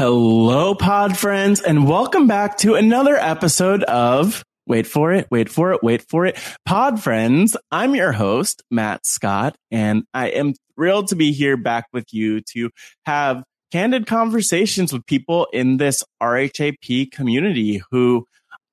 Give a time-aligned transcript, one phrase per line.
[0.00, 5.74] Hello, pod friends, and welcome back to another episode of Wait for it, wait for
[5.74, 6.38] it, wait for it.
[6.64, 11.84] Pod friends, I'm your host, Matt Scott, and I am thrilled to be here back
[11.92, 12.70] with you to
[13.04, 18.24] have candid conversations with people in this RHAP community who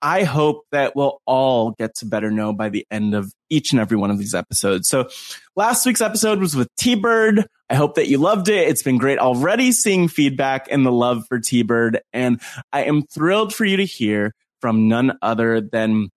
[0.01, 3.79] I hope that we'll all get to better know by the end of each and
[3.79, 4.87] every one of these episodes.
[4.87, 5.09] So
[5.55, 7.45] last week's episode was with T-Bird.
[7.69, 8.67] I hope that you loved it.
[8.67, 11.99] It's been great already seeing feedback and the love for T-Bird.
[12.13, 12.41] And
[12.71, 16.09] I am thrilled for you to hear from none other than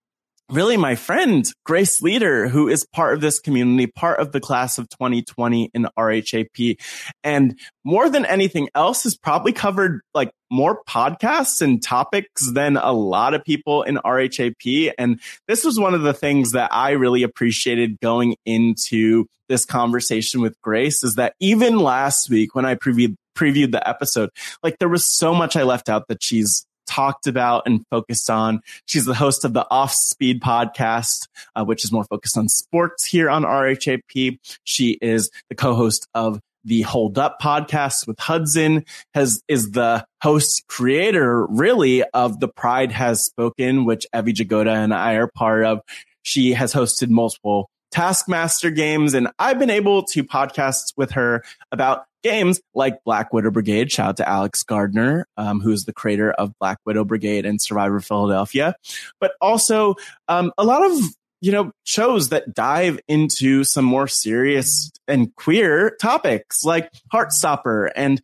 [0.50, 4.78] really my friend, Grace Leeder, who is part of this community, part of the class
[4.78, 6.80] of 2020 in RHAP.
[7.22, 12.92] And more than anything else has probably covered like more podcasts and topics than a
[12.92, 14.92] lot of people in RHAP.
[14.98, 20.40] And this was one of the things that I really appreciated going into this conversation
[20.40, 24.30] with Grace is that even last week when I previewed previewed the episode,
[24.62, 28.60] like there was so much I left out that she's talked about and focused on.
[28.86, 33.04] She's the host of the Off Speed podcast, uh, which is more focused on sports
[33.06, 34.38] here on RHAP.
[34.64, 38.84] She is the co-host of the Hold Up podcast with Hudson,
[39.14, 44.92] has is the host creator really of the Pride Has Spoken, which Evie Jagoda and
[44.92, 45.80] I are part of.
[46.22, 51.42] She has hosted multiple Taskmaster games, and I've been able to podcast with her
[51.72, 53.90] about games like Black Widow Brigade.
[53.90, 58.00] Shout out to Alex Gardner, um, who's the creator of Black Widow Brigade and Survivor
[58.00, 58.74] Philadelphia,
[59.20, 59.96] but also
[60.28, 60.98] um, a lot of
[61.40, 68.22] you know shows that dive into some more serious and queer topics like Heartstopper and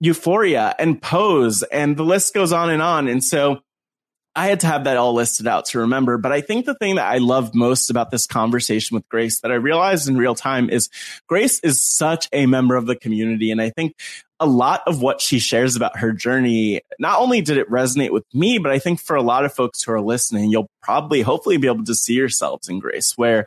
[0.00, 3.08] Euphoria and Pose, and the list goes on and on.
[3.08, 3.60] And so
[4.36, 6.18] I had to have that all listed out to remember.
[6.18, 9.52] But I think the thing that I love most about this conversation with Grace that
[9.52, 10.88] I realized in real time is
[11.28, 13.50] Grace is such a member of the community.
[13.50, 13.94] And I think
[14.40, 18.24] a lot of what she shares about her journey, not only did it resonate with
[18.34, 21.56] me, but I think for a lot of folks who are listening, you'll probably hopefully
[21.56, 23.46] be able to see yourselves in Grace where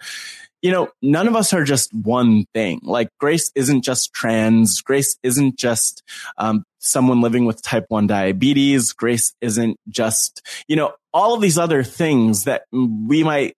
[0.61, 2.79] you know, none of us are just one thing.
[2.83, 4.81] Like Grace isn't just trans.
[4.81, 6.03] Grace isn't just
[6.37, 8.93] um, someone living with type 1 diabetes.
[8.93, 13.55] Grace isn't just, you know, all of these other things that we might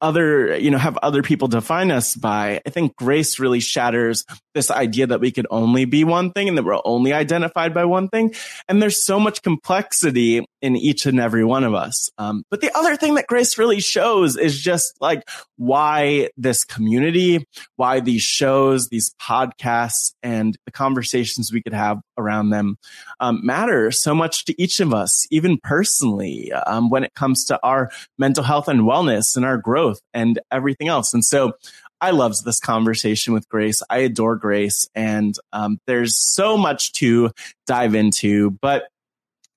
[0.00, 2.60] other, you know, have other people define us by.
[2.66, 6.58] I think grace really shatters this idea that we could only be one thing and
[6.58, 8.34] that we're only identified by one thing.
[8.68, 12.10] And there's so much complexity in each and every one of us.
[12.18, 17.46] Um, but the other thing that grace really shows is just like why this community,
[17.76, 22.76] why these shows, these podcasts, and the conversations we could have around them
[23.20, 27.58] um, matter so much to each of us, even personally, um, when it comes to
[27.62, 31.14] our mental health and wellness and our growth and everything else.
[31.14, 31.52] And so
[32.00, 33.82] I loved this conversation with Grace.
[33.90, 37.30] I adore Grace, and um, there's so much to
[37.66, 38.50] dive into.
[38.50, 38.84] But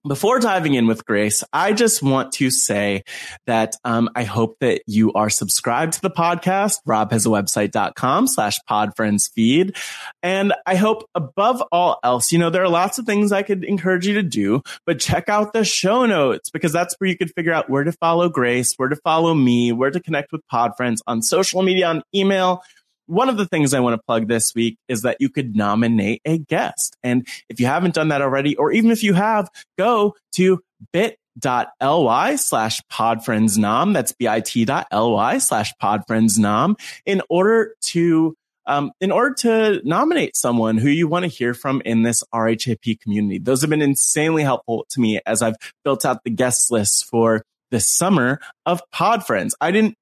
[0.08, 3.04] before diving in with Grace, I just want to say
[3.46, 6.80] that um, I hope that you are subscribed to the podcast.
[6.86, 9.78] Rob has a slash podfriendsfeed.
[10.22, 13.64] And I hope above all else, you know, there are lots of things I could
[13.64, 17.32] encourage you to do, but check out the show notes because that's where you could
[17.34, 20.98] figure out where to follow Grace, where to follow me, where to connect with Podfriends
[21.08, 22.62] on social media, on email,
[23.08, 26.22] one of the things I want to plug this week is that you could nominate
[26.26, 26.96] a guest.
[27.04, 30.62] And if you haven't done that already, or even if you have, go to
[30.92, 33.94] bit.ly slash podfriendsnom.
[33.94, 38.36] That's bit.ly slash podfriendsnom in order to
[38.66, 43.00] um, in order to nominate someone who you want to hear from in this RHAP
[43.02, 43.40] community.
[43.40, 47.44] Those have been insanely helpful to me as I've built out the guest list for
[47.72, 49.56] the summer of Pod Friends.
[49.60, 49.98] I didn't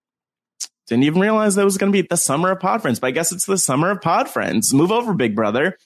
[0.92, 3.12] didn't even realize that was going to be the summer of Pod Friends, but I
[3.12, 4.74] guess it's the summer of Pod Friends.
[4.74, 5.78] Move over, big brother.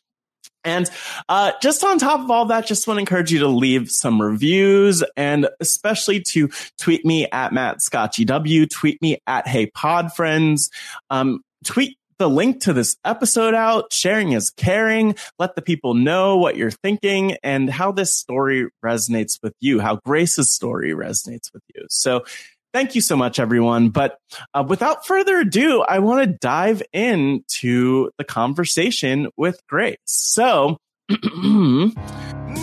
[0.64, 0.90] And
[1.30, 4.20] uh, just on top of all that, just want to encourage you to leave some
[4.20, 6.50] reviews and especially to
[6.80, 10.72] tweet me at Matt Scott G W, tweet me at Hey Pod Friends,
[11.12, 13.94] um, tweet the link to this episode out.
[13.94, 15.16] Sharing is caring.
[15.38, 19.98] Let the people know what you're thinking and how this story resonates with you, how
[19.98, 21.86] Grace's story resonates with you.
[21.90, 22.24] So
[22.76, 23.88] Thank you so much, everyone.
[23.88, 24.20] But
[24.54, 29.96] uh, without further ado, I want to dive into the conversation with Grace.
[30.04, 30.76] So,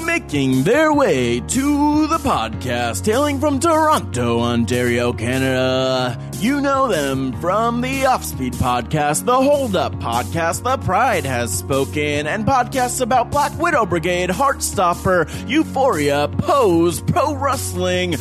[0.05, 6.21] making their way to the podcast, hailing from Toronto, Ontario, Canada.
[6.41, 12.27] You know them from the Offspeed podcast, the Hold Up podcast, the Pride Has Spoken,
[12.27, 18.17] and podcasts about Black Widow Brigade, Heartstopper, Euphoria, Pose, Pro Wrestling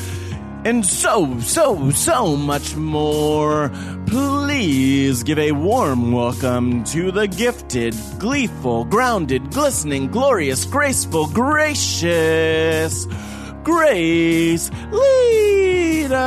[0.66, 3.72] and so, so, so much more.
[4.08, 13.08] Please give a warm welcome to the gifted, gleeful, grounded, glistening, glorious, graceful, gracious
[13.64, 16.18] Grace Leeder.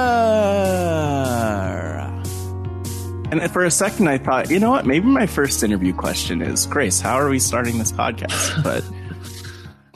[3.32, 4.86] And for a second, I thought, you know what?
[4.86, 8.62] Maybe my first interview question is Grace, how are we starting this podcast?
[8.62, 8.84] But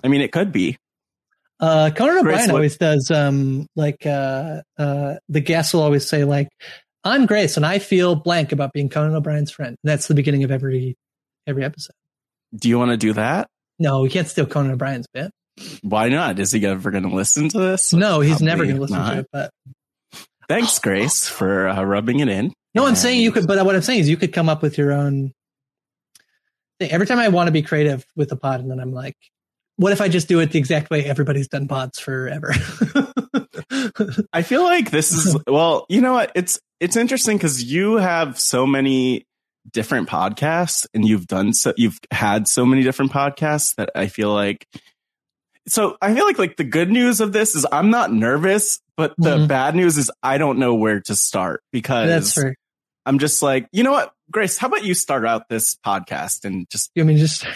[0.03, 0.77] I mean, it could be.
[1.61, 6.25] Uh, Conan O'Brien Grace, always does, um, like, uh, uh, the guests will always say,
[6.25, 6.49] like,
[7.05, 9.77] I'm Grace and I feel blank about being Conan O'Brien's friend.
[9.83, 10.97] That's the beginning of every,
[11.47, 11.95] every episode.
[12.55, 13.49] Do you want to do that?
[13.79, 15.31] No, we can't steal Conan O'Brien's bit.
[15.83, 16.39] Why not?
[16.39, 17.93] Is he ever going to listen to this?
[17.93, 19.13] No, he's Probably never going to listen not.
[19.13, 19.51] to it, but.
[20.49, 22.53] Thanks, Grace, for uh, rubbing it in.
[22.75, 24.79] No, I'm saying you could, but what I'm saying is you could come up with
[24.79, 25.33] your own
[26.79, 26.91] thing.
[26.91, 29.17] Every time I want to be creative with a pod, and then I'm like,
[29.79, 32.53] what if I just do it the exact way everybody's done pods forever?
[34.33, 36.33] I feel like this is well, you know what?
[36.35, 39.25] It's it's interesting because you have so many
[39.73, 44.33] different podcasts and you've done so you've had so many different podcasts that I feel
[44.33, 44.67] like
[45.69, 49.15] so I feel like like the good news of this is I'm not nervous, but
[49.17, 49.47] the mm-hmm.
[49.47, 52.55] bad news is I don't know where to start because That's.
[53.07, 56.69] I'm just like, you know what, Grace, how about you start out this podcast and
[56.69, 57.47] just you mean just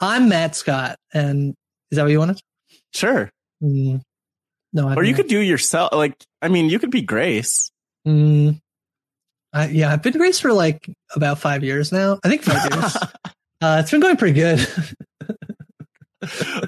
[0.00, 1.54] I'm Matt Scott, and
[1.90, 2.40] is that what you wanted?
[2.94, 3.30] Sure.
[3.62, 4.00] Mm,
[4.72, 5.16] no, or you know.
[5.16, 5.92] could do yourself.
[5.92, 7.70] Like, I mean, you could be Grace.
[8.06, 8.60] Mm,
[9.52, 12.18] I, yeah, I've been Grace for like about five years now.
[12.22, 12.96] I think five years.
[13.60, 14.66] uh, it's been going pretty good.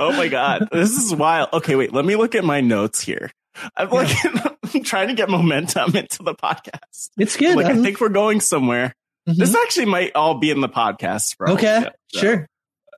[0.00, 1.50] oh my god, this is wild.
[1.52, 3.30] Okay, wait, let me look at my notes here.
[3.76, 4.16] I'm like,
[4.74, 7.10] I'm trying to get momentum into the podcast.
[7.16, 7.56] It's good.
[7.56, 8.94] Like, I think we're going somewhere.
[9.28, 9.38] Mm-hmm.
[9.38, 11.36] This actually might all be in the podcast.
[11.36, 11.54] Bro.
[11.54, 12.18] Okay, yeah, so.
[12.20, 12.46] sure.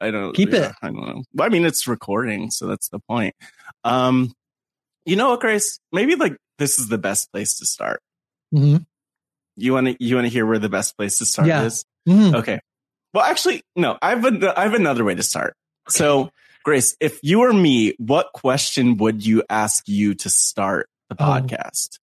[0.02, 0.72] I don't keep yeah, it.
[0.82, 1.22] I don't know.
[1.40, 3.34] I mean, it's recording, so that's the point.
[3.84, 4.32] Um,
[5.06, 5.78] You know what, Grace?
[5.92, 8.00] Maybe like this is the best place to start.
[8.54, 8.82] Mm-hmm.
[9.56, 11.64] You want to you want to hear where the best place to start Yeah.
[11.64, 11.84] is?
[12.08, 12.34] Mhm.
[12.36, 12.60] Okay.
[13.14, 13.98] Well, actually, no.
[14.00, 15.54] I have a, I have another way to start.
[15.88, 16.30] So,
[16.64, 21.24] Grace, if you were me, what question would you ask you to start the Oh.
[21.26, 21.98] podcast?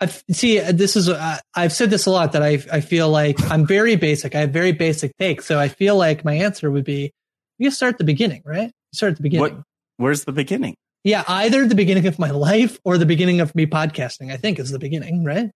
[0.00, 0.60] I see.
[0.60, 3.66] uh, This is uh, I've said this a lot that I I feel like I'm
[3.66, 4.34] very basic.
[4.34, 7.12] I have very basic takes, so I feel like my answer would be
[7.58, 8.66] you start at the beginning, right?
[8.66, 9.56] You start at the beginning.
[9.56, 9.62] What?
[9.96, 10.74] Where's the beginning?
[11.04, 14.32] Yeah, either the beginning of my life or the beginning of me podcasting.
[14.32, 15.50] I think is the beginning, right?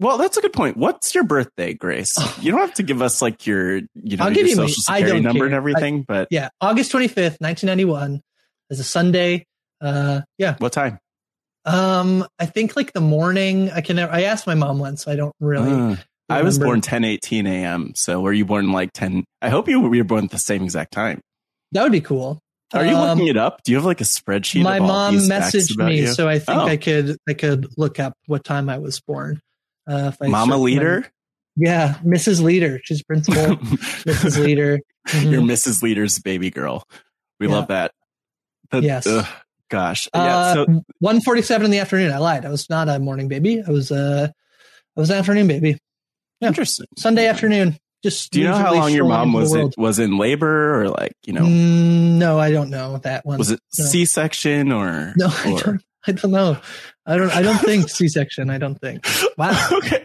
[0.00, 0.76] Well, that's a good point.
[0.76, 2.16] What's your birthday, Grace?
[2.42, 4.66] You don't have to give us like your, you know, I'll your give you my-
[4.66, 5.56] social I security number and care.
[5.58, 8.20] everything, but Yeah, August 25th, 1991
[8.70, 9.44] is a Sunday.
[9.80, 10.54] Uh, yeah.
[10.58, 10.98] what time?
[11.64, 13.70] Um, I think like the morning.
[13.70, 13.98] I can.
[13.98, 15.04] I asked my mom once.
[15.04, 15.70] So I don't really.
[15.70, 15.96] Uh,
[16.28, 17.92] I was born 10, 18 a.m.
[17.94, 19.24] So were you born like 10?
[19.40, 21.20] I hope you were born at the same exact time.
[21.72, 22.40] That would be cool.
[22.74, 23.62] Are you Um, looking it up?
[23.64, 24.62] Do you have like a spreadsheet?
[24.62, 26.06] my of all mom messaged me, you?
[26.08, 26.66] so I think Oh.
[26.66, 29.40] I could I could look up what time I was born.
[29.88, 31.04] Uh, if I Mama search my- Leeder?
[31.56, 32.40] yeah, Mrs.
[32.40, 32.78] Leeder.
[32.84, 33.56] She's principal,
[34.06, 34.38] Mrs.
[34.42, 34.78] Leeder.
[35.08, 35.30] Mhm.
[35.32, 35.82] You're Mrs.
[35.82, 36.84] Leeder's baby girl.
[37.40, 37.54] We Yeah.
[37.54, 37.92] love that.
[38.70, 39.06] That- Yes.
[39.06, 39.26] ugh,
[39.70, 40.08] gosh.
[40.14, 40.36] yeah.
[40.36, 42.10] Uh, So one forty-seven in the afternoon.
[42.12, 42.46] I lied.
[42.46, 43.62] I was not a morning baby.
[43.66, 44.28] I was uh,
[44.96, 45.78] I was an afternoon baby.
[46.40, 46.48] Yeah.
[46.48, 46.86] interesting.
[46.96, 47.76] Sunday afternoon.
[48.02, 51.12] Just Do you know how long your mom was in, was in labor or like,
[51.24, 53.38] you know, Mm, no, I don't know that one.
[53.38, 53.84] was it No.
[53.84, 55.12] C-section or?
[55.16, 55.82] No, I don't.
[56.06, 56.58] I don't know.
[57.06, 57.30] I don't.
[57.34, 58.50] I don't think C-section.
[58.50, 59.06] I don't think.
[59.38, 59.68] Wow.
[59.72, 60.04] okay.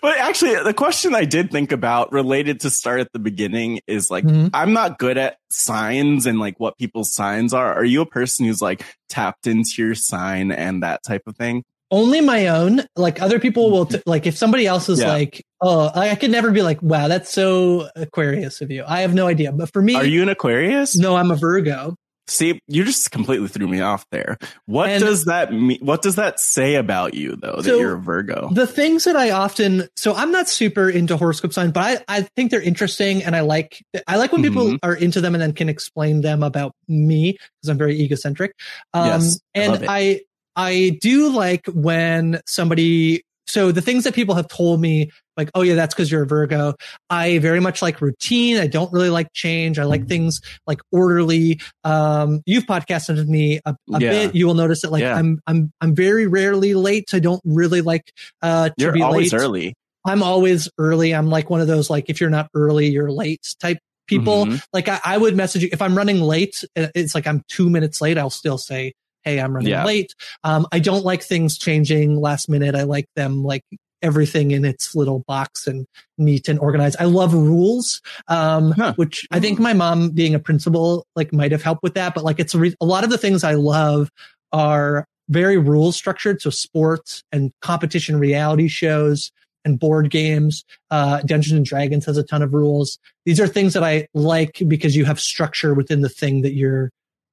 [0.00, 4.10] But actually, the question I did think about related to start at the beginning is
[4.10, 4.48] like, Mhm.
[4.54, 7.74] I'm not good at signs and like what people's signs are.
[7.74, 11.62] Are you a person who's like tapped into your sign and that type of thing?
[11.94, 12.82] Only my own.
[12.96, 13.86] Like other people will.
[13.86, 15.08] T- like if somebody else is Yeah.
[15.08, 18.84] like, oh, I, I could never be like, wow, that's so Aquarius of you.
[18.86, 19.52] I have no idea.
[19.52, 20.96] But for me, Are you an Aquarius?
[20.96, 21.94] No, I'm a Virgo.
[22.26, 24.38] See, you just completely threw me off there.
[24.64, 25.78] What And- does that mean?
[25.82, 28.48] What does that say about you though, that So, you're a Virgo?
[28.50, 32.22] The things that I often, so I'm not super into horoscope signs, but I, I
[32.34, 34.78] think they're interesting and I like, I like when people Mhm.
[34.82, 38.52] are into them and then can explain them about me because I'm very egocentric.
[38.94, 39.86] Um, Yes, I and it.
[39.88, 40.20] I,
[40.56, 45.62] I do like when somebody, so the things that people have told me, like, oh
[45.62, 46.74] yeah, that's because you're a Virgo.
[47.10, 48.56] I very much like routine.
[48.58, 49.78] I don't really like change.
[49.78, 51.60] I like things like orderly.
[51.82, 54.10] Um, you've podcasted with me a, a Yeah.
[54.10, 54.34] bit.
[54.36, 55.16] You will notice that like Yeah.
[55.16, 57.12] I'm, I'm, I'm very rarely late.
[57.12, 59.40] I don't really like, uh, to You're be always late.
[59.40, 59.74] early.
[60.06, 61.14] I'm always early.
[61.14, 64.46] I'm like one of those, like, if you're not early, you're late type people.
[64.46, 64.62] Mhm.
[64.72, 66.62] Like I, I would message you if I'm running late.
[66.76, 68.18] uh, It's like I'm two minutes late.
[68.18, 68.92] I'll still say,
[69.24, 69.84] Hey, I'm running Yeah.
[69.84, 70.14] late.
[70.42, 72.74] Um, I don't like things changing last minute.
[72.74, 73.62] I like them like
[74.02, 75.86] everything in its little box and
[76.18, 76.96] neat and organized.
[77.00, 78.02] I love rules.
[78.28, 78.92] Um, Huh.
[78.96, 82.14] which I think my mom being a principal, like might have helped with that.
[82.14, 84.10] But like it's a, re- a lot of the things I love
[84.52, 86.42] are very rules structured.
[86.42, 89.30] So sports and competition reality shows
[89.64, 90.64] and board games.
[90.90, 92.98] Uh, Dungeons and Dragons has a ton of rules.
[93.24, 96.90] These are things that I like because you have structure within the thing that you're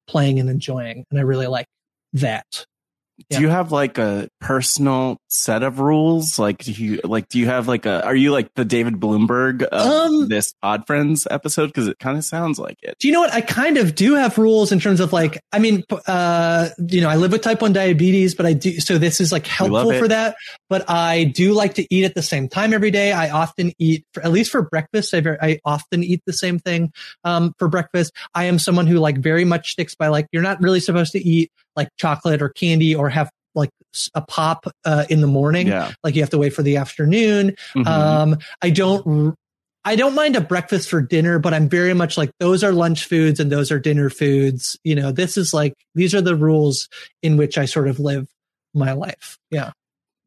[0.08, 1.04] playing and enjoying.
[1.10, 1.66] And I really like
[2.14, 2.66] that.
[3.30, 6.38] Do you have like a personal set of rules?
[6.38, 7.28] Like, do you like?
[7.28, 8.04] Do you have like a?
[8.04, 11.68] Are you like the David Bloomberg of Um, this Pod Friends episode?
[11.68, 12.96] Because it kind of sounds like it.
[12.98, 13.32] Do you know what?
[13.32, 17.08] I kind of do have rules in terms of like, I mean, uh, you know,
[17.08, 20.08] I live with type 1 diabetes, but I do, so this is like helpful for
[20.08, 20.34] that.
[20.68, 23.12] But I do like to eat at the same time every day.
[23.12, 26.58] I often eat, for, at least for breakfast, I, very, I often eat the same
[26.58, 26.92] thing,
[27.24, 28.12] um, for breakfast.
[28.34, 31.20] I am someone who like very much sticks by like, you're not really supposed to
[31.20, 33.70] eat like chocolate or candy or have like
[34.14, 35.66] a pop, uh, in the morning.
[35.66, 35.92] Yeah.
[36.02, 37.56] Like you have to wait for the afternoon.
[37.74, 37.86] Mhm.
[37.86, 39.34] Um, I don't,
[39.84, 43.04] I don't mind a breakfast for dinner, but I'm very much like those are lunch
[43.04, 44.78] foods and those are dinner foods.
[44.84, 46.88] You know, this is like, these are the rules
[47.22, 48.28] in which I sort of live
[48.74, 49.38] my life.
[49.50, 49.72] Yeah.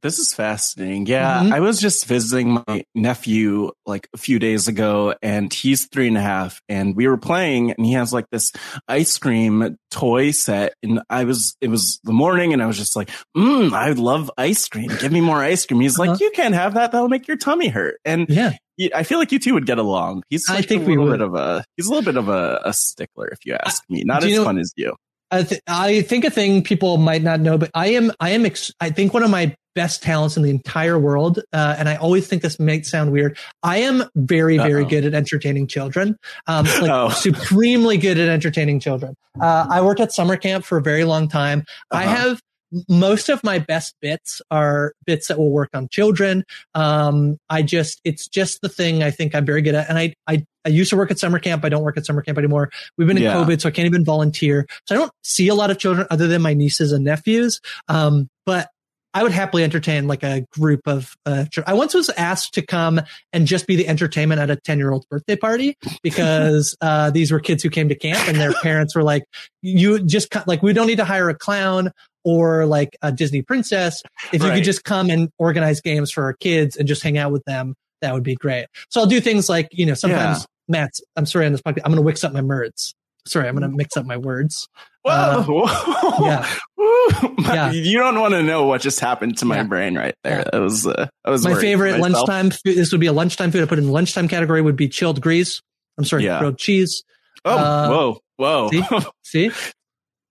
[0.05, 1.07] This is fascinating.
[1.07, 1.51] Yeah, Mhm.
[1.51, 6.15] I was just visiting my nephew like a few days ago, and he's three and
[6.15, 8.51] a half, and we were playing, and he has like this
[8.87, 12.95] ice cream toy set, and I was it was the morning, and I was just
[12.95, 14.91] like, mm, I love ice cream.
[15.01, 15.79] Give me more ice cream.
[15.81, 16.11] He's Uh-huh.
[16.11, 16.91] like, you can't have that.
[16.91, 17.97] That'll make your tummy hurt.
[18.05, 18.51] And Yeah.
[18.93, 20.21] I feel like you two would get along.
[20.29, 21.17] He's I think a we little would.
[21.17, 24.03] bit of a he's a little bit of a, a stickler, if you ask me.
[24.05, 24.93] Not do as you know- fun as you.
[25.31, 28.45] I, th- I think a thing people might not know, but I am, I am,
[28.45, 31.39] ex- I think one of my best talents in the entire world.
[31.53, 33.37] Uh, and I always think this might sound weird.
[33.61, 34.89] I am very, very Uh-oh.
[34.89, 36.17] good at entertaining children.
[36.47, 37.09] Um, like Oh.
[37.15, 39.15] supremely good at entertaining children.
[39.39, 41.65] Uh, I worked at summer camp for a very long time.
[41.91, 42.15] I Uh-huh.
[42.15, 42.41] have
[42.89, 46.43] most of my best bits are bits that will work on children.
[46.73, 49.87] Um, I just, it's just the thing I think I'm very good at.
[49.87, 51.63] And I, I, I used to work at summer camp.
[51.63, 52.71] I don't work at summer camp anymore.
[52.97, 53.35] We've been in Yeah.
[53.35, 54.65] COVID, so I can't even volunteer.
[54.87, 57.61] So I don't see a lot of children other than my nieces and nephews.
[57.87, 58.69] Um, but
[59.15, 61.15] I would happily entertain like a group of.
[61.25, 63.01] Uh, I once was asked to come
[63.33, 67.31] and just be the entertainment at a ten year old's birthday party because uh, these
[67.31, 69.23] were kids who came to camp and their parents were like,
[69.61, 71.91] "You just like we don't need to hire a clown."
[72.27, 74.01] Or like a Disney princess.
[74.33, 74.55] If you Right.
[74.55, 77.75] could just come and organize games for our kids and just hang out with them,
[78.01, 78.65] that would be great.
[78.89, 80.45] So I'll do things like, you know, sometimes Yeah.
[80.67, 82.95] Matt, I'm sorry on this podcast, I'm going to mix up my words.
[83.27, 84.67] Sorry, I'm going to mix up my words.
[85.03, 85.65] Whoa.
[85.67, 86.55] Uh, yeah.
[87.45, 87.71] Yeah.
[87.71, 90.43] You don't want to know what just happened to my brain right there.
[90.51, 92.27] That was, uh, I was My favorite myself.
[92.27, 94.75] lunchtime food, this would be a lunchtime food I put in the lunchtime category would
[94.75, 95.61] be chilled grease.
[95.97, 96.39] I'm sorry, Yeah.
[96.39, 97.03] grilled cheese.
[97.45, 97.87] Oh, Uh,
[98.37, 98.69] whoa, whoa.
[99.23, 99.49] See?
[99.51, 99.51] See?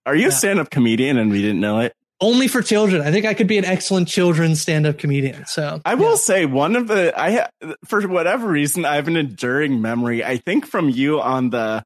[0.05, 0.27] Are you Yeah.
[0.27, 1.93] a stand-up comedian and we didn't know it?
[2.21, 3.01] Only for children.
[3.01, 5.45] I think I could be an excellent children's stand-up comedian.
[5.47, 7.47] So I will say one of the I
[7.85, 10.23] for whatever reason I have an enduring memory.
[10.23, 11.83] I think from you on the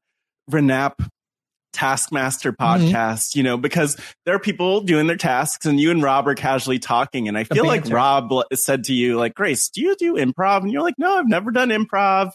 [0.50, 1.08] RHAP
[1.72, 2.88] Taskmaster Mm-hmm.
[2.88, 6.34] podcast, you know, because there are people doing their tasks and you and Rob are
[6.34, 7.28] casually talking.
[7.28, 7.88] And I feel like.
[7.88, 10.62] Rob said to you, like, Grace, do you do improv?
[10.62, 12.32] And you're like, no, I've never done improv.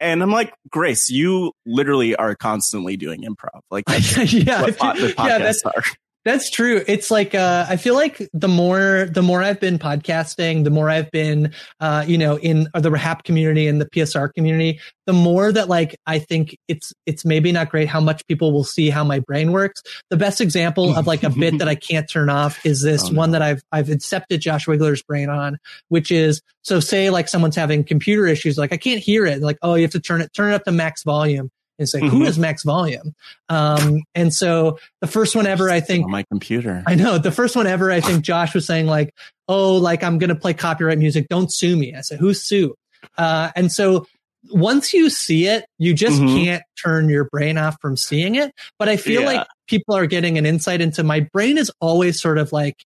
[0.00, 3.60] And I'm like, Grace, you literally are constantly doing improv.
[3.70, 3.84] Like,
[4.32, 4.66] yeah,
[5.18, 5.82] yeah, that's are.
[6.24, 6.82] That's true.
[6.86, 10.90] It's like uh, I feel like the more the more I've been podcasting, the more
[10.90, 15.50] I've been uh, you know in the RHAP community and the PSR community, the more
[15.52, 19.04] that like I think it's it's maybe not great how much people will see how
[19.04, 19.80] my brain works.
[20.10, 23.08] The best example of like a bit that I can't turn off is this Oh,
[23.10, 23.16] no.
[23.18, 25.56] one that I've I've accepted Josh Wigler's brain on,
[25.88, 29.56] which is so say like someone's having computer issues, like I can't hear it, like
[29.62, 31.48] oh you have to turn it turn it up to max volume.
[31.78, 32.26] It's like, who Mhm.
[32.26, 33.14] is max volume?
[33.48, 36.82] Um, and so the first one ever, I think, on my computer.
[36.86, 37.90] I know the first one ever.
[37.90, 39.14] I think Josh was saying like,
[39.46, 41.26] "Oh, like I'm going to play copyright music.
[41.28, 42.74] Don't sue me." I said, "Who's sue?"
[43.16, 44.06] Uh, and so
[44.50, 46.44] once you see it, you just Mhm.
[46.44, 48.52] can't turn your brain off from seeing it.
[48.78, 49.26] But I feel Yeah.
[49.26, 52.76] like people are getting an insight into my brain is always sort of like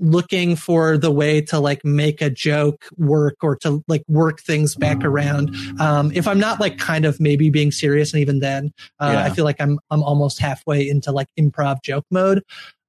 [0.00, 4.74] looking for the way to like make a joke work or to like work things
[4.74, 5.54] back around.
[5.78, 9.24] Um, if I'm not like kind of maybe being serious, and even then, uh, Yeah.
[9.24, 12.42] I feel like I'm I'm almost halfway into like improv joke mode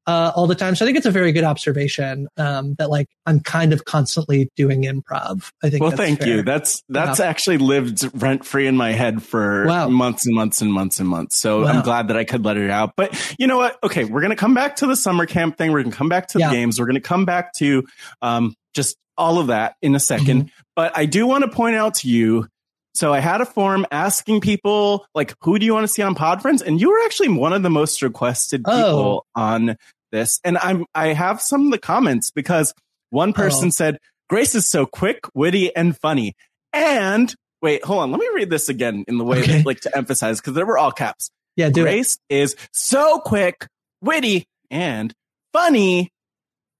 [0.07, 0.75] uh, all the time.
[0.75, 4.49] So I think it's a very good observation um, that like I'm kind of constantly
[4.55, 5.51] doing improv.
[5.63, 5.81] I think.
[5.81, 6.27] Well, thank fair.
[6.27, 6.41] you.
[6.43, 7.25] That's that's Wow.
[7.25, 9.89] actually lived rent free in my head for Wow.
[9.89, 11.37] months and months and months and months.
[11.39, 11.67] So Wow.
[11.67, 12.93] I'm glad that I could let it out.
[12.95, 13.77] But you know what?
[13.83, 15.71] Okay, we're gonna come back to the summer camp thing.
[15.71, 16.49] We're gonna come back to Yeah.
[16.49, 16.79] the games.
[16.79, 17.83] We're gonna come back to
[18.21, 20.47] um, just all of that in a 2nd Mm-hmm.
[20.75, 22.47] But I do want to point out to you.
[22.93, 26.13] So I had a form asking people like, who do you want to see on
[26.15, 26.61] Podfriends?
[26.61, 29.77] And you were actually one of the most requested people on
[30.11, 30.39] this.
[30.43, 32.73] And I'm I have some of the comments because
[33.09, 33.71] one person Oh.
[33.71, 33.97] said,
[34.29, 36.33] Grace is so quick, witty, and funny.
[36.73, 38.11] And wait, hold on.
[38.11, 39.57] Let me read this again in the way Okay.
[39.57, 41.29] that like to emphasize because they were all caps.
[41.55, 41.69] Yeah.
[41.69, 43.67] Grace is so quick,
[44.01, 45.13] witty, and
[45.53, 46.09] funny,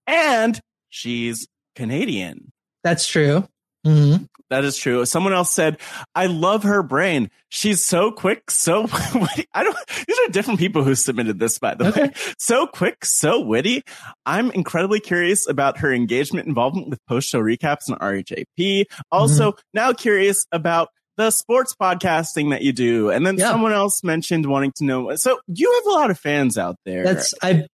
[0.06, 1.46] and she's
[1.76, 2.52] Canadian.
[2.84, 3.46] That's true.
[3.84, 4.16] hmm
[4.52, 5.04] That is true.
[5.06, 5.78] Someone else said,
[6.14, 7.30] I love her brain.
[7.48, 8.82] She's so quick, so
[9.14, 9.46] witty.
[9.54, 12.10] I don't, these are different people who submitted this, by the way.
[12.38, 13.82] So quick, so witty.
[14.26, 18.84] I'm incredibly curious about her engagement involvement with post show recaps and RHAP.
[19.10, 23.10] Also, now curious about the sports podcasting that you do.
[23.10, 23.50] And then Yeah.
[23.50, 25.14] someone else mentioned wanting to know.
[25.16, 27.04] So you have a lot of fans out there.
[27.04, 27.66] That's I.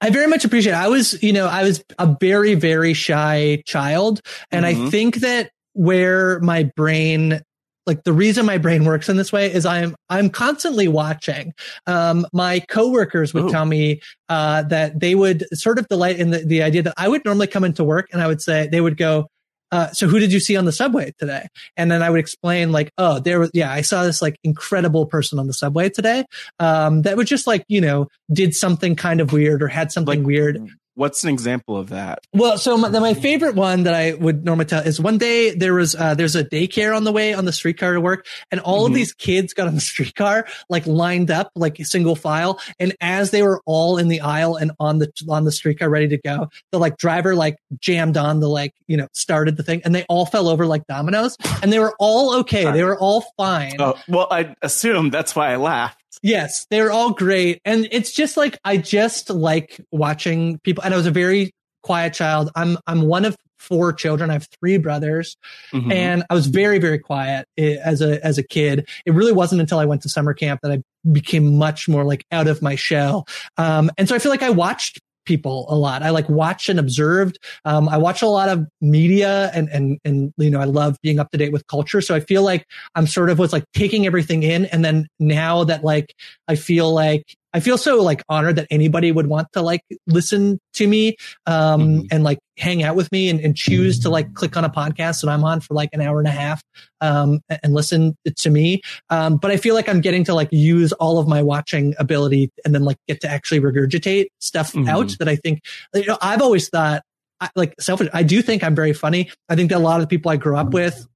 [0.00, 0.72] I very much appreciate.
[0.72, 0.76] It.
[0.78, 4.90] I was, you know, I was a very, very shy child, and I Mhm.
[4.90, 7.42] think that where my brain
[7.86, 11.52] like the reason my brain works in this way is I'm I'm constantly watching.
[11.86, 13.50] Um, my coworkers would Ooh.
[13.50, 17.08] tell me uh, that they would sort of delight in the, the idea that I
[17.08, 19.26] would normally come into work and I would say they would go,
[19.72, 22.70] uh, "So who did you see on the subway today?" And then I would explain
[22.70, 26.24] like, "Oh, there was yeah, I saw this like incredible person on the subway today
[26.60, 30.22] um, that was just like you know did something kind of weird or had something
[30.22, 32.18] weird." What's an example of that?
[32.34, 35.72] Well, so my, my favorite one that I would normally tell is one day there
[35.72, 38.84] was uh, there's a daycare on the way on the streetcar to work, and all
[38.84, 38.88] Mhm.
[38.88, 43.30] of these kids got on the streetcar like lined up like single file, and as
[43.30, 46.50] they were all in the aisle and on the on the streetcar ready to go,
[46.72, 50.04] the like driver like jammed on the like you know started the thing, and they
[50.10, 53.76] all fell over like dominoes, and they were all okay, they were all fine.
[53.78, 56.01] Oh, well, I assume that's why I laughed.
[56.22, 57.60] Yes, they're all great.
[57.64, 62.14] And it's just like I just like watching people and I was a very quiet
[62.14, 62.50] child.
[62.54, 64.28] I'm I'm one of four children.
[64.30, 65.36] I have three brothers
[65.72, 65.92] Mhm.
[65.92, 68.88] and I was very very quiet eh, as a as a kid.
[69.06, 72.24] It really wasn't until I went to summer camp that I became much more like
[72.32, 73.26] out of my shell.
[73.56, 76.02] Um and so I feel like I watched people a lot.
[76.02, 77.38] I like watch and observed.
[77.64, 81.18] Um, I watch a lot of media and, and, and, you know, I love being
[81.18, 82.00] up to date with culture.
[82.00, 84.66] So I feel like I'm sort of was like taking everything in.
[84.66, 86.14] And then now that like,
[86.48, 90.58] I feel like I feel so like honored that anybody would want to like listen
[90.74, 92.06] to me, um, mm-hmm.
[92.10, 95.22] and like hang out with me and, and choose to like click on a podcast
[95.22, 96.62] that I'm on for like an hour and a half,
[97.00, 98.80] um, and listen to me.
[99.10, 102.50] Um, but I feel like I'm getting to like use all of my watching ability
[102.64, 104.88] and then like get to actually regurgitate stuff mm-hmm.
[104.88, 105.60] out that I think,
[105.94, 107.02] you know, I've always thought
[107.40, 108.08] I, like selfish.
[108.12, 109.30] I do think I'm very funny.
[109.48, 111.06] I think that a lot of the people I grew up with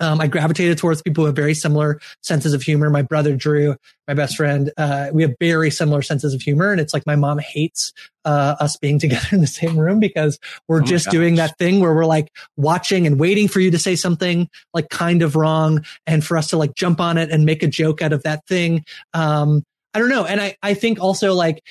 [0.00, 2.88] um, I gravitated towards people with very similar senses of humor.
[2.90, 3.76] My brother Drew,
[4.08, 7.16] my best friend, uh, we have very similar senses of humor, and it's like my
[7.16, 7.92] mom hates
[8.24, 11.80] uh, us being together in the same room because we're oh just doing that thing
[11.80, 15.84] where we're like watching and waiting for you to say something like kind of wrong,
[16.06, 18.46] and for us to like jump on it and make a joke out of that
[18.46, 18.84] thing.
[19.12, 21.62] Um, I don't know, and I I think also like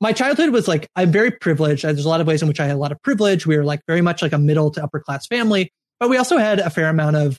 [0.00, 1.84] my childhood was like I'm very privileged.
[1.84, 3.46] There's a lot of ways in which I had a lot of privilege.
[3.46, 6.36] We were like very much like a middle to upper class family, but we also
[6.36, 7.38] had a fair amount of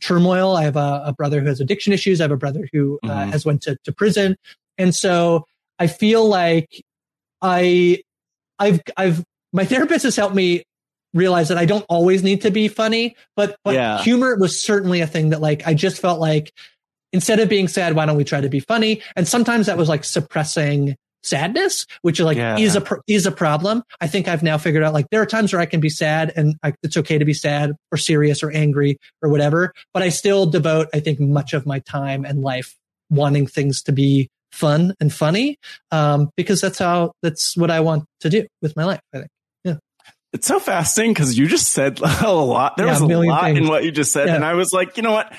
[0.00, 0.56] turmoil.
[0.56, 2.20] I have a, a, brother who has addiction issues.
[2.20, 3.30] I have a brother who uh, mm-hmm.
[3.30, 4.36] has went to, to prison.
[4.78, 5.46] And so
[5.78, 6.84] I feel like
[7.40, 8.02] I,
[8.58, 10.64] I've, I've, my therapist has helped me
[11.14, 13.98] realize that I don't always need to be funny, but, but yeah.
[14.02, 16.52] humor was certainly a thing that like, I just felt like
[17.12, 19.02] instead of being sad, why don't we try to be funny?
[19.14, 20.96] And sometimes that was like suppressing
[21.26, 22.56] sadness, which like yeah.
[22.56, 23.82] is a is a problem.
[24.00, 26.32] I think I've now figured out like there are times where I can be sad
[26.36, 30.08] and I, it's okay to be sad or serious or angry or whatever, but I
[30.10, 32.74] still devote I think much of my time and life
[33.10, 35.58] wanting things to be fun and funny
[35.90, 39.00] um, because that's how that's what I want to do with my life.
[39.12, 39.30] I think.
[39.64, 39.76] Yeah.
[40.32, 42.76] It's so fascinating because you just said a lot.
[42.76, 43.58] There yeah, was a, lot things.
[43.58, 44.36] in what you just said, yeah.
[44.36, 45.32] and I was like, you know what?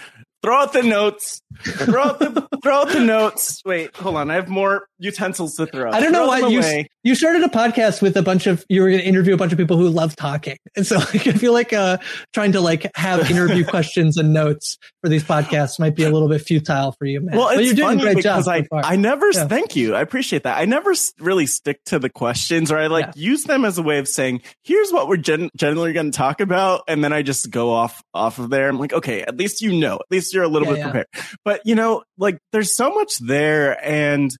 [0.43, 1.41] Throw out the notes.
[1.63, 3.62] Throw out the throw out the notes.
[3.65, 4.30] Wait, hold on.
[4.30, 5.91] I have more utensils to throw.
[5.91, 6.89] I don't throw know why you away.
[7.04, 9.52] you started a podcast with a bunch of you were going to interview a bunch
[9.52, 11.97] of people who love talking, and so like, I feel like uh,
[12.34, 16.30] trying to like have interview questions and notes for these podcasts might be a little
[16.30, 17.36] bit futile for you, man.
[17.36, 18.47] Well, but you're doing a great job.
[18.47, 19.47] I so I never yeah.
[19.47, 19.95] thank you.
[19.95, 20.60] I appreciate that.
[20.60, 23.12] I never really stick to the questions, or I like yeah.
[23.15, 26.41] use them as a way of saying, "Here's what we're gen- generally going to talk
[26.41, 28.69] about," and then I just go off off of there.
[28.69, 29.95] I'm like, okay, at least you know.
[29.95, 30.91] At least least you're a little yeah, bit yeah.
[30.91, 31.37] prepared.
[31.43, 34.35] But you know, like there's so much there, and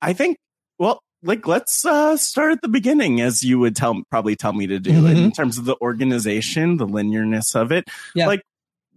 [0.00, 0.38] I think,
[0.78, 4.66] well, like let's uh, start at the beginning, as you would tell probably tell me
[4.68, 5.06] to do mm-hmm.
[5.06, 7.84] in terms of the organization, the linearness of it.
[8.14, 8.26] Yeah.
[8.26, 8.42] Like,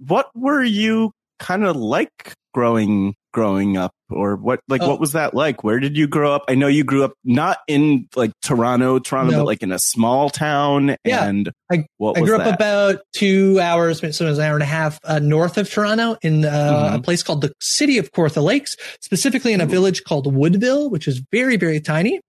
[0.06, 4.90] what were you kind of like growing growing up or what like oh.
[4.90, 7.60] what was that like where did you grow up i know you grew up not
[7.68, 9.38] in like toronto toronto no.
[9.38, 11.24] but like in a small town yeah.
[11.24, 14.66] and i, I grew up about two hours so it was an hour and a
[14.66, 16.96] half uh, north of toronto in uh, mm-hmm.
[16.96, 21.08] a place called the city of kawartha lakes specifically in a village called woodville which
[21.08, 22.20] is very very tiny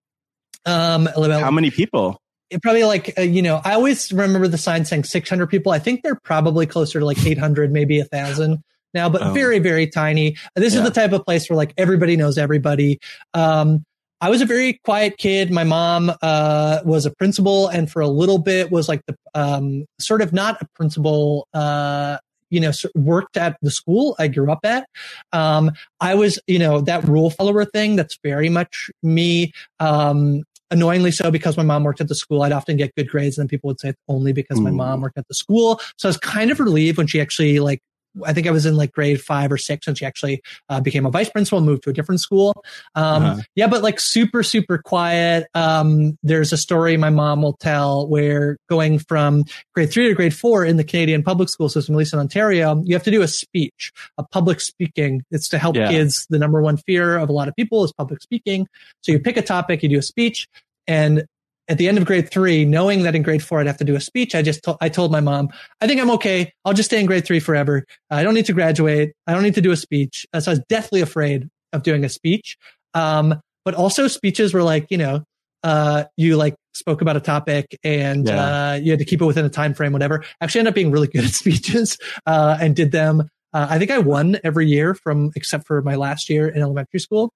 [0.66, 4.58] um about, how many people it probably like uh, you know i always remember the
[4.58, 8.62] sign saying 600 people i think they're probably closer to like 800 maybe a thousand
[8.94, 9.33] now, but oh.
[9.33, 10.37] very, very tiny.
[10.55, 10.81] This yeah.
[10.81, 12.98] is the type of place where like everybody knows everybody.
[13.35, 13.85] Um,
[14.20, 15.51] I was a very quiet kid.
[15.51, 19.85] My mom uh, was a principal, and for a little bit was like the um,
[20.01, 21.46] sort of not a principal.
[21.55, 22.18] Uh,
[22.51, 24.88] you know, worked at the school I grew up at.
[25.35, 25.70] Um,
[26.01, 27.94] I was, you know, that rule follower thing.
[27.94, 29.53] That's very much me.
[29.81, 33.38] Um, annoyingly so because my mom worked at the school i'd often get good grades
[33.38, 36.11] and then people would say only because my mom worked at the school so i
[36.11, 37.81] was kind of relieved when she actually like
[38.24, 41.06] I think I was in like grade five or six when she actually uh, became
[41.06, 42.64] a vice principal, moved to a different school.
[42.94, 43.42] Um, uh-huh.
[43.54, 45.46] Yeah, but like super, super quiet.
[45.54, 49.44] Um, there's a story my mom will tell where going from
[49.74, 52.82] grade three to grade four in the Canadian public school system, at least in Ontario,
[52.84, 55.22] you have to do a speech, a public speaking.
[55.30, 55.88] It's to help yeah.
[55.88, 56.26] kids.
[56.30, 58.66] The number one fear of a lot of people is public speaking.
[59.02, 60.48] So you pick a topic, you do a speech,
[60.86, 61.24] and
[61.68, 63.94] at the end of grade three, knowing that in grade four I'd have to do
[63.94, 65.50] a speech, I just I told my mom,
[65.81, 66.52] I think I'm okay.
[66.64, 67.85] I'll just stay in grade three forever.
[68.11, 69.12] I don't need to graduate.
[69.26, 70.26] I don't need to do a speech.
[70.33, 72.57] Uh, so I was deathly afraid of doing a speech.
[72.94, 75.24] Um, but also speeches were like, you know,
[75.62, 78.70] uh, you like spoke about a topic and yeah.
[78.70, 80.24] uh, you had to keep it within a time frame, whatever.
[80.40, 83.28] Actually, ended up being really good at speeches uh, and did them.
[83.52, 87.00] Uh, I think I won every year from except for my last year in elementary
[87.00, 87.33] school.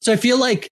[0.00, 0.70] So I feel like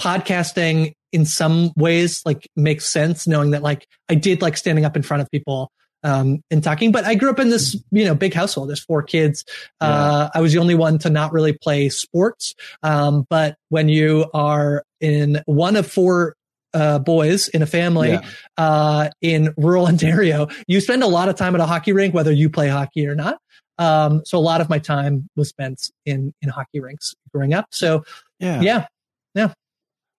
[0.00, 4.96] podcasting in some ways like makes sense knowing that like I did like standing up
[4.96, 5.72] in front of people
[6.04, 6.92] um, and talking.
[6.92, 8.68] But I grew up in this, you know, big household.
[8.68, 9.46] There's four kids.
[9.80, 9.88] Yeah.
[9.88, 12.54] Uh, I was the only one to not really play sports.
[12.82, 16.36] Um, but when you are in one of four
[16.74, 18.28] uh, boys in a family yeah.
[18.58, 22.30] uh, in rural Ontario, you spend a lot of time at a hockey rink, whether
[22.30, 23.38] you play hockey or not.
[23.78, 27.68] Um, so a lot of my time was spent in in hockey rinks growing up.
[27.70, 28.04] So
[28.38, 28.86] yeah, yeah,
[29.34, 29.54] yeah.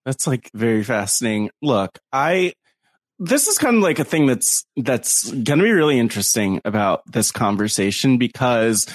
[0.08, 1.50] That's like very fascinating.
[1.60, 2.54] Look, I
[3.18, 7.02] this is kind of like a thing that's that's going to be really interesting about
[7.12, 8.86] this conversation because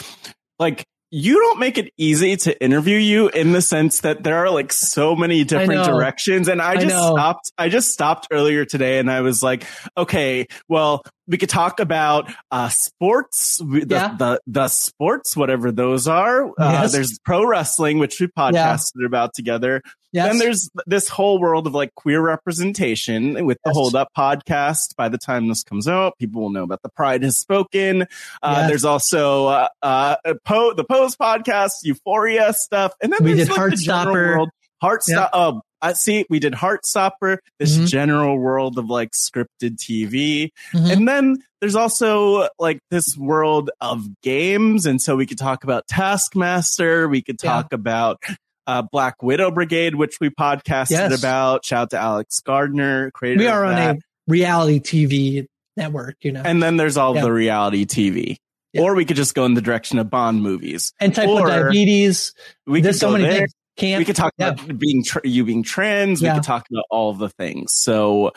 [0.58, 4.50] like you don't make it easy to interview you in the sense that there are
[4.50, 6.48] like so many different directions.
[6.48, 7.14] And I I just know.
[7.14, 11.80] stopped, I just stopped earlier today and I was like, okay, well, we could talk
[11.80, 14.16] about, uh, sports, the, Yeah.
[14.18, 16.48] the, the sports, whatever those are.
[16.50, 16.92] Uh, Yes.
[16.92, 19.82] there's pro wrestling, which we podcasted about together.
[20.12, 20.28] Yes.
[20.30, 24.96] Then there's this whole world of like queer representation with the Hold Up podcast.
[24.96, 28.04] By the time this comes out, people will know about the Pride Has Spoken.
[28.42, 28.70] Uh, Yes.
[28.70, 33.58] There's also uh, uh, po- the Pose podcast, Euphoria stuff, and then We there's did
[33.58, 34.36] like the general Heartstopper.
[34.36, 34.50] world.
[34.84, 35.30] Heartstopper.
[35.34, 36.26] Oh, I see.
[36.30, 37.38] We did Heartstopper.
[37.60, 37.88] This Mhm.
[37.88, 40.92] general world of like scripted TV, Mhm.
[40.94, 45.86] and then there's also like this world of games, and so we could talk about
[45.88, 47.08] Taskmaster.
[47.08, 47.52] We could Yeah.
[47.52, 48.22] talk about
[48.66, 51.20] uh, Black Widow Brigade, which we podcasted Yes.
[51.20, 51.66] about.
[51.66, 53.40] Shout out to Alex Gardner, creator.
[53.40, 53.96] we of are on that.
[53.98, 57.24] a reality TV network, you know, and, then there's all Yeah.
[57.24, 58.38] the reality TV.
[58.72, 58.84] Yeah.
[58.84, 60.94] Or we could just go in the direction of Bond movies.
[61.02, 62.34] And type or one diabetes.
[62.66, 63.34] We There's could so many there.
[63.40, 63.52] things.
[63.78, 64.50] Can't we could talk yeah.
[64.50, 66.22] about being tra- you being trans.
[66.22, 67.74] We could talk about all the things.
[67.76, 68.32] So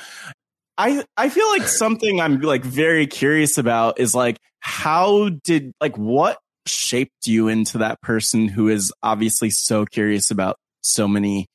[0.79, 5.97] I I feel like something I'm like very curious about is like how did like
[5.97, 11.47] what shaped you into that person who is obviously so curious about so many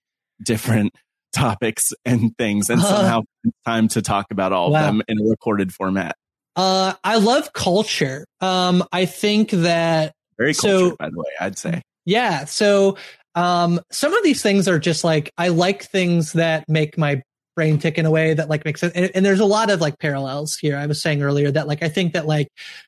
[0.43, 0.93] different
[1.33, 4.79] topics and things and Uh, somehow it's time to talk about all wow.
[4.79, 6.15] of them in a recorded format.
[6.55, 8.25] Uh, I love culture.
[8.41, 11.81] Um, I think that Very So- by the way, I'd say.
[12.05, 12.45] Yeah.
[12.45, 12.97] So
[13.35, 17.21] um some of these things are just like I like things that make my
[17.55, 18.93] brain tick in a way that like makes sense.
[18.93, 20.77] And, and there's a lot of like parallels here.
[20.77, 22.47] I was saying earlier that like I think that like,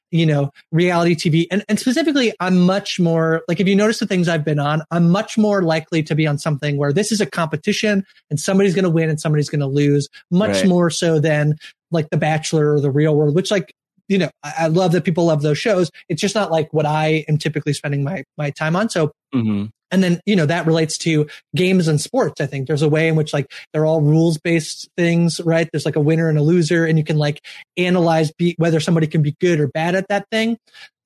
[0.09, 4.07] you know, reality TV and, and specifically I'm much more like if you notice the
[4.07, 7.19] things I've been on, I'm much more likely to be on something where this is
[7.19, 10.67] a competition and somebody's gonna win and somebody's gonna lose, much Right.
[10.69, 11.57] more so than
[11.91, 13.73] like The Bachelor or The Real World, which like
[14.07, 15.89] you know, I, I love that people love those shows.
[16.09, 18.89] It's just not like what I am typically spending my my time on.
[18.89, 22.41] So hmm and then, you know, that relates to games and sports.
[22.41, 25.69] I think there's a way in which like they're all rules based things, right?
[25.71, 27.45] There's like a winner and a loser and you can like
[27.77, 30.57] analyze be, whether somebody can be good or bad at that thing.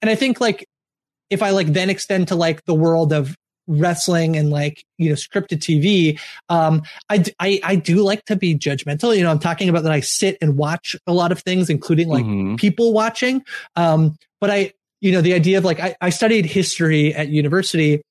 [0.02, 0.66] And I think like
[1.30, 3.36] if I like then extend to like the world of
[3.68, 9.16] wrestling and like, you know, scripted TV, um, i i do like to be judgmental.
[9.18, 12.08] You know, I'm talking about that I sit and watch a lot of things, including
[12.08, 12.58] like Mhm.
[12.58, 13.44] people watching.
[13.76, 14.72] Um, but I,
[15.02, 18.02] you know, the idea of like, I, I studied history at university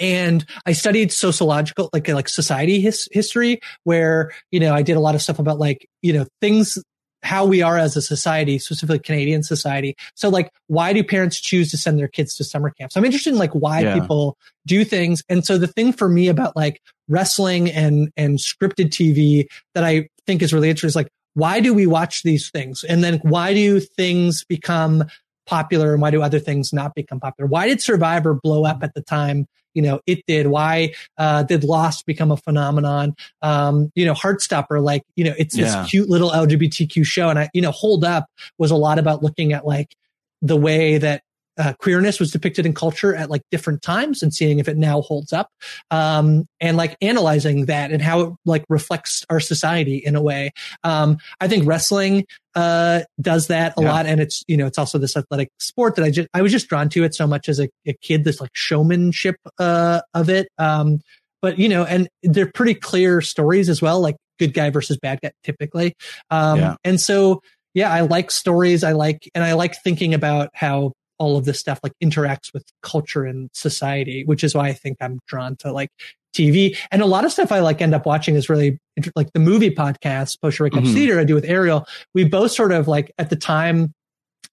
[0.00, 5.00] and I studied sociological, like, like society his, history where, you know, I did a
[5.00, 6.82] lot of stuff about like, you know, things,
[7.22, 9.94] how we are as a society, specifically Canadian society.
[10.14, 12.96] So like, why do parents choose to send their kids to summer camps?
[12.96, 13.92] I'm interested in like why Yeah.
[13.94, 15.22] people do things.
[15.28, 20.08] And so the thing for me about like wrestling and, and scripted TV that I
[20.26, 22.84] think is really interesting is like, why do we watch these things?
[22.84, 25.04] And then why do things become
[25.46, 27.46] popular and why do other things not become popular?
[27.46, 29.46] Why did Survivor blow up at the time?
[29.74, 30.48] You know, it did.
[30.48, 33.14] Why uh, did Lost become a phenomenon?
[33.42, 35.82] Um, you know, Heartstopper, like, you know, it's Yeah.
[35.82, 37.28] this cute little LGBTQ show.
[37.28, 38.26] And I, you know, Hold Up
[38.58, 39.94] was a lot about looking at like
[40.42, 41.22] the way that
[41.58, 45.00] uh, queerness was depicted in culture at like different times and seeing if it now
[45.02, 45.48] holds up.
[45.90, 50.52] Um, and like analyzing that and how it like reflects our society in a way.
[50.84, 53.88] Um, I think wrestling, uh, does that a Yeah.
[53.92, 54.06] lot.
[54.06, 56.68] And it's, you know, it's also this athletic sport that I just, I was just
[56.68, 60.48] drawn to it so much as a, a kid, this like showmanship, uh, of it.
[60.58, 61.00] Um,
[61.42, 65.20] but you know, and they're pretty clear stories as well, like good guy versus bad
[65.22, 65.94] guy typically.
[66.30, 66.74] Um, Yeah.
[66.84, 67.40] and so,
[67.72, 68.82] yeah, I like stories.
[68.82, 72.64] I like, and I like thinking about how all of this stuff like interacts with
[72.82, 75.90] culture and society, which is why I think I'm drawn to like
[76.34, 79.32] TV and a lot of stuff I like end up watching is really inter- like
[79.32, 80.94] the movie podcast, Post Recap Mhm.
[80.94, 81.86] Theater I do with Ariel.
[82.14, 83.92] We both sort of like at the time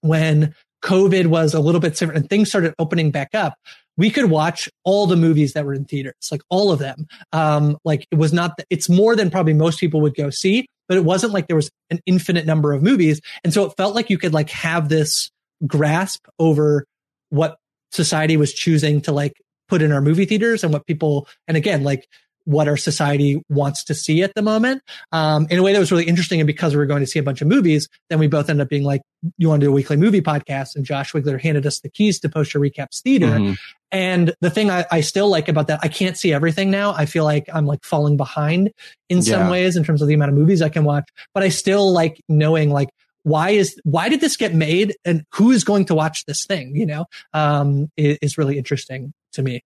[0.02, 0.54] when
[0.84, 3.56] COVID was a little bit different and things started opening back up,
[3.96, 7.08] we could watch all the movies that were in theaters, like all of them.
[7.32, 10.98] Um, like it was not, it's more than probably most people would go see, but
[10.98, 13.22] it wasn't like there was an infinite number of movies.
[13.44, 15.30] And so it felt like you could like have this
[15.66, 16.86] grasp over
[17.30, 17.58] what
[17.92, 19.34] society was choosing to like
[19.70, 22.08] put in our movie theaters and what people, and again, like
[22.46, 24.82] what our society wants to see at the moment.
[25.12, 26.40] Um, in a way that was really interesting.
[26.40, 28.64] And because we were going to see a bunch of movies, then we both ended
[28.64, 29.02] up being like,
[29.38, 30.78] you want to do a weekly movie podcast?
[30.78, 33.28] And Josh Wigler handed us the keys to Poster Recaps Theater.
[33.28, 33.58] Mhm.
[33.92, 36.94] And the thing I, I still like about that, I can't see everything now.
[36.94, 38.72] I feel like I'm like falling behind
[39.10, 39.52] in some Yeah.
[39.52, 42.22] ways in terms of the amount of movies I can watch, but I still like
[42.30, 42.90] knowing like,
[43.28, 46.76] why is, why did this get made and who is going to watch this thing?
[46.76, 49.62] You know, um, is, is really interesting to me.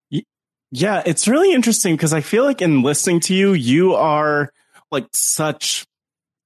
[0.72, 4.52] Yeah, it's really interesting because I feel like in listening to you, you are
[4.90, 5.86] like such,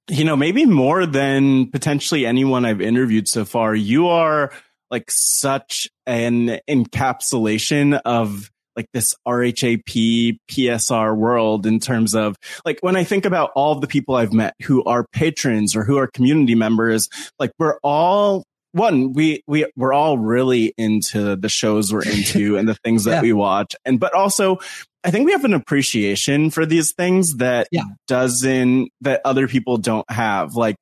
[0.09, 3.74] you know, maybe more than potentially anyone I've interviewed so far.
[3.74, 4.52] You are
[4.90, 12.97] like such an encapsulation of like this RHAP PSR world in terms of like when
[12.97, 16.55] I think about all the people I've met who are patrons or who are community
[16.55, 17.09] members,
[17.39, 22.69] like we're all one, we, we, we're all really into the shows we're into and
[22.69, 23.23] the things that yeah.
[23.23, 23.75] we watch.
[23.87, 24.59] And, but also
[25.03, 27.85] I think we have an appreciation for these things that yeah.
[28.07, 30.55] doesn't, that other people don't have.
[30.55, 30.77] Like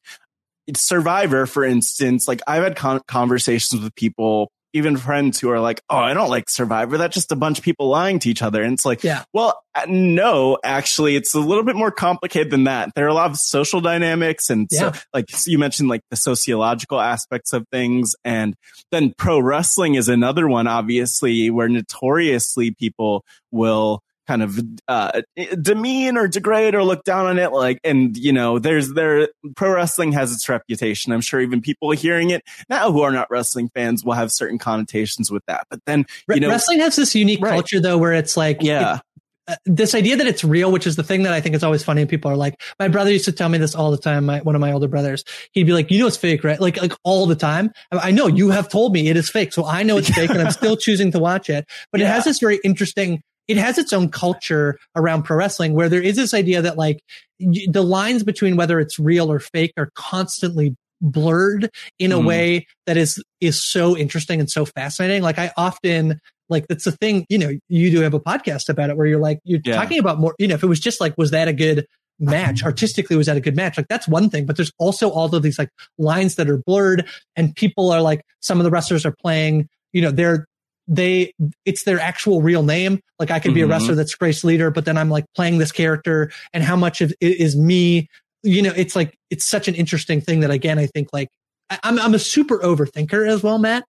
[0.74, 5.80] Survivor, for instance, like I've had con- conversations with people even friends who are like,
[5.88, 6.98] "Oh, I don't like Survivor.
[6.98, 9.24] That's just a bunch of people lying to each other." And it's like, yeah.
[9.32, 12.90] well, uh, no, actually, it's a little bit more complicated than that.
[12.94, 14.92] There are a lot of social dynamics, and yeah.
[14.92, 18.54] so, like you mentioned, like the sociological aspects of things, and
[18.90, 24.58] then pro wrestling is another one, obviously, where notoriously people will kind of
[24.88, 25.22] uh,
[25.60, 27.52] demean or degrade or look down on it.
[27.52, 31.12] Like, and you know, there's there pro wrestling has its reputation.
[31.12, 34.58] I'm sure even people hearing it now who are not wrestling fans will have certain
[34.58, 35.66] connotations with that.
[35.70, 37.50] But then, you know, wrestling has this unique right.
[37.52, 38.96] culture though, where it's like, yeah.
[38.96, 39.00] It,
[39.46, 41.82] uh, this idea that it's real, which is the thing that I think is always
[41.82, 42.06] funny.
[42.06, 44.24] People are like, my brother used to tell me this all the time.
[44.24, 46.58] My, one of my older brothers, he'd be like, you know, it's fake, right?
[46.58, 47.70] Like, like all the time.
[47.92, 49.52] I, I know you have told me it is fake.
[49.52, 52.06] So I know it's fake and I'm still choosing to watch it, but yeah.
[52.06, 56.02] it has this very interesting it has its own culture around pro wrestling where there
[56.02, 57.02] is this idea that like
[57.38, 62.26] the lines between whether it's real or fake are constantly blurred in a mm.
[62.26, 66.92] way that is is so interesting and so fascinating like i often like that's the
[66.92, 69.76] thing you know you do have a podcast about it where you're like you're yeah.
[69.76, 71.86] talking about more you know if it was just like was that a good
[72.18, 75.34] match artistically was that a good match like that's one thing but there's also all
[75.34, 79.04] of these like lines that are blurred and people are like some of the wrestlers
[79.04, 80.46] are playing you know they're
[80.86, 81.32] they
[81.64, 83.00] it's their actual real name.
[83.18, 83.54] Like I could mm-hmm.
[83.54, 83.72] be a mm-hmm.
[83.72, 87.12] wrestler that's Grace Leeder, but then I'm like playing this character and how much of
[87.20, 88.08] it is me.
[88.42, 91.28] You know, it's like it's such an interesting thing that again, I think like
[91.70, 93.84] I, am I'm a super overthinker as well, Matt.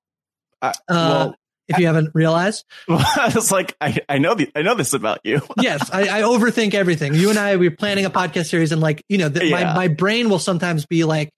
[0.61, 1.33] Uh, well, uh,
[1.67, 5.19] if you haven't realized, well, it's like I, I know the, I know this about
[5.23, 5.41] you.
[5.61, 7.15] yes, I, I, overthink everything.
[7.15, 9.63] You and I we're planning a podcast series, and like you know, the, yeah.
[9.63, 11.31] my my brain will sometimes be like,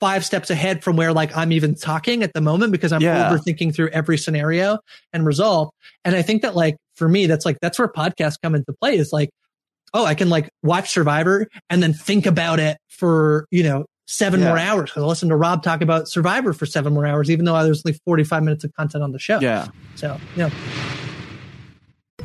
[0.00, 3.30] five steps ahead from where like I'm even talking at the moment because I'm yeah.
[3.30, 4.78] overthinking through every scenario
[5.12, 5.74] and result.
[6.04, 8.96] And I think that like for me, that's like, that's where podcasts come into play
[8.96, 9.30] is like,
[9.94, 14.40] oh, I can like watch Survivor and then think about it for, you know, seven
[14.40, 14.48] yeah.
[14.48, 14.92] more hours.
[14.92, 17.82] Cause I listen to Rob talk about Survivor for seven more hours, even though there's
[17.84, 19.40] only 45 minutes of content on the show.
[19.40, 19.68] Yeah.
[19.96, 20.50] So, yeah.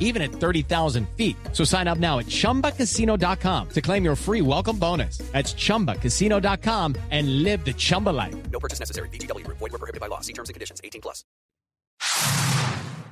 [0.00, 1.36] even at 30,000 feet.
[1.52, 5.18] So sign up now at chumbacasino.com to claim your free welcome bonus.
[5.30, 8.34] That's chumbacasino.com and live the Chumba life.
[8.50, 9.08] No purchase necessary.
[9.10, 10.20] VGW, void, were prohibited by law.
[10.20, 11.24] See terms and conditions 18 plus.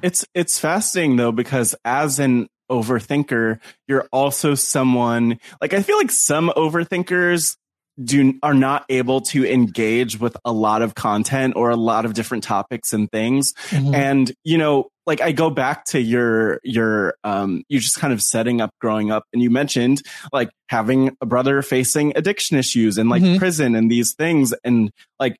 [0.02, 6.10] It's, it's fascinating though, because as an overthinker, you're also someone like I feel like
[6.10, 7.56] some overthinkers
[8.02, 12.14] do are not able to engage with a lot of content or a lot of
[12.14, 13.54] different topics and things.
[13.70, 13.94] Mm-hmm.
[13.94, 18.22] And, you know, like I go back to your, your, um, you just kind of
[18.22, 23.08] setting up growing up and you mentioned like having a brother facing addiction issues and
[23.08, 23.38] like mm-hmm.
[23.38, 24.54] prison and these things.
[24.64, 25.36] And like,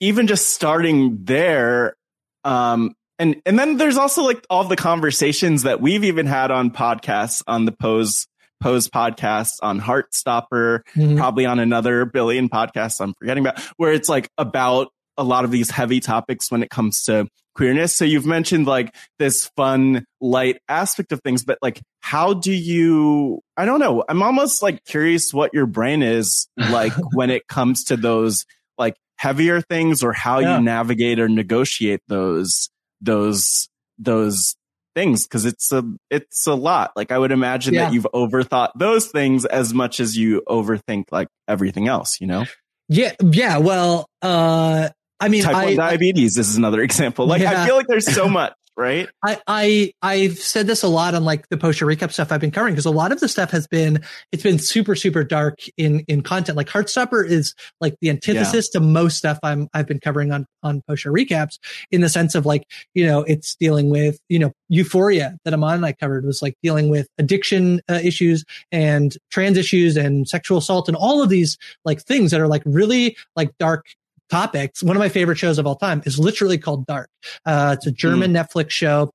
[0.00, 1.96] even just starting there,
[2.44, 6.70] um, and, and then there's also like all the conversations that we've even had on
[6.70, 8.28] podcasts on the pose
[8.60, 11.16] Pose podcasts on Heartstopper, mm-hmm.
[11.16, 15.50] probably on another billion podcasts I'm forgetting about, where it's like about a lot of
[15.50, 17.94] these heavy topics when it comes to queerness.
[17.94, 23.40] So you've mentioned like this fun, light aspect of things, but like, how do you,
[23.56, 24.04] I don't know.
[24.08, 28.46] I'm almost like curious what your brain is like when it comes to those
[28.78, 30.56] like heavier things or how yeah.
[30.56, 33.68] you navigate or negotiate those, those,
[33.98, 34.54] those
[34.98, 36.92] things because it's a it's a lot.
[36.96, 37.84] Like I would imagine yeah.
[37.84, 42.46] that you've overthought those things as much as you overthink like everything else, you know?
[42.88, 43.58] Yeah, yeah.
[43.58, 44.88] Well, uh
[45.20, 47.26] I mean, type I, one diabetes is another example.
[47.26, 47.62] Like Yeah.
[47.62, 49.08] I feel like there's so much, right?
[49.24, 52.52] I, I I've said this a lot on like the post recap stuff I've been
[52.52, 56.00] covering because a lot of the stuff has been it's been super super dark in
[56.06, 56.56] in content.
[56.56, 60.82] Like Heartstopper is like the antithesis to most stuff I'm I've been covering on on
[60.88, 61.58] post recaps
[61.90, 62.64] in the sense of like
[62.94, 66.54] you know it's dealing with you know Euphoria that Amon and I covered was like
[66.62, 71.58] dealing with addiction uh, issues and trans issues and sexual assault and all of these
[71.84, 73.86] like things that are like really like dark
[74.30, 74.82] topics.
[74.82, 77.08] One of my favorite shows of all time is literally called Dark.
[77.46, 79.10] Uh, it's a German Netflix show.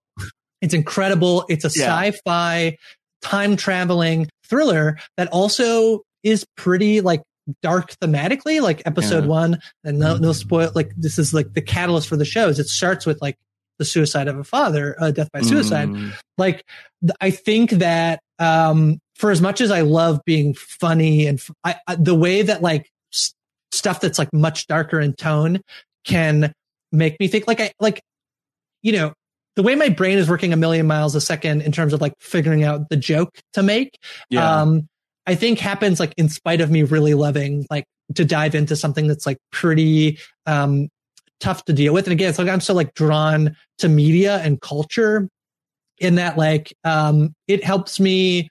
[0.61, 1.45] It's incredible.
[1.49, 1.86] It's a Yeah.
[1.97, 2.78] sci-fi
[3.22, 7.22] time traveling thriller that also is pretty like
[7.61, 9.30] dark thematically, like episode Yeah.
[9.30, 9.59] one.
[9.84, 12.59] And no, no spoil, like this is like the catalyst for the shows.
[12.59, 13.36] It starts with like
[13.80, 16.14] the suicide of a father, uh, death by suicide Mm.
[16.38, 16.64] like
[17.01, 21.51] th- I think that um for as much as I love being funny and f-
[21.64, 22.89] I, I- the way that like
[23.74, 25.59] stuff that's like much darker in tone
[26.05, 26.53] can
[26.91, 28.01] make me think like I like
[28.84, 29.13] you know
[29.55, 32.13] the way my brain is working a million miles a second in terms of like
[32.19, 33.97] figuring out the joke to make
[34.30, 34.61] Yeah.
[34.61, 34.88] um
[35.26, 39.07] I think happens like in spite of me really loving like to dive into something
[39.07, 40.89] that's like pretty um
[41.39, 44.61] tough to deal with and again it's like I'm so like drawn to media and
[44.61, 45.28] culture
[45.99, 48.49] in that like um it helps me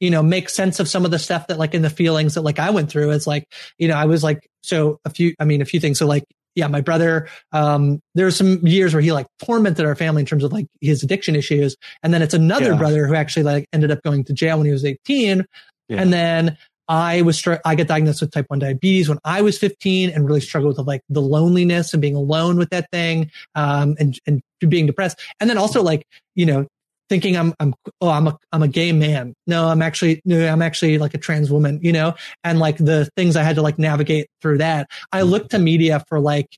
[0.00, 2.42] you know make sense of some of the stuff that like in the feelings that
[2.42, 3.10] like I went through.
[3.12, 3.44] It's like
[3.78, 5.98] you know I was like so a few I mean a few things.
[5.98, 6.24] So like
[6.54, 10.26] yeah my brother um there were some years where he like tormented our family in
[10.26, 11.76] terms of like his addiction issues.
[12.02, 12.76] And then it's another Yeah.
[12.78, 15.44] brother who actually like ended up going to jail when he was 18
[15.88, 16.00] Yeah.
[16.00, 16.56] and then
[16.88, 20.40] I was I got diagnosed with type 1 diabetes when I was 15 and really
[20.40, 24.86] struggled with like the loneliness and being alone with that thing um and and being
[24.86, 25.18] depressed.
[25.40, 26.04] And then also like
[26.36, 26.66] you know
[27.08, 29.34] thinking I'm I'm oh I'm a I'm a gay man.
[29.46, 32.14] No I'm actually no I'm actually like a trans woman you know?
[32.44, 34.88] And like the things I had to like navigate through that.
[35.12, 35.30] I mm-hmm.
[35.30, 36.48] look to media for like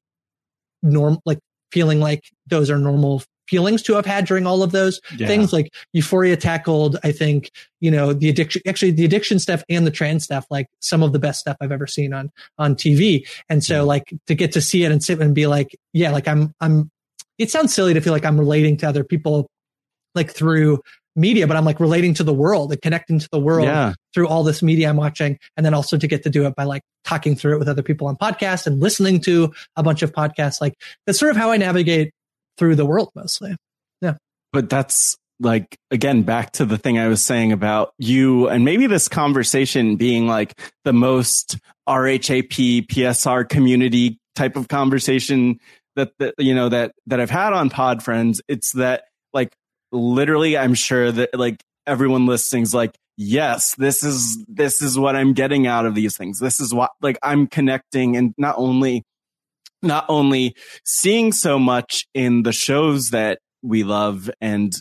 [0.83, 1.39] norm like
[1.73, 5.27] feeling like those are normal feelings to have had during all of those Yeah.
[5.27, 9.87] things like euphoria tackled i think you know the addiction actually the addiction stuff and
[9.87, 13.27] the trans stuff like some of the best stuff i've ever seen on on tv
[13.49, 16.29] and so like to get to see it and sit and be like yeah like
[16.29, 16.91] i'm i'm
[17.39, 19.49] it sounds silly to feel like i'm relating to other people
[20.19, 20.81] like through
[21.17, 23.95] media but i'm like relating to the world and connecting to the world Yeah.
[24.15, 26.65] through all this media i'm watching and then also to get to do it by
[26.65, 30.13] like talking through it with other people on podcasts and listening to a bunch of
[30.13, 30.75] podcasts like
[31.07, 32.13] that's sort of how i navigate
[32.57, 33.57] through the world mostly
[34.01, 34.15] yeah
[34.53, 38.89] but that's like again back to the thing I was saying about you and maybe
[38.89, 40.53] this conversation being like
[40.85, 41.59] the most
[41.89, 45.61] RHAP PSR community type of conversation
[45.97, 48.43] that that you know that that I've had on Pod Friends.
[48.49, 49.53] It's that like
[49.93, 55.33] literally I'm sure that like everyone listening's like yes this is this is what I'm
[55.33, 56.39] getting out of these things.
[56.39, 59.05] This is what like I'm connecting and not only
[59.83, 64.73] not only seeing so much in the shows that we love and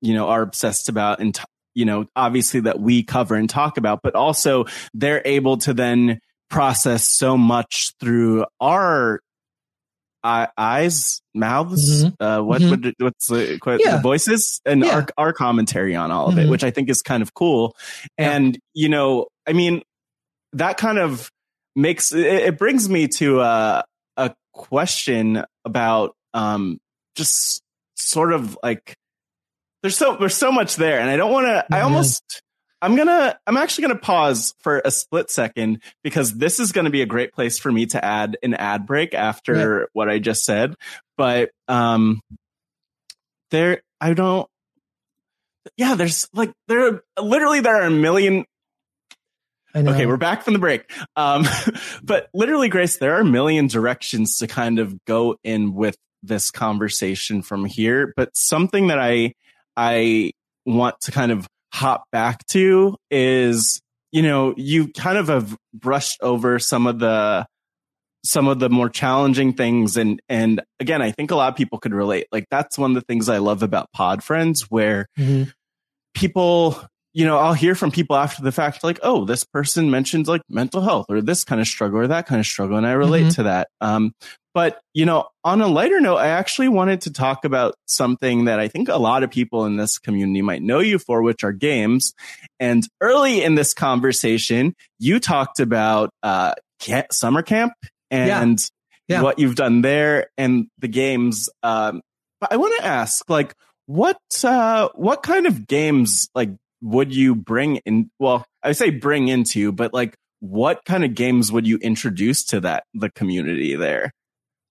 [0.00, 1.44] you know are obsessed about and t-
[1.74, 4.64] you know obviously that we cover and talk about but also
[4.94, 9.20] they're able to then process so much through our
[10.26, 12.70] eye- eyes mouths uh what, Mhm.
[12.84, 13.96] what what's the, quite, Yeah.
[13.96, 14.94] the voices and Yeah.
[14.96, 16.50] our our commentary on all of it Mhm.
[16.50, 17.76] which i think is kind of cool
[18.18, 19.82] and you know i mean
[20.52, 21.30] that kind of
[21.76, 23.84] makes it, it brings me to a
[24.16, 26.78] a question about um
[27.14, 27.62] just
[27.96, 28.94] sort of like
[29.82, 32.42] there's so there's so much there and I don't want to I almost
[32.82, 36.72] I'm going to I'm actually going to pause for a split second because this is
[36.72, 40.08] going to be a great place for me to add an ad break after what
[40.08, 40.74] I just said
[41.16, 42.20] but um
[43.50, 44.48] there I don't
[45.76, 48.44] yeah there's like there are literally there are a million
[49.74, 49.92] I know.
[49.92, 50.90] Okay, we're back from the break.
[51.16, 51.44] Um,
[52.02, 56.50] but literally, Grace, there are a million directions to kind of go in with this
[56.50, 58.14] conversation from here.
[58.16, 59.34] But something that I
[59.76, 60.32] I
[60.64, 63.80] want to kind of hop back to is,
[64.12, 67.46] you know, you kind of have brushed over some of the
[68.24, 71.78] some of the more challenging things and and again i think a lot of people
[71.78, 75.52] could relate like that's one of the things i love about pod friends where Mhm.
[76.12, 76.76] people
[77.16, 80.42] you know i'll hear from people after the fact like oh this person mentioned like
[80.50, 83.26] mental health or this kind of struggle or that kind of struggle and i relate
[83.26, 83.34] Mhm.
[83.36, 84.12] to that um
[84.52, 88.60] but you know on a lighter note i actually wanted to talk about something that
[88.60, 91.52] i think a lot of people in this community might know you for which are
[91.52, 92.12] games
[92.60, 96.52] and early in this conversation you talked about uh
[96.82, 97.72] ca- summer camp
[98.10, 98.58] and
[99.08, 99.22] Yeah.
[99.22, 102.02] what you've done there and the games um
[102.40, 103.54] but i want to ask like
[103.86, 106.50] what uh what kind of games like
[106.82, 111.50] would you bring in well i say bring into but like what kind of games
[111.50, 114.12] would you introduce to that the community there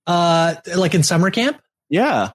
[0.07, 1.59] Uh, like in summer camp?
[1.89, 2.29] Yeah.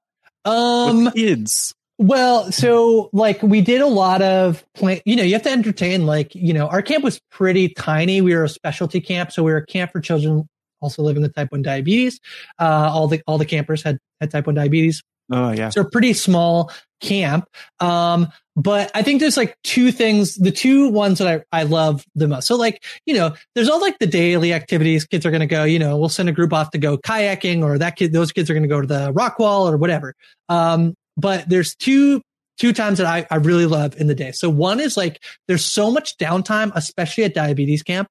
[0.45, 1.73] Um, With kids.
[1.99, 6.07] Well, so like we did a lot of plan, you know, you have to entertain,
[6.07, 8.21] like, you know, our camp was pretty tiny.
[8.21, 9.31] We were a specialty camp.
[9.31, 10.49] So we were a camp for children
[10.81, 12.19] also living with type 1 diabetes.
[12.59, 15.03] Uh, all the, all the campers had, had type 1 diabetes.
[15.31, 15.69] Oh yeah.
[15.69, 17.45] So a pretty small camp.
[17.79, 18.29] Um,
[18.61, 22.29] but I think there's like two things, the two ones that I, I love the
[22.29, 22.47] most.
[22.47, 25.65] So like, you know, there's all like the daily activities kids are going to go,
[25.65, 28.51] you know, we'll send a group off to go kayaking or that kid, those kids
[28.51, 30.15] are going to go to the rock wall or whatever.
[30.51, 32.21] Um, but there's two,
[32.59, 34.33] two times that I, I really love in the day.
[34.33, 38.09] So one is like, there's so much downtime, especially at diabetes camp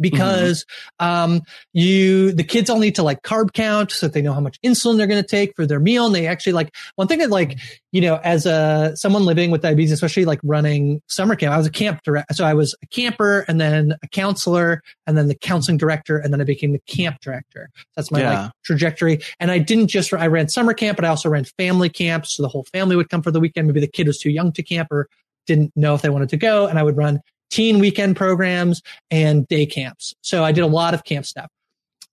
[0.00, 0.64] because
[1.00, 1.06] mm-hmm.
[1.06, 1.42] um,
[1.72, 4.60] you the kids all need to like carb count so that they know how much
[4.62, 7.30] insulin they're going to take for their meal and they actually like one thing that
[7.30, 7.58] like
[7.92, 11.66] you know as a someone living with diabetes especially like running summer camp i was
[11.66, 15.34] a camp director so i was a camper and then a counselor and then the
[15.34, 18.42] counseling director and then i became the camp director that's my yeah.
[18.42, 21.88] like trajectory and i didn't just i ran summer camp but i also ran family
[21.88, 24.30] camps so the whole family would come for the weekend maybe the kid was too
[24.30, 25.08] young to camp or
[25.46, 27.20] didn't know if they wanted to go and i would run
[27.50, 30.14] teen weekend programs and day camps.
[30.22, 31.48] So I did a lot of camp stuff.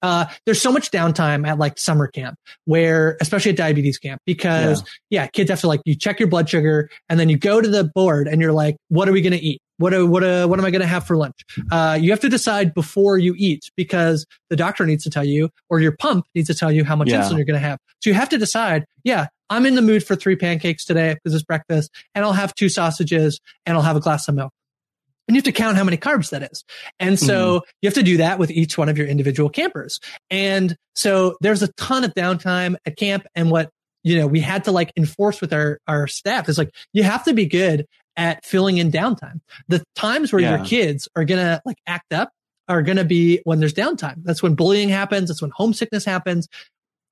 [0.01, 4.83] Uh, there's so much downtime at like summer camp where, especially at diabetes camp, because
[5.09, 5.23] yeah.
[5.23, 7.67] yeah, kids have to like, you check your blood sugar and then you go to
[7.67, 9.59] the board and you're like, what are we going to eat?
[9.77, 11.39] What, are, what, are, what am I going to have for lunch?
[11.71, 15.49] Uh, you have to decide before you eat because the doctor needs to tell you
[15.69, 17.21] or your pump needs to tell you how much yeah.
[17.21, 17.79] insulin you're going to have.
[18.01, 21.33] So you have to decide, yeah, I'm in the mood for three pancakes today because
[21.33, 24.51] it's breakfast and I'll have two sausages and I'll have a glass of milk
[25.27, 26.63] and you have to count how many carbs that is.
[26.99, 27.69] And so mm-hmm.
[27.81, 29.99] you have to do that with each one of your individual campers.
[30.29, 33.25] And so there's a ton of downtime at camp.
[33.35, 33.69] And what,
[34.03, 37.25] you know, we had to like enforce with our, our staff is like, you have
[37.25, 39.41] to be good at filling in downtime.
[39.67, 40.57] The times where yeah.
[40.57, 42.31] your kids are going to like act up
[42.67, 44.23] are going to be when there's downtime.
[44.23, 45.29] That's when bullying happens.
[45.29, 46.47] That's when homesickness happens.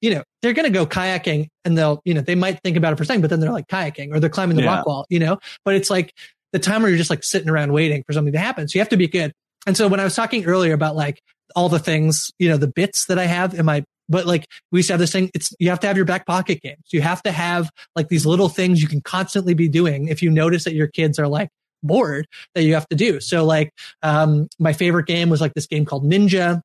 [0.02, 2.94] You know, they're going to go kayaking and they'll, you know, they might think about
[2.94, 4.76] it for a second, but then they're like kayaking or they're climbing the yeah.
[4.76, 6.14] rock wall, you know, but it's like
[6.56, 8.66] the time where you're just like sitting around waiting for something to happen.
[8.66, 9.34] So you have to be good.
[9.68, 11.22] And so when I was talking earlier about like
[11.54, 14.80] all the things, you know, the bits that I have in my, but like we
[14.80, 16.86] used to have this thing, it's, you have to have your back pocket games.
[16.94, 20.32] You have to have like these little things you can constantly be doing if you
[20.32, 21.50] notice that your kids are like
[21.84, 23.20] bored that you have to do.
[23.20, 26.62] So like, um, my favorite game was like this game called Ninja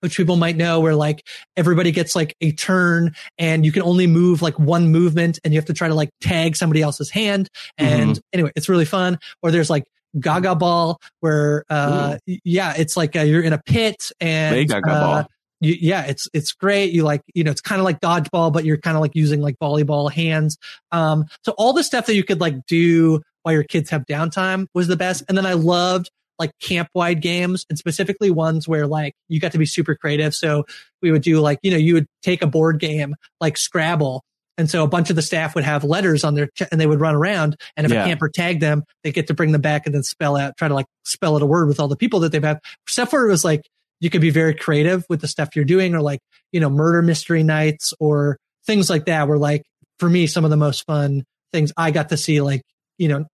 [0.00, 1.26] which people might know where like
[1.56, 5.58] everybody gets like a turn and you can only move like one movement and you
[5.58, 7.48] have to try to like tag somebody else's hand.
[7.78, 8.20] And mm-hmm.
[8.32, 9.18] anyway, it's really fun.
[9.42, 9.84] Or there's like
[10.18, 12.36] Gaga Ball where, uh, Ooh.
[12.44, 15.24] yeah, it's like uh, you're in a pit and, uh.
[15.62, 16.90] You, yeah, it's, it's great.
[16.92, 19.42] You like, you know, it's kind of like dodgeball, but you're kind of like using
[19.42, 20.56] like volleyball hands.
[20.90, 24.68] Um, so all the stuff that you could like do while your kids have downtime
[24.72, 25.22] was the best.
[25.28, 29.52] And then I loved like camp wide games and specifically ones where like you got
[29.52, 30.34] to be super creative.
[30.34, 30.64] So
[31.00, 34.24] we would do like, you know, you would take a board game like Scrabble.
[34.58, 36.86] And so a bunch of the staff would have letters on their, ch- and they
[36.86, 37.56] would run around.
[37.76, 38.02] And if yeah.
[38.02, 40.68] a camper tagged them, they get to bring them back and then spell out, try
[40.68, 42.58] to like spell out a word with all the people that they've had.
[42.88, 43.62] Stuff where it was like,
[44.00, 46.20] you could be very creative with the stuff you're doing or like,
[46.52, 49.62] you know, murder mystery nights or things like that were like,
[49.98, 52.62] for me, some of the most fun things I got to see, like,
[52.96, 53.26] you know,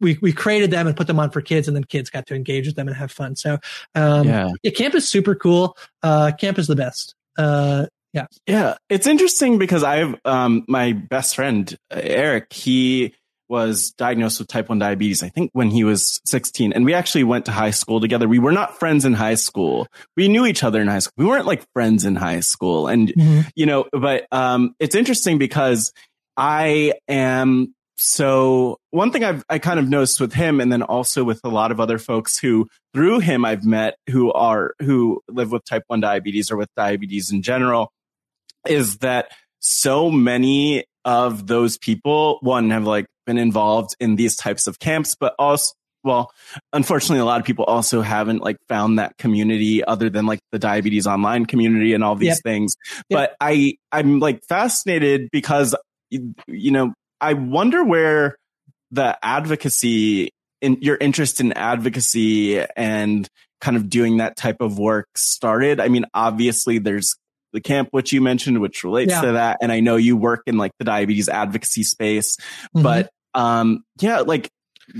[0.00, 2.34] we we created them and put them on for kids, and then kids got to
[2.34, 3.36] engage with them and have fun.
[3.36, 3.58] So
[3.94, 4.50] um, yeah.
[4.62, 5.76] yeah, camp is super cool.
[6.02, 7.14] Uh, camp is the best.
[7.38, 8.76] Uh, yeah, yeah.
[8.88, 12.52] It's interesting because I have um, my best friend Eric.
[12.52, 13.14] He
[13.48, 16.72] was diagnosed with type 1 diabetes, I think when he was 16.
[16.72, 18.26] And we actually went to high school together.
[18.26, 19.86] We were not friends in high school.
[20.16, 21.12] We knew each other in high school.
[21.18, 22.88] We weren't like friends in high school.
[22.88, 23.40] And, mm-hmm.
[23.54, 25.92] you know, but, um, it's interesting because
[26.36, 31.22] I am so one thing I've I kind of noticed with him and then also
[31.22, 35.52] with a lot of other folks who through him I've met who are who live
[35.52, 37.92] with type 1 diabetes or with diabetes in general
[38.66, 39.28] is that
[39.60, 45.14] so many of those people one have like been involved in these types of camps
[45.14, 45.72] but also
[46.02, 46.32] well
[46.72, 50.58] unfortunately a lot of people also haven't like found that community other than like the
[50.58, 52.38] diabetes online community and all these yep.
[52.42, 52.76] things
[53.08, 53.18] yep.
[53.18, 55.74] but i i'm like fascinated because
[56.10, 56.92] you know
[57.24, 58.36] I wonder where
[58.90, 63.28] the advocacy in your interest in advocacy and
[63.60, 65.80] kind of doing that type of work started.
[65.80, 67.16] I mean, obviously there's
[67.52, 69.20] the camp, which you mentioned, which relates yeah.
[69.22, 69.58] to that.
[69.62, 72.82] And I know you work in like the diabetes advocacy space, mm-hmm.
[72.82, 74.50] but, um, yeah, like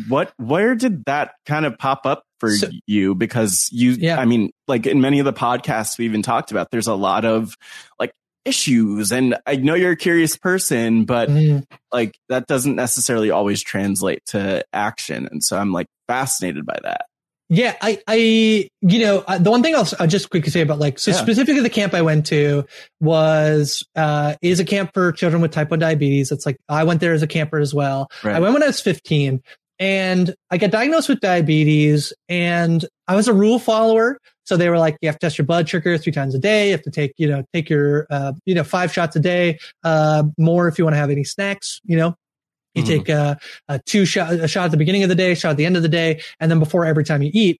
[0.08, 3.14] what, where did that kind of pop up for so, you?
[3.14, 4.18] Because you, yeah.
[4.18, 7.24] I mean, like in many of the podcasts we've even talked about, there's a lot
[7.24, 7.54] of
[7.98, 8.12] like
[8.44, 11.64] issues and I know you're a curious person, but mm.
[11.92, 15.28] like that doesn't necessarily always translate to action.
[15.30, 17.06] And so I'm like fascinated by that.
[17.50, 18.16] Yeah, I, I,
[18.80, 21.18] you know, the one thing I'll, I'll just quickly say about like, so Yeah.
[21.18, 22.64] specifically the camp I went to
[23.00, 26.32] was, uh, is a camp for children with type 1 diabetes.
[26.32, 28.08] It's like, I went there as a camper as well.
[28.22, 28.34] Right.
[28.34, 29.42] I went when I was 15
[29.78, 34.18] and I got diagnosed with diabetes and I was a rule follower.
[34.44, 36.66] So they were like, you have to test your blood sugar three times a day.
[36.66, 39.58] You have to take, you know, take your, uh, you know, five shots a day,
[39.82, 42.14] uh, more if you want to have any snacks, you know,
[42.74, 42.86] you Mhm.
[42.86, 43.38] take a,
[43.68, 45.76] a two shot, a shot at the beginning of the day, shot at the end
[45.76, 47.58] of the day, and then before every time you eat.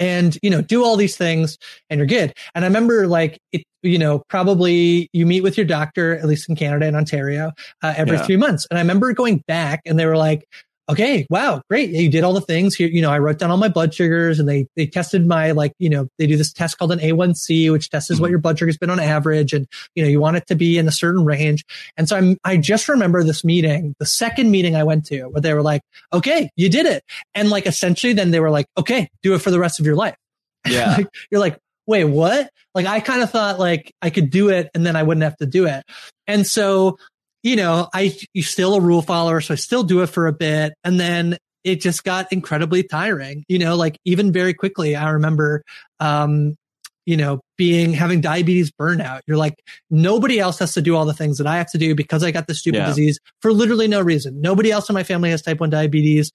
[0.00, 1.56] And, you know, do all these things
[1.88, 2.32] and you're good.
[2.56, 6.48] And I remember like, it, you know, probably you meet with your doctor, at least
[6.48, 8.24] in Canada and Ontario, uh, every Yeah.
[8.24, 8.66] three months.
[8.70, 10.48] And I remember going back and they were like,
[10.88, 11.90] okay, wow, great.
[11.90, 12.88] You did all the things here.
[12.88, 15.72] You know, I wrote down all my blood sugars and they, they tested my, like,
[15.78, 18.30] you know, they do this test called an A1C, which tests what mm-hmm.
[18.30, 19.52] your blood sugar's been on average.
[19.52, 21.64] And, you know, you want it to be in a certain range.
[21.96, 25.40] And so I'm, I just remember this meeting, the second meeting I went to where
[25.40, 25.82] they were like,
[26.12, 27.02] okay, you did it.
[27.34, 29.96] And like, essentially then they were like, okay, do it for the rest of your
[29.96, 30.16] life.
[30.66, 30.96] Yeah.
[30.96, 32.50] Like, you're like, wait, what?
[32.74, 35.36] Like, I kind of thought like I could do it and then I wouldn't have
[35.36, 35.84] to do it.
[36.26, 36.96] And so,
[37.44, 39.40] you know, I, you're still a rule follower.
[39.42, 40.72] So I still do it for a bit.
[40.82, 44.96] And then it just got incredibly tiring, you know, like even very quickly.
[44.96, 45.62] I remember,
[46.00, 46.56] um,
[47.04, 49.20] you know, being having diabetes burnout.
[49.26, 51.94] You're like, nobody else has to do all the things that I have to do
[51.94, 52.86] because I got this stupid Yeah.
[52.86, 54.40] disease for literally no reason.
[54.40, 56.32] Nobody else in my family has type 1 diabetes.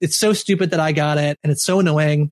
[0.00, 2.30] It's so stupid that I got it and it's so annoying.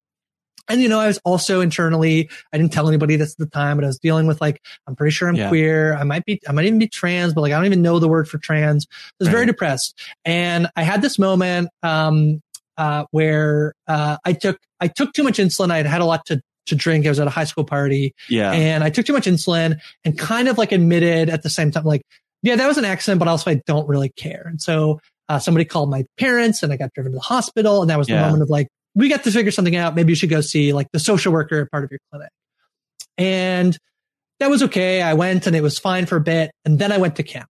[0.70, 3.76] And you know, I was also internally, I didn't tell anybody this at the time,
[3.76, 5.48] but I was dealing with like, I'm pretty sure I'm Yeah.
[5.48, 5.94] queer.
[5.96, 8.08] I might be, I might even be trans, but like, I don't even know the
[8.08, 8.86] word for trans.
[8.92, 9.98] I was very depressed.
[10.24, 12.40] And I had this moment, um,
[12.78, 15.70] uh, where, uh, I took, I took too much insulin.
[15.70, 17.04] I had had a lot to, to drink.
[17.04, 18.52] I was at a high school party Yeah.
[18.52, 21.84] and I took too much insulin and kind of like admitted at the same time,
[21.84, 22.02] like,
[22.42, 24.44] yeah, that was an accident, but also I don't really care.
[24.46, 27.82] And so, uh, somebody called my parents and I got driven to the hospital.
[27.82, 29.94] And that was the moment of like, we got to figure something out.
[29.94, 32.30] Maybe you should go see like the social worker part of your clinic.
[33.18, 33.76] And
[34.38, 35.02] that was okay.
[35.02, 36.50] I went and it was fine for a bit.
[36.64, 37.48] And then I went to camp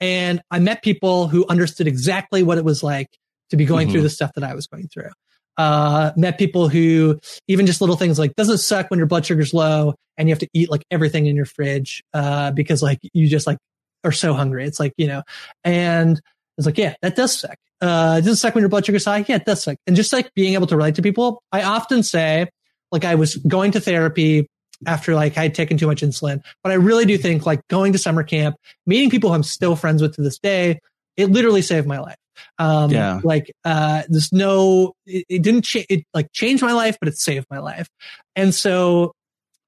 [0.00, 3.08] and I met people who understood exactly what it was like
[3.50, 3.92] to be going Mhm.
[3.92, 5.10] through the stuff that I was going through.
[5.56, 7.18] Uh, met people who
[7.48, 10.38] even just little things like doesn't suck when your blood sugar's low and you have
[10.40, 13.56] to eat like everything in your fridge, uh, because like you just like
[14.04, 14.66] are so hungry.
[14.66, 15.22] It's like, you know,
[15.64, 16.20] and
[16.58, 17.56] it's like, yeah, that does suck.
[17.80, 19.24] Uh, doesn't suck when your blood sugar's high.
[19.28, 19.76] Yeah, it does suck.
[19.86, 22.48] And just like being able to relate to people, I often say,
[22.90, 24.48] like I was going to therapy
[24.86, 27.92] after like I had taken too much insulin, but I really do think like going
[27.92, 28.56] to summer camp,
[28.86, 30.80] meeting people who I'm still friends with to this day,
[31.16, 32.16] it literally saved my life.
[32.58, 33.20] Um, Yeah.
[33.24, 37.18] like, uh, there's no, it, it didn't change, it like changed my life, but it
[37.18, 37.88] saved my life.
[38.34, 39.12] And so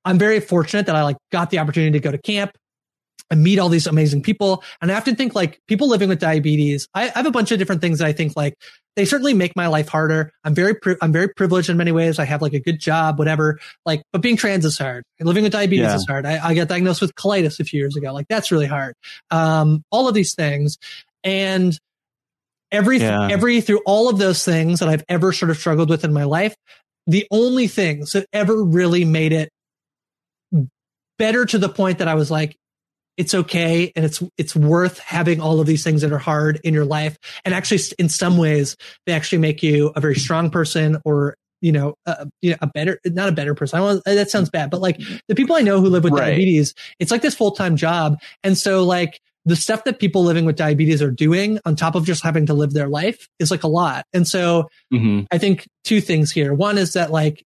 [0.04, 2.56] I'm very fortunate that I like got the opportunity to go to camp
[3.30, 4.62] and meet all these amazing people.
[4.80, 7.58] And I often think like people living with diabetes, I, I have a bunch of
[7.58, 8.54] different things that I think like
[8.96, 10.32] they certainly make my life harder.
[10.44, 12.18] I'm very, pri- I'm very privileged in many ways.
[12.18, 13.60] I have like a good job, whatever.
[13.84, 15.04] Like, but being trans is hard.
[15.20, 15.94] Living with diabetes Yeah.
[15.96, 16.26] is hard.
[16.26, 18.12] I, I got diagnosed with colitis a few years ago.
[18.12, 18.94] Like that's really hard.
[19.30, 20.78] Um, all of these things.
[21.22, 21.78] And
[22.72, 23.28] every, Yeah.
[23.30, 26.24] every, through all of those things that I've ever sort of struggled with in my
[26.24, 26.56] life,
[27.06, 29.50] the only things that ever really made it
[31.18, 32.56] better to the point that I was like,
[33.18, 36.72] it's okay and it's it's worth having all of these things that are hard in
[36.72, 40.96] your life and actually in some ways they actually make you a very strong person
[41.04, 44.30] or you know uh, you know a better not a better person I don't, that
[44.30, 46.30] sounds bad but like the people I know who live with Right.
[46.30, 50.56] diabetes it's like this full-time job and so like the stuff that people living with
[50.56, 53.68] diabetes are doing on top of just having to live their life is like a
[53.68, 55.26] lot and so Mhm.
[55.30, 56.54] I think two things here.
[56.54, 57.42] One is that like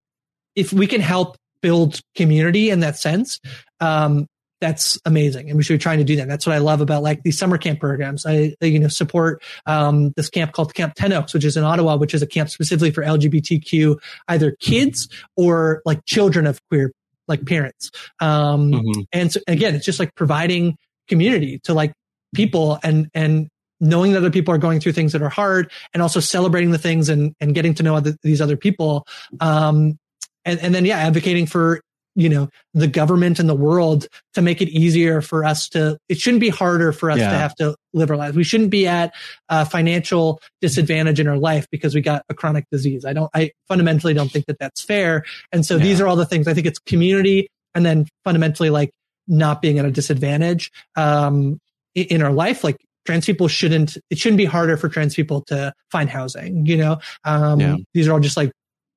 [0.54, 3.38] if we can help build community in that sense,
[3.80, 4.26] um,
[4.62, 6.28] that's amazing, and we should be trying to do that.
[6.28, 8.24] That's what I love about like these summer camp programs.
[8.24, 11.96] I you know support um, this camp called Camp Ten Oaks, which is in Ottawa,
[11.96, 13.98] which is a camp specifically for LGBTQ
[14.28, 16.92] either kids or like children of queer
[17.28, 17.90] like parents.
[18.20, 19.04] Um, Mhm.
[19.12, 20.76] and so again, it's just like providing
[21.08, 21.92] community to like
[22.34, 23.48] people and and
[23.80, 26.78] knowing that other people are going through things that are hard and also celebrating the
[26.78, 29.04] things and and getting to know other, these other people
[29.40, 29.98] um
[30.44, 31.80] and and then yeah advocating for
[32.14, 36.18] you know the government and the world to make it easier for us to it
[36.18, 37.30] shouldn't be harder for us Yeah.
[37.30, 38.36] to have to live our lives.
[38.36, 39.14] We shouldn't be at
[39.48, 43.04] a financial disadvantage in our life because we got a chronic disease.
[43.04, 45.24] I don't i fundamentally don't think that that's fair.
[45.52, 48.90] And so these are all the things i think it's community and then fundamentally like
[49.28, 51.58] not being at a disadvantage um
[51.94, 52.64] in our life.
[52.64, 56.76] Like trans people shouldn't it shouldn't be harder for trans people to find housing you
[56.76, 56.98] know?
[57.24, 57.76] Um Yeah.
[57.94, 58.52] these are all just like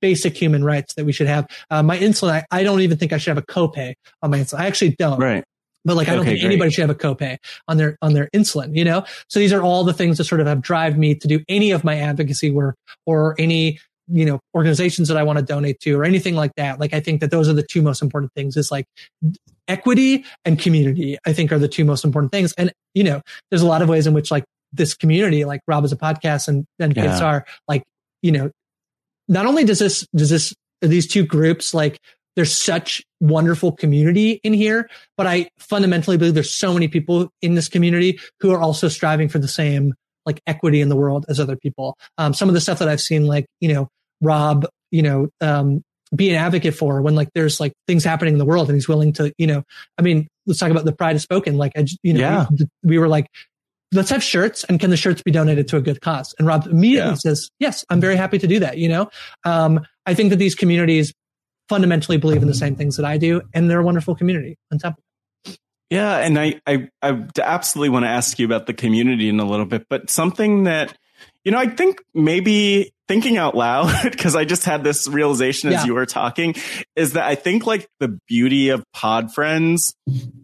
[0.08, 1.44] basic human rights that we should have
[1.74, 3.90] uh, my insulin I, I don't even think i should have a copay
[4.22, 5.44] on my insulin i actually don't Right.
[5.88, 6.52] but like I don't Okay, think great.
[6.52, 7.34] anybody should have a copay
[7.70, 9.00] on their on their insulin, you know?
[9.32, 11.70] So these are all the things that sort of have drive me to do any
[11.78, 12.76] of my advocacy work
[13.06, 16.80] or any you know, organizations that I want to donate to or anything like that.
[16.80, 18.86] Like, I think that those are the two most important things is like
[19.68, 22.54] equity and community, I think are the two most important things.
[22.54, 25.84] And, you know, there's a lot of ways in which like this community, like Rob
[25.86, 27.04] is a podcast and, and Yeah.
[27.08, 27.84] kids are like,
[28.22, 28.52] you know,
[29.28, 32.00] not only does this, does this, these two groups, like
[32.36, 37.56] there's such wonderful community in here, but I fundamentally believe there's so many people in
[37.56, 39.94] this community who are also striving for the same
[40.26, 41.98] like equity in the world as other people.
[42.18, 43.88] Um, some of the stuff that I've seen, like, you know,
[44.22, 45.82] Rob, you know, um,
[46.16, 48.88] be an advocate for when like there's like things happening in the world and he's
[48.88, 49.64] willing to, you know,
[49.98, 51.58] I mean, let's talk about the Pride Has Spoken.
[51.58, 51.74] Like,
[52.04, 52.46] you know, Yeah.
[52.52, 53.28] we, we were like,
[53.96, 56.36] let's have shirts and can the shirts be donated to a good cause?
[56.38, 57.16] And Rob immediately Yeah.
[57.16, 58.78] says, yes, I'm very happy to do that.
[58.78, 59.10] You know,
[59.44, 61.14] um, I think that these communities
[61.70, 64.78] fundamentally believe in the same things that I do and they're a wonderful community on
[64.78, 64.98] top
[65.46, 65.58] of
[65.90, 69.46] Yeah, and I, I, I absolutely want to ask you about the community in a
[69.46, 70.96] little bit, but something that,
[71.44, 75.76] you know, I think maybe thinking out loud, because I just had this realization as
[75.82, 75.86] Yeah.
[75.86, 76.56] you were talking,
[76.96, 79.94] is that I think like the beauty of pod friends,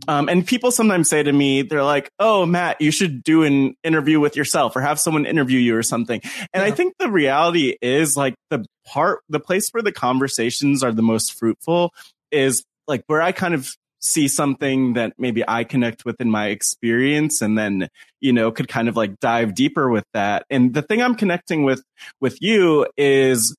[0.07, 3.75] um, and people sometimes say to me, they're like, Oh, Matt, you should do an
[3.83, 6.21] interview with yourself or have someone interview you or something.
[6.53, 10.91] And I think the reality is like the part, the place where the conversations are
[10.91, 11.93] the most fruitful
[12.31, 13.69] is like where I kind of
[14.01, 17.87] see something that maybe I connect with in my experience and then,
[18.19, 20.45] you know, could kind of like dive deeper with that.
[20.49, 21.83] And the thing I'm connecting with,
[22.19, 23.55] with you is,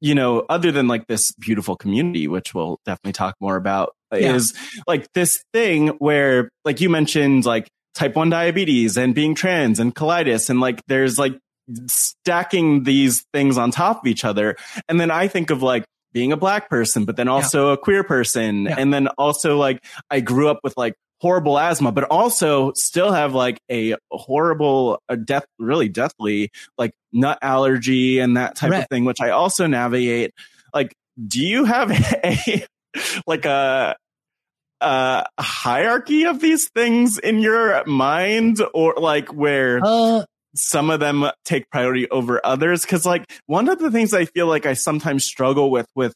[0.00, 4.34] you know, other than like this beautiful community, which we'll definitely talk more about, Yeah.
[4.34, 4.52] is
[4.86, 9.94] like this thing where, like you mentioned, like type 1 diabetes and being trans and
[9.94, 11.38] colitis and like there's like
[11.86, 14.56] stacking these things on top of each other.
[14.88, 15.84] And then I think of like
[16.14, 18.62] being a black person, but then also a queer person.
[18.64, 18.76] Yeah.
[18.78, 23.34] And then also like I grew up with like horrible asthma, but also still have
[23.34, 28.82] like a horrible, a death, really deathly like nut allergy and that type Right.
[28.82, 30.32] of thing, which I also navigate.
[30.72, 30.94] Like,
[31.26, 31.90] do you have
[32.24, 32.66] a,
[33.26, 33.96] like a,
[34.80, 40.24] a hierarchy of these things in your mind or like where Uh,
[40.54, 42.82] some of them take priority over others.
[42.82, 46.14] Because like one of the things i feel like i sometimes struggle with with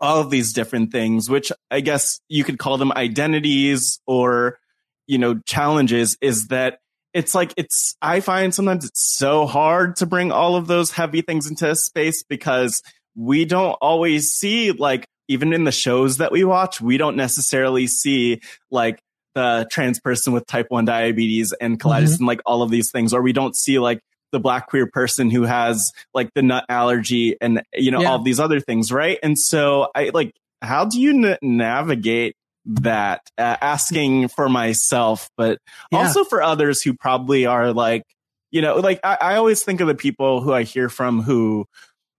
[0.00, 4.58] all of these different things which i guess you could call them identities or
[5.06, 6.78] you know challenges is that
[7.12, 11.22] it's like it's i find sometimes it's so hard to bring all of those heavy
[11.22, 12.82] things into a space because
[13.16, 17.86] we don't always see like even in the shows that we watch we don't necessarily
[17.86, 18.40] see
[18.70, 18.98] like
[19.34, 22.18] the trans person with type 1 diabetes and colitis Mhm.
[22.18, 24.00] and like all of these things or we don't see like
[24.32, 28.10] the black queer person who has like the nut allergy and you know Yeah.
[28.10, 30.32] all these other things right and so i like
[30.62, 32.34] how do you n- navigate
[32.66, 35.58] that uh, asking for myself but
[35.92, 35.98] Yeah.
[35.98, 38.02] also for others who probably are like
[38.50, 41.66] you know like I, I always think of the people who i hear from who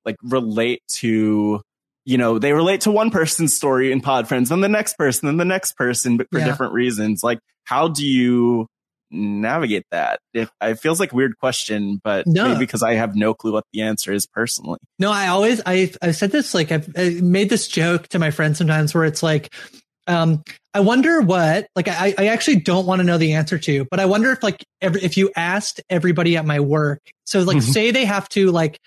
[0.05, 1.61] like relate to
[2.05, 5.25] you know they relate to one person's story in pod friends then the next person
[5.27, 6.45] then the next person but for Yeah.
[6.45, 8.67] different reasons like how do you
[9.11, 12.45] navigate that if it feels like a weird question but No.
[12.45, 15.91] maybe because i have no clue what the answer is personally No, I always I
[16.01, 19.21] I've said this like I've I made this joke to my friends sometimes where it's
[19.23, 19.53] like,
[20.07, 20.41] um,
[20.73, 23.99] I wonder what like I I actually don't want to know the answer to, but
[23.99, 27.61] I wonder if like every if you asked everybody at my work, so like Mhm.
[27.73, 28.79] say they have to like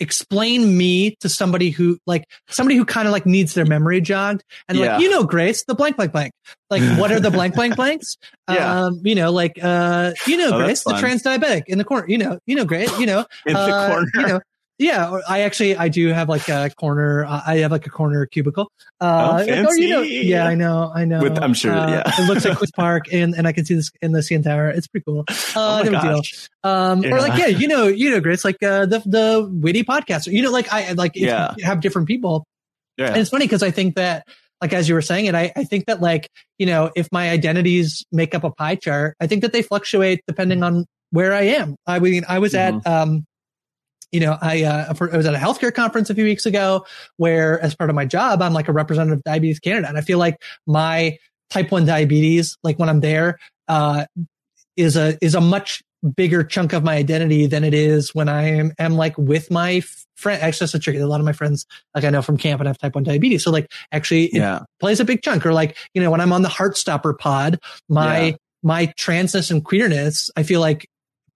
[0.00, 4.42] explain me to somebody who like somebody who kind of like needs their memory jogged
[4.68, 4.94] and Yeah.
[4.94, 6.32] like you know Grace the blank blank blank
[6.70, 8.16] like what are the blank blank blanks
[8.50, 8.86] Yeah.
[8.86, 12.06] um you know like uh you know Oh, Grace the trans diabetic in the corner
[12.08, 14.06] you know you know Grace you know In the uh, corner.
[14.14, 14.40] you know
[14.78, 17.24] yeah, or I actually I do have like a corner.
[17.24, 18.70] Uh, I have like a corner cubicle.
[19.00, 19.46] Uh, Oh, like,
[19.78, 20.26] you know, fancy.
[20.26, 21.20] yeah, I know, I know.
[21.20, 22.02] With- I'm sure, Uh, yeah.
[22.18, 24.68] it looks like Queen's Park, and and I can see this in the CN Tower.
[24.70, 25.24] It's pretty cool.
[25.28, 26.20] Uh, Oh my no deal.
[26.64, 30.32] Um, or like yeah, you know, you know, Grace, like uh, the the witty podcaster.
[30.32, 31.54] You know, like I like Yeah.
[31.56, 32.44] you have different people.
[32.96, 34.26] yeah And it's funny because I think that,
[34.62, 37.28] like, as you were saying it, I, I think that, like, you know, if my
[37.30, 41.42] identities make up a pie chart, I think that they fluctuate depending on where I
[41.42, 41.76] am.
[41.86, 43.24] I mean, I was at, um,
[44.14, 46.86] you know, I, uh, I was at a healthcare conference a few weeks ago
[47.16, 49.88] where as part of my job, I'm like a representative of Diabetes Canada.
[49.88, 51.18] And I feel like my
[51.50, 54.06] type one diabetes, like when I'm there, uh,
[54.76, 55.82] is a, is a much
[56.16, 59.82] bigger chunk of my identity than it is when I am, am like with my
[60.16, 60.40] friend.
[60.40, 60.98] Actually, that's a tricky.
[61.00, 63.42] A lot of my friends, like I know from camp and have type one diabetes.
[63.42, 64.60] So like actually it Yeah.
[64.78, 67.58] plays a big chunk or like, you know, when I'm on the Heartstopper pod,
[67.88, 68.36] my, Yeah.
[68.62, 70.88] my transness and queerness, I feel like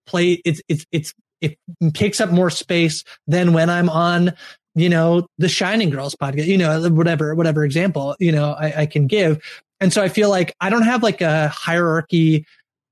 [0.06, 1.58] play, it's, it's, it's, it
[1.94, 4.32] takes up more space than when I'm on,
[4.74, 8.86] you know, the Shining Girls podcast, you know, whatever, whatever example, you know, I, I
[8.86, 9.38] can give.
[9.80, 12.44] And so I feel like I don't have like a hierarchy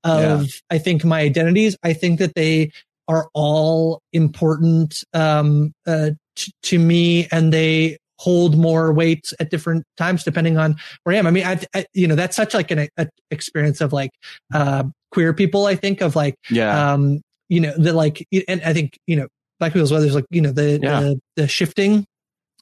[0.03, 0.47] of, Yeah.
[0.69, 1.75] I think my identities.
[1.83, 2.71] I think that they
[3.07, 9.83] are all important, um, uh, t- to me and they hold more weight at different
[9.97, 11.27] times depending on where I am.
[11.27, 14.11] I mean, I, I you know, that's such like an a experience of like,
[14.53, 16.93] uh, queer people, I think of like, yeah.
[16.93, 19.27] um, you know, the like, and I think, you know,
[19.59, 20.99] black people's well, there's like, you know, the, Yeah.
[21.01, 22.05] the, the shifting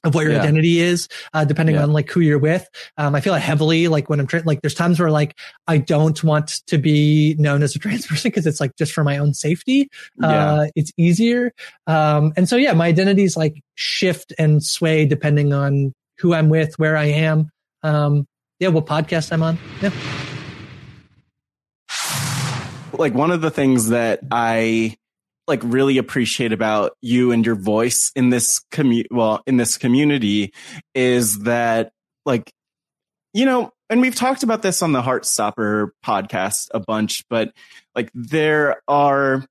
[0.04, 0.42] of what your Yeah.
[0.42, 1.82] identity is, uh, depending Yeah.
[1.82, 2.68] on like who you're with.
[2.96, 5.78] Um, I feel it heavily like when I'm tra- like, there's times where like I
[5.78, 9.18] don't want to be known as a trans person because it's like just for my
[9.18, 9.88] own safety.
[10.22, 11.52] Uh, it's easier.
[11.86, 16.78] Um, and so yeah, my identities like shift and sway depending on who I'm with,
[16.78, 17.50] where I am.
[17.82, 18.26] Um,
[18.60, 19.58] yeah, what podcast I'm on.
[19.82, 19.90] Yeah.
[22.98, 24.96] Like one of the things that I
[25.46, 30.52] like really appreciate about you and your voice in this commu well in this community
[30.94, 31.92] is that
[32.24, 32.50] like
[33.32, 37.52] you know and we've talked about this on the Heartstopper podcast a bunch but
[37.94, 39.44] like there are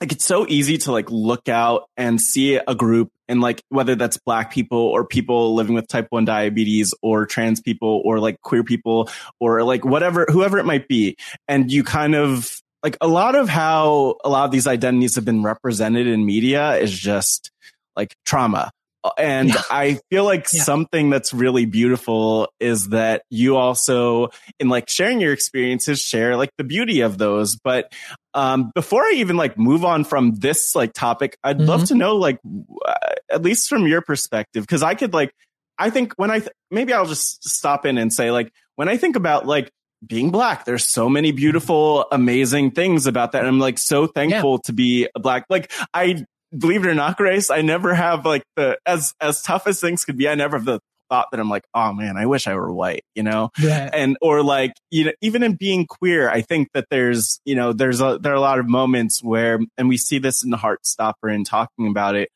[0.00, 3.94] like it's so easy to like look out and see a group and like whether
[3.94, 8.40] that's black people or people living with type 1 diabetes or trans people or like
[8.42, 9.08] queer people
[9.40, 11.16] or like whatever whoever it might be
[11.48, 15.24] and you kind of like a lot of how a lot of these identities have
[15.24, 17.50] been represented in media is just
[17.96, 18.70] like trauma
[19.18, 19.62] and Yeah.
[19.68, 20.62] I feel like Yeah.
[20.62, 24.28] something that's really beautiful is that you also,
[24.60, 27.56] in like sharing your experiences, share like the beauty of those.
[27.56, 27.92] But
[28.32, 31.88] um, before I even like move on from this like topic, I'd love Mhm.
[31.88, 32.38] to know like
[32.86, 32.94] uh,
[33.28, 35.32] at least from your perspective, because I could like,
[35.78, 38.98] I think when I th- maybe I'll just stop in and say like when I
[38.98, 39.68] think about like
[40.06, 43.40] being black, there's so many beautiful, amazing things about that.
[43.40, 45.46] And I'm like so thankful to be a black.
[45.48, 46.24] Like I
[46.56, 50.04] believe it or not, Grace, I never have like the as as tough as things
[50.04, 50.28] could be.
[50.28, 50.80] I never have the
[51.10, 53.90] thought that I'm like, oh man, I wish I were white, you know, Yeah.
[53.92, 57.72] and or like you know, even in being queer, I think that there's you know
[57.72, 60.56] there's a there are a lot of moments where, and we see this in the
[60.56, 62.30] Heartstopper and talking about it,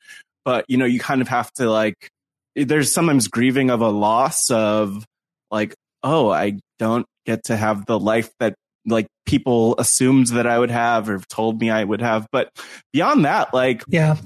[0.44, 2.10] but you know, you kind of have to like,
[2.54, 5.04] there's sometimes grieving of a loss of
[5.50, 8.54] like, oh, I don't get to have the life that
[8.86, 12.26] like people assumed that I would have or told me I would have.
[12.30, 12.50] But
[12.92, 14.16] beyond that, like, Yeah.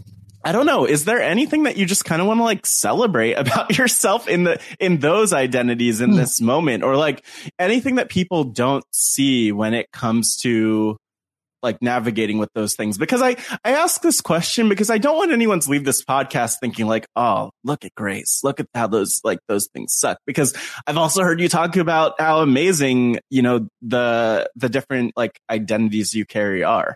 [0.42, 0.86] I don't know.
[0.86, 4.44] Is there anything that you just kind of want to like celebrate about yourself in
[4.44, 6.16] the, in those identities in Hmm.
[6.16, 7.24] this moment or like
[7.59, 10.96] anything that people don't see when it comes to
[11.62, 12.98] like navigating with those things?
[12.98, 16.56] Because I, I ask this question because I don't want anyone to leave this podcast
[16.61, 18.40] thinking like, oh, look at Grace.
[18.42, 20.18] Look at how those, like those things suck.
[20.26, 20.54] Because
[20.86, 26.14] I've also heard you talk about how amazing, you know, the, the different like identities
[26.14, 26.94] you carry are.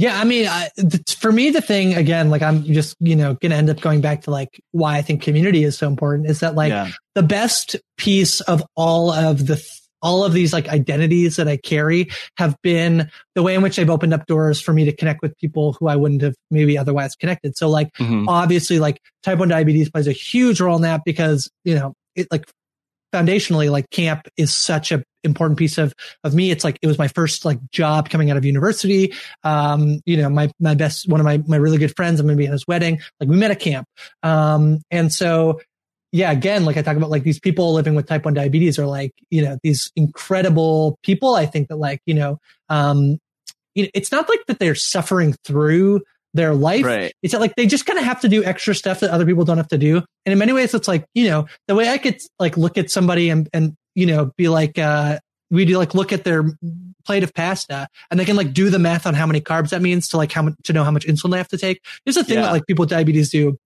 [0.00, 3.34] Yeah, I mean, I, th- for me, the thing again, like I'm just you know
[3.34, 6.30] going to end up going back to like why I think community is so important
[6.30, 6.90] is that like Yeah.
[7.16, 11.56] the best piece of all of the th- all of these like identities that I
[11.56, 15.22] carry have been the way in which they've opened up doors for me to connect
[15.22, 17.56] with people who I wouldn't have maybe otherwise connected.
[17.56, 18.26] So like Mhm.
[18.28, 22.28] obviously like type 1 diabetes plays a huge role in that because you know it
[22.30, 22.48] like
[23.14, 25.94] foundationally like camp is such a important piece of
[26.24, 29.12] of me it's like it was my first like job coming out of university
[29.44, 32.36] um you know my my best one of my my really good friends i'm gonna
[32.36, 33.86] be at his wedding like we met at camp
[34.22, 35.58] um and so
[36.12, 38.86] yeah again like i talk about like these people living with type 1 diabetes are
[38.86, 42.38] like you know these incredible people i think that like you know
[42.68, 43.18] um
[43.74, 46.00] you know, it's not like that they're suffering through
[46.34, 47.12] their life Right.
[47.22, 49.44] it's that, like they just kind of have to do extra stuff that other people
[49.44, 49.96] don't have to do.
[50.26, 52.90] And in many ways, it's like, you know, the way I could like look at
[52.90, 55.18] somebody and, and, you know, be like, uh,
[55.50, 56.44] we do like look at their
[57.06, 59.80] plate of pasta and they can like do the math on how many carbs that
[59.80, 61.82] means to like how much to know how much insulin they have to take.
[62.04, 62.42] There's a thing Yeah.
[62.42, 63.58] that like people with diabetes do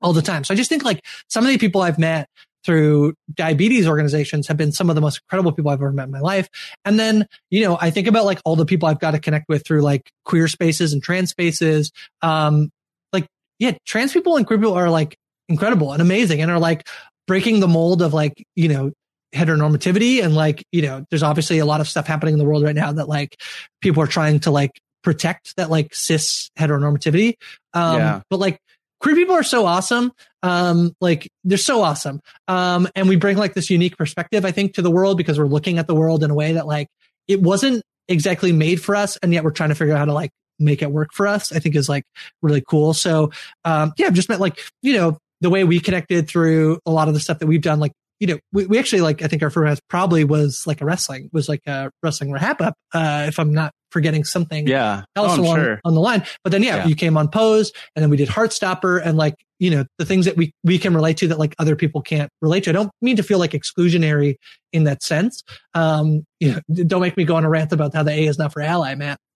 [0.00, 0.44] all the time.
[0.44, 2.28] So I just think like some of the people I've met
[2.64, 6.10] through diabetes organizations have been some of the most incredible people I've ever met in
[6.10, 6.48] my life.
[6.84, 9.48] And then, you know, I think about like all the people I've got to connect
[9.48, 11.90] with through like queer spaces and trans spaces.
[12.20, 12.70] Um,
[13.12, 13.26] like,
[13.58, 15.16] yeah, trans people and queer people are like
[15.48, 16.86] incredible and amazing and are like
[17.26, 18.92] breaking the mold of like, you know,
[19.34, 20.22] heteronormativity.
[20.22, 22.74] And like, you know, there's obviously a lot of stuff happening in the world right
[22.74, 23.40] now that like
[23.80, 24.72] people are trying to like
[25.02, 27.34] protect that like cis heteronormativity.
[27.72, 28.20] Um, Yeah.
[28.28, 28.58] but like
[29.00, 30.12] queer people are so awesome.
[30.42, 32.20] Um, like they're so awesome.
[32.48, 35.46] Um, and we bring like this unique perspective, I think, to the world because we're
[35.46, 36.88] looking at the world in a way that like
[37.28, 39.16] it wasn't exactly made for us.
[39.18, 41.52] And yet we're trying to figure out how to like make it work for us,
[41.52, 42.04] I think is like
[42.42, 42.92] really cool.
[42.92, 43.32] So,
[43.64, 47.08] um, yeah, I've just met like, you know, the way we connected through a lot
[47.08, 49.42] of the stuff that we've done, like, you know, we, we actually like, I think
[49.42, 53.54] our first probably was like a wrestling, was like a wrestling RHAP-up, uh, if I'm
[53.54, 55.02] not forgetting something Yeah.
[55.16, 55.80] else Oh, along sure.
[55.84, 56.24] on the line.
[56.44, 56.86] But then, yeah, Yeah.
[56.86, 60.24] you came on Pose, and then we did Heartstopper, and like you know the things
[60.24, 62.70] that we we can relate to that like other people can't relate to.
[62.70, 64.36] I don't mean to feel like exclusionary
[64.72, 65.42] in that sense.
[65.74, 68.38] Um, you know, don't make me go on a rant about how the A is
[68.38, 69.18] not for ally, Matt.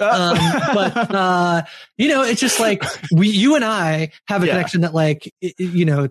[0.00, 0.38] Um,
[0.74, 1.62] but uh,
[1.98, 2.82] you know, it's just like
[3.12, 4.52] we, you and I have a Yeah.
[4.54, 6.08] connection that like i- i- you know,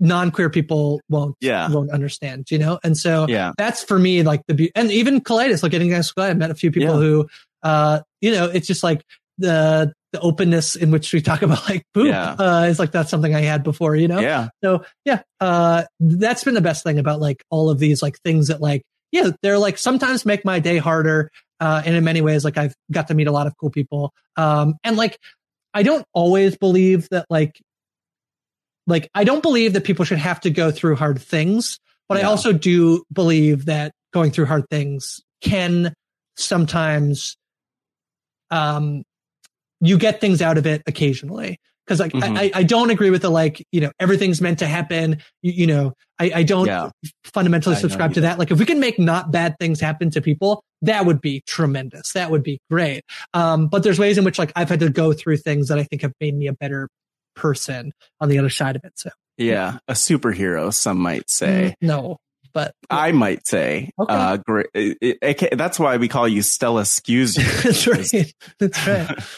[0.00, 1.68] non-queer people won't Yeah.
[1.68, 2.50] won't understand.
[2.50, 3.52] You know, and so Yeah.
[3.56, 6.54] that's for me like the be- and even colitis, like getting guys I met a
[6.54, 7.00] few people Yeah.
[7.00, 7.26] who,
[7.62, 9.02] uh, you know, it's just like
[9.38, 12.32] the the openness in which we talk about like poop Yeah.
[12.38, 13.96] uh, is like that's something I had before.
[13.96, 14.48] You know, Yeah.
[14.62, 18.48] so yeah, uh, that's been the best thing about like all of these like things
[18.48, 21.30] that like, yeah, they're like sometimes make my day harder.
[21.60, 24.12] Uh, and in many ways, like I've got to meet a lot of cool people.
[24.36, 25.16] Um, and like,
[25.72, 27.58] I don't always believe that like,
[28.86, 31.78] like I don't believe that people should have to go through hard things,
[32.08, 35.94] but I also do believe that going through hard things can
[36.36, 37.36] sometimes,
[38.50, 39.02] um,
[39.80, 41.58] you get things out of it occasionally.
[41.88, 42.38] Cause like, Mhm.
[42.38, 45.20] I, I don't agree with the like, you know, everything's meant to happen.
[45.42, 46.90] You, you know, I, I don't Yeah.
[47.24, 48.38] fundamentally know subscribe to that.
[48.38, 52.12] Like if we can make not bad things happen to people, that would be tremendous.
[52.12, 53.04] That would be great.
[53.34, 55.82] Um, but there's ways in which like I've had to go through things that I
[55.84, 56.88] think have made me a better
[57.34, 58.92] person on the other side of it.
[58.96, 59.78] So Yeah.
[59.88, 61.74] A superhero, some might say.
[61.82, 62.18] mm, no,
[62.52, 63.90] but I might say.
[63.98, 64.12] Okay.
[64.14, 64.66] Uh, great.
[64.74, 67.36] It, it- that's why we call you Stella Skews.
[67.62, 68.34] that's right.
[68.58, 69.18] That's right.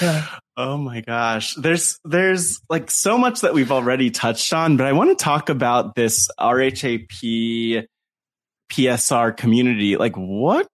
[0.00, 0.26] Yeah.
[0.56, 1.54] Oh my gosh.
[1.56, 5.50] There's, there's like so much that we've already touched on, but I want to talk
[5.50, 7.84] about this RHAP
[8.72, 9.98] PSR community.
[9.98, 10.66] Like what,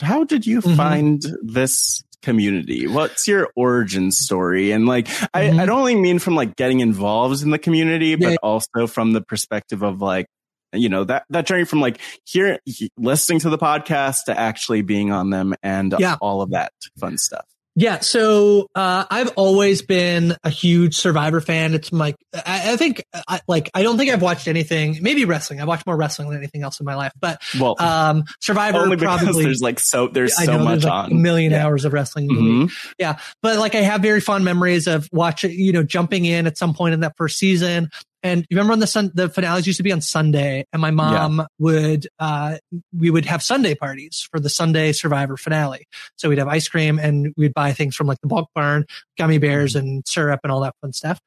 [0.00, 0.76] how did you Mhm.
[0.78, 2.86] find this community?
[2.88, 4.72] What's your origin story?
[4.72, 5.60] And like, I, Mhm.
[5.60, 8.36] I don't only mean from like getting involved in the community, but Yeah.
[8.42, 10.26] also from the perspective of like,
[10.72, 12.58] you know, that, that journey from like here,
[12.98, 16.16] listening to the podcast to actually being on them and Yeah.
[16.20, 17.44] all of that fun stuff.
[17.76, 18.00] Yeah.
[18.00, 21.74] So, uh, I've always been a huge Survivor fan.
[21.74, 25.60] It's my, I, I think, I, like, I don't think I've watched anything, maybe wrestling.
[25.60, 28.96] I've watched more wrestling than anything else in my life, but, Well, um, Survivor only
[28.96, 29.44] because probably.
[29.44, 31.64] there's like so there's so know much there's like on a million Yeah.
[31.66, 32.28] hours of wrestling.
[32.30, 32.72] Mhm.
[32.98, 33.18] Yeah.
[33.42, 36.74] But like I have very fond memories of watching, you know, jumping in at some
[36.74, 37.90] point in that first season.
[38.24, 40.90] And you remember when the sun, the finales used to be on Sunday and my
[40.90, 42.56] mom would, uh,
[42.98, 45.86] we would have Sunday parties for the Sunday Survivor finale.
[46.16, 48.86] So we'd have ice cream and we'd buy things from like the bulk barn,
[49.18, 51.20] gummy bears and syrup and all that fun stuff.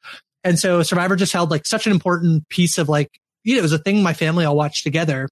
[0.43, 3.09] And so Survivor just held like such an important piece of like,
[3.43, 5.29] you know, it was a thing my family all watched together.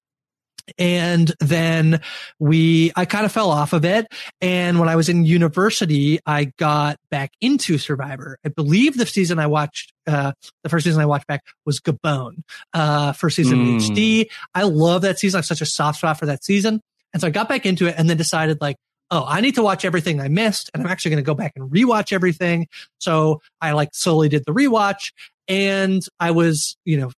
[0.78, 2.00] And then
[2.38, 4.06] we, I kind of fell off of it.
[4.40, 8.38] And when I was in university, I got back into Survivor.
[8.44, 12.42] I believe the season I watched, uh, the first season I watched back was Gabon,
[12.74, 13.76] uh, first season Mm.
[13.76, 14.28] of HD.
[14.54, 15.38] I love that season.
[15.38, 16.80] I have such a soft spot for that season.
[17.12, 18.76] And so I got back into it and then decided like,
[19.10, 20.68] oh, I need to watch everything I missed.
[20.74, 22.66] And I'm actually going to go back and rewatch everything.
[22.98, 25.12] So I like slowly did the rewatch
[25.48, 27.12] and I was, you know,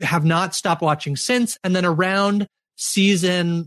[0.00, 1.58] have not stopped watching since.
[1.62, 2.46] And then around
[2.78, 3.66] season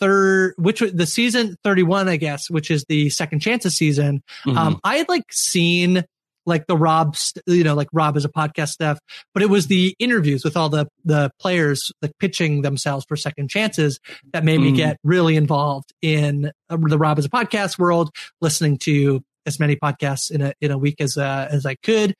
[0.00, 4.22] third, which was the season 31, I guess, which is the second chances season.
[4.46, 6.04] Um, I had like seen
[6.46, 7.14] like the Rob,
[7.46, 8.98] you know, like Rob Has a Podcast stuff,
[9.34, 13.50] but it was the interviews with all the, the players like pitching themselves for second
[13.50, 13.98] chances
[14.32, 14.76] that made me Mhm.
[14.76, 19.76] get really involved in uh, the Rob Has a Podcast world, listening to as many
[19.76, 22.14] podcasts in a, in a week as, uh, as I could.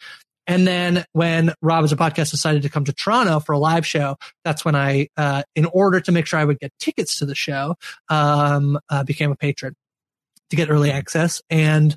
[0.48, 3.86] And then when Rob Has a Podcast decided to come to Toronto for a live
[3.86, 7.26] show, that's when I, uh, in order to make sure I would get tickets to
[7.26, 7.76] the show,
[8.08, 9.74] um, uh, became a patron
[10.50, 11.94] to get early access and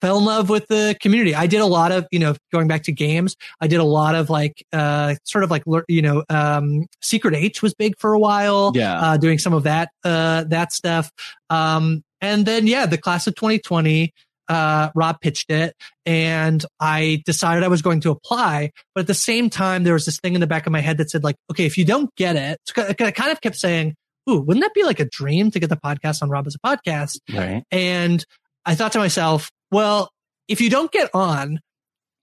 [0.00, 1.32] fell in love with the community.
[1.32, 4.16] I did a lot of, you know, going back to games, I did a lot
[4.16, 8.18] of like, uh, sort of like, you know, um, Secret H was big for a
[8.18, 8.72] while.
[8.74, 9.00] Yeah.
[9.00, 11.12] Uh, doing some of that, uh, that stuff.
[11.50, 14.12] Um, and then, yeah, the class of 2020,
[14.52, 15.74] uh, Rob pitched it
[16.04, 18.72] and I decided I was going to apply.
[18.94, 20.98] But at the same time, there was this thing in the back of my head
[20.98, 23.94] that said like, okay, if you don't get it, I kind of kept saying,
[24.28, 26.58] Ooh, wouldn't that be like a dream to get the podcast on Rob Has a
[26.58, 27.18] Podcast?
[27.32, 27.64] Right.
[27.72, 28.24] And
[28.64, 30.10] I thought to myself, well,
[30.46, 31.58] if you don't get on,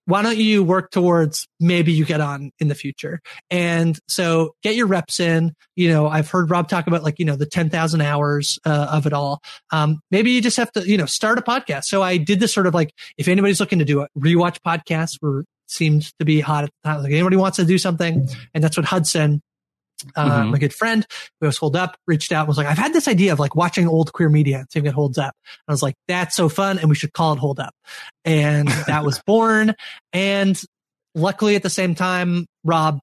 [0.09, 3.21] why don't you work towards maybe you get on in the future?
[3.51, 5.53] And so get your reps in.
[5.75, 9.05] You know, I've heard Rob talk about like, you know, the 10,000 hours uh, of
[9.05, 9.39] it all.
[9.71, 11.85] Um, maybe you just have to, you know, start a podcast.
[11.85, 15.21] So I did this sort of like, if anybody's looking to do a rewatch podcasts
[15.21, 17.03] were seemed to be hot at the time.
[17.03, 18.27] Like anybody wants to do something.
[18.55, 19.41] And that's what Hudson,
[20.15, 20.51] uh, Mhm.
[20.51, 21.05] my good friend
[21.39, 23.55] who was hold up reached out and was like, I've had this idea of like
[23.55, 25.35] watching old queer media and seeing it holds up.
[25.45, 26.79] And I was like, that's so fun.
[26.79, 27.73] And we should call it hold up.
[28.25, 29.75] And that was born.
[30.13, 30.61] And
[31.15, 32.99] luckily at the same time, Rob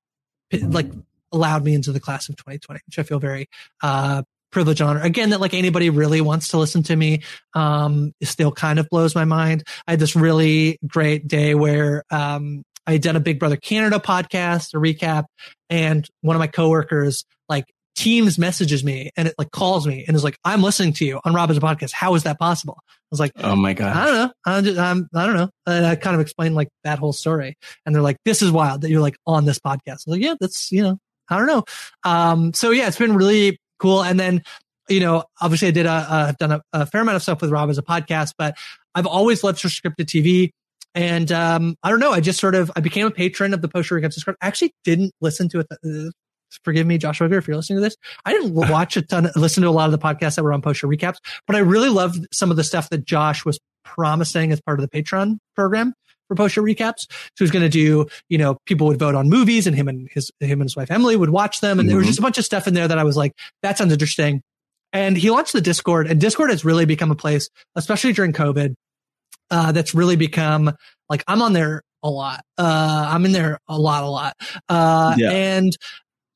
[0.52, 0.90] like
[1.32, 3.48] allowed me into the class of 2020, which I feel very,
[3.82, 4.22] uh,
[4.52, 7.20] privilege honor again that like anybody really wants to listen to me
[7.54, 12.04] um it still kind of blows my mind i had this really great day where
[12.10, 15.24] um i had done a big brother canada podcast a recap
[15.70, 17.66] and one of my coworkers like
[17.96, 21.18] Teams messages me and it like calls me and is like, I'm listening to you
[21.24, 21.92] on Rob Has a Podcast.
[21.92, 22.76] How is that possible?
[22.78, 23.96] I was like, Oh my god.
[23.96, 24.32] I don't know.
[24.44, 25.48] I'm just, I'm, I don't know.
[25.66, 27.56] And I kind of explained like that whole story.
[27.86, 29.88] And they're like, this is wild that you're like on this podcast.
[29.88, 30.98] I was like, yeah, that's, you know,
[31.30, 31.64] I don't know.
[32.04, 34.04] Um, so yeah, it's been really cool.
[34.04, 34.42] And then,
[34.90, 37.40] you know, obviously I did a, uh, I've done a, a fair amount of stuff
[37.40, 38.58] with Rob Has a Podcast, but
[38.94, 40.50] I've always loved scripted TV.
[40.96, 42.10] And, um, I don't know.
[42.10, 44.36] I just sort of, I became a patron of the post recaps Discord.
[44.40, 45.66] I actually didn't listen to it.
[45.70, 46.10] Uh,
[46.64, 47.96] forgive me, Josh Wigler, if you're listening to this.
[48.24, 50.62] I didn't watch a ton, listen to a lot of the podcasts that were on
[50.62, 54.60] post recaps, but I really loved some of the stuff that Josh was promising as
[54.62, 55.92] part of the Patreon program
[56.28, 57.06] for post show recaps.
[57.10, 60.08] So he's going to do, you know, people would vote on movies and him and
[60.10, 61.78] his, him and his wife Emily would watch them.
[61.78, 61.88] And mm-hmm.
[61.88, 63.32] there was just a bunch of stuff in there that I was like,
[63.62, 64.42] that sounds interesting.
[64.92, 68.74] And he launched the Discord and Discord has really become a place, especially during COVID,
[69.50, 70.72] uh, that's really become
[71.08, 72.42] like, I'm on there a lot.
[72.58, 74.34] Uh, I'm in there a lot, a lot.
[74.68, 75.30] Uh, yeah.
[75.30, 75.76] and,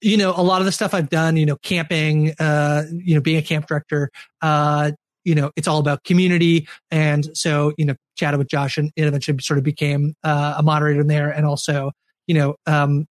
[0.01, 3.21] you know, a lot of the stuff I've done, you know, camping, uh, you know,
[3.21, 4.93] being a camp director, uh,
[5.25, 6.67] you know, it's all about community.
[6.91, 10.63] And so, you know, chatted with Josh and it eventually sort of became uh, a
[10.63, 11.31] moderator in there.
[11.31, 11.93] And also,
[12.27, 13.07] you know, um,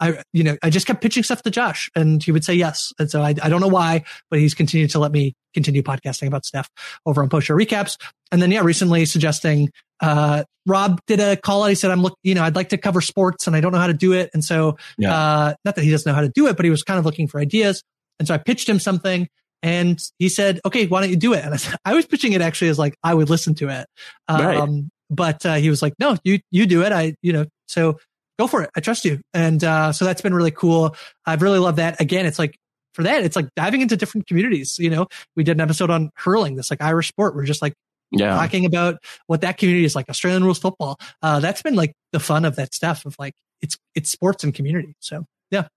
[0.00, 2.92] I, you know, I just kept pitching stuff to Josh and he would say yes.
[2.98, 6.26] And so I, I don't know why, but he's continued to let me continue podcasting
[6.26, 6.68] about stuff
[7.04, 7.96] over on post show recaps.
[8.32, 9.70] And then, yeah, recently suggesting,
[10.00, 11.68] uh, Rob did a call out.
[11.68, 13.78] He said, I'm look, you know, I'd like to cover sports and I don't know
[13.78, 14.30] how to do it.
[14.32, 15.14] And so, yeah.
[15.14, 17.04] uh, not that he doesn't know how to do it, but he was kind of
[17.04, 17.82] looking for ideas.
[18.18, 19.28] And so I pitched him something
[19.62, 21.44] and he said, okay, why don't you do it?
[21.44, 23.86] And I, said, I was pitching it actually as like, I would listen to it.
[24.28, 24.84] Um, right.
[25.10, 26.92] but, uh, he was like, no, you, you do it.
[26.92, 27.98] I, you know, so
[28.40, 28.70] go for it.
[28.74, 29.20] I trust you.
[29.34, 30.96] And, uh, so that's been really cool.
[31.26, 32.00] I've really loved that.
[32.00, 32.56] Again, it's like,
[32.94, 34.78] for that, it's like diving into different communities.
[34.78, 37.36] You know, we did an episode on hurling, this like Irish sport.
[37.36, 37.74] We're just like,
[38.10, 38.34] yeah.
[38.34, 40.98] talking about what that community is like, Australian rules football.
[41.22, 44.54] Uh, that's been like the fun of that stuff of like, it's, it's sports and
[44.54, 44.94] community.
[45.00, 45.68] So yeah.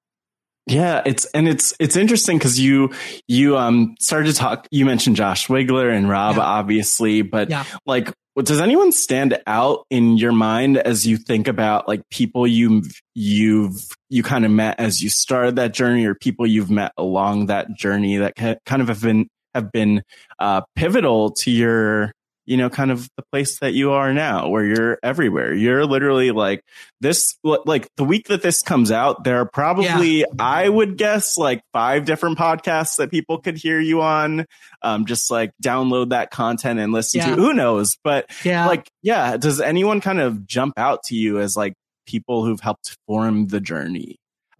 [0.65, 2.93] Yeah, it's and it's it's interesting because you
[3.27, 4.65] you um started to talk.
[4.71, 6.43] You mentioned Josh Wigler and Rob, yeah.
[6.43, 7.65] obviously, but yeah.
[7.85, 12.83] like, does anyone stand out in your mind as you think about like people you
[13.13, 17.47] you've you kind of met as you started that journey, or people you've met along
[17.47, 20.01] that journey that kind of have been have been
[20.39, 22.11] uh, pivotal to your
[22.45, 25.53] you know, kind of the place that you are now where you're everywhere.
[25.53, 26.61] You're literally like
[26.99, 30.25] this, like the week that this comes out, there are probably, yeah.
[30.39, 34.45] I would guess like five different podcasts that people could hear you on.
[34.81, 37.35] Um, just like download that content and listen yeah.
[37.35, 37.97] to, who knows?
[38.03, 41.73] But yeah, like, yeah, does anyone kind of jump out to you as like
[42.05, 44.17] people who've helped form the journey?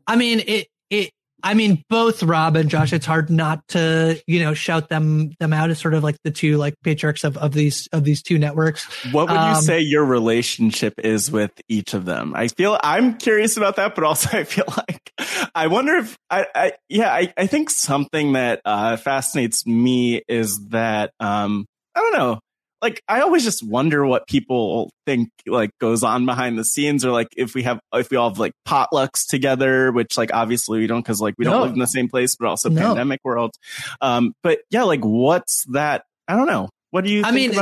[0.07, 1.11] I mean, it, it,
[1.43, 5.51] I mean, both Rob and Josh, it's hard not to, you know, shout them, them
[5.51, 8.39] out as sort of like the two like patriarchs of, of these, of these two
[8.39, 8.85] networks.
[9.11, 12.33] What would um, you say your relationship is with each of them?
[12.35, 15.11] I feel I'm curious about that, but also I feel like
[15.53, 20.67] I wonder if I, I yeah, I, I think something that, uh, fascinates me is
[20.69, 21.65] that, um,
[21.95, 22.39] I don't know
[22.83, 27.11] like I always just wonder what people think like goes on behind the scenes, or
[27.11, 30.87] like if we have if we all have like potlucks together, which like obviously we
[30.87, 32.81] don't because like we don't live in the same place, but also no.
[32.81, 33.55] pandemic world.
[34.01, 36.03] Um, but yeah, like what's that?
[36.27, 36.69] I don't know.
[36.93, 37.23] What do you?
[37.23, 37.53] I mean,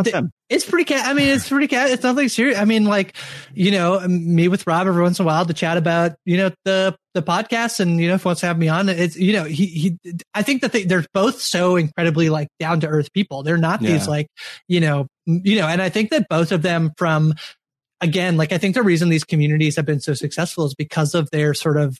[0.49, 0.93] it's pretty.
[0.93, 1.69] Ca- I mean, it's pretty.
[1.69, 2.57] Ca- it's nothing serious.
[2.57, 3.15] I mean, like,
[3.53, 6.51] you know, me with Rob every once in a while to chat about, you know,
[6.65, 9.31] the the podcast, and you know, if he wants to have me on, it's you
[9.31, 9.97] know, he he.
[10.33, 13.41] I think that they, they're both so incredibly like down to earth people.
[13.43, 13.93] They're not yeah.
[13.93, 14.27] these like,
[14.67, 15.07] you know,
[15.43, 17.33] you know, and I think that both of them from
[18.01, 21.29] again, like I think the reason these communities have been so successful is because of
[21.31, 21.97] their sort of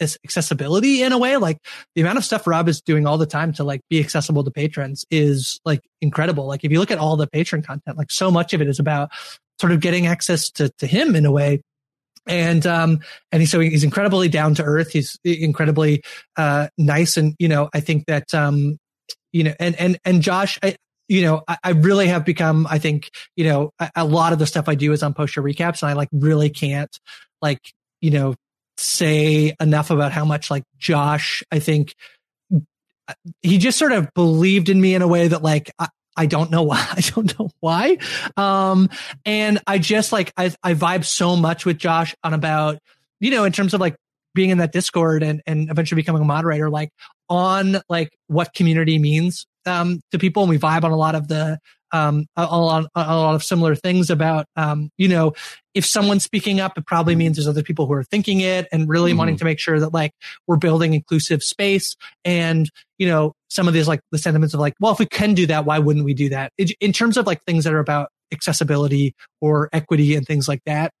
[0.00, 1.36] accessibility in a way.
[1.36, 1.58] Like
[1.94, 4.50] the amount of stuff Rob is doing all the time to like be accessible to
[4.50, 6.46] patrons is like incredible.
[6.46, 8.78] Like if you look at all the patron content, like so much of it is
[8.78, 9.10] about
[9.60, 11.60] sort of getting access to, to him in a way.
[12.26, 13.00] And, um,
[13.32, 14.92] and he's so he's incredibly down to earth.
[14.92, 16.02] He's incredibly,
[16.36, 17.16] uh, nice.
[17.16, 18.76] And, you know, I think that, um,
[19.32, 20.76] you know, and, and, and Josh, I,
[21.08, 24.38] you know, I, I, really have become, I think, you know, a, a, lot of
[24.38, 26.94] the stuff I do is on post show recaps and I like really can't
[27.40, 27.60] like,
[28.00, 28.34] you know,
[28.76, 31.94] say enough about how much like Josh, I think
[33.40, 36.50] he just sort of believed in me in a way that like, I, I don't
[36.50, 36.86] know why.
[36.90, 37.98] I don't know why.
[38.36, 38.90] Um,
[39.24, 42.78] and I just like, I, I vibe so much with Josh on about,
[43.20, 43.96] you know, in terms of like
[44.34, 46.90] being in that Discord and, and eventually becoming a moderator, like
[47.28, 50.42] on like what community means, um, to people.
[50.42, 51.58] And we vibe on a lot of the,
[51.92, 55.32] um, a, a, lot, a lot of similar things about, um, you know,
[55.74, 58.88] if someone's speaking up, it probably means there's other people who are thinking it and
[58.88, 59.18] really mm-hmm.
[59.18, 60.12] wanting to make sure that like
[60.46, 61.96] we're building inclusive space.
[62.24, 62.68] And,
[62.98, 65.46] you know, some of these like the sentiments of like, well, if we can do
[65.46, 66.52] that, why wouldn't we do that?
[66.80, 70.92] In terms of like things that are about accessibility or equity and things like that.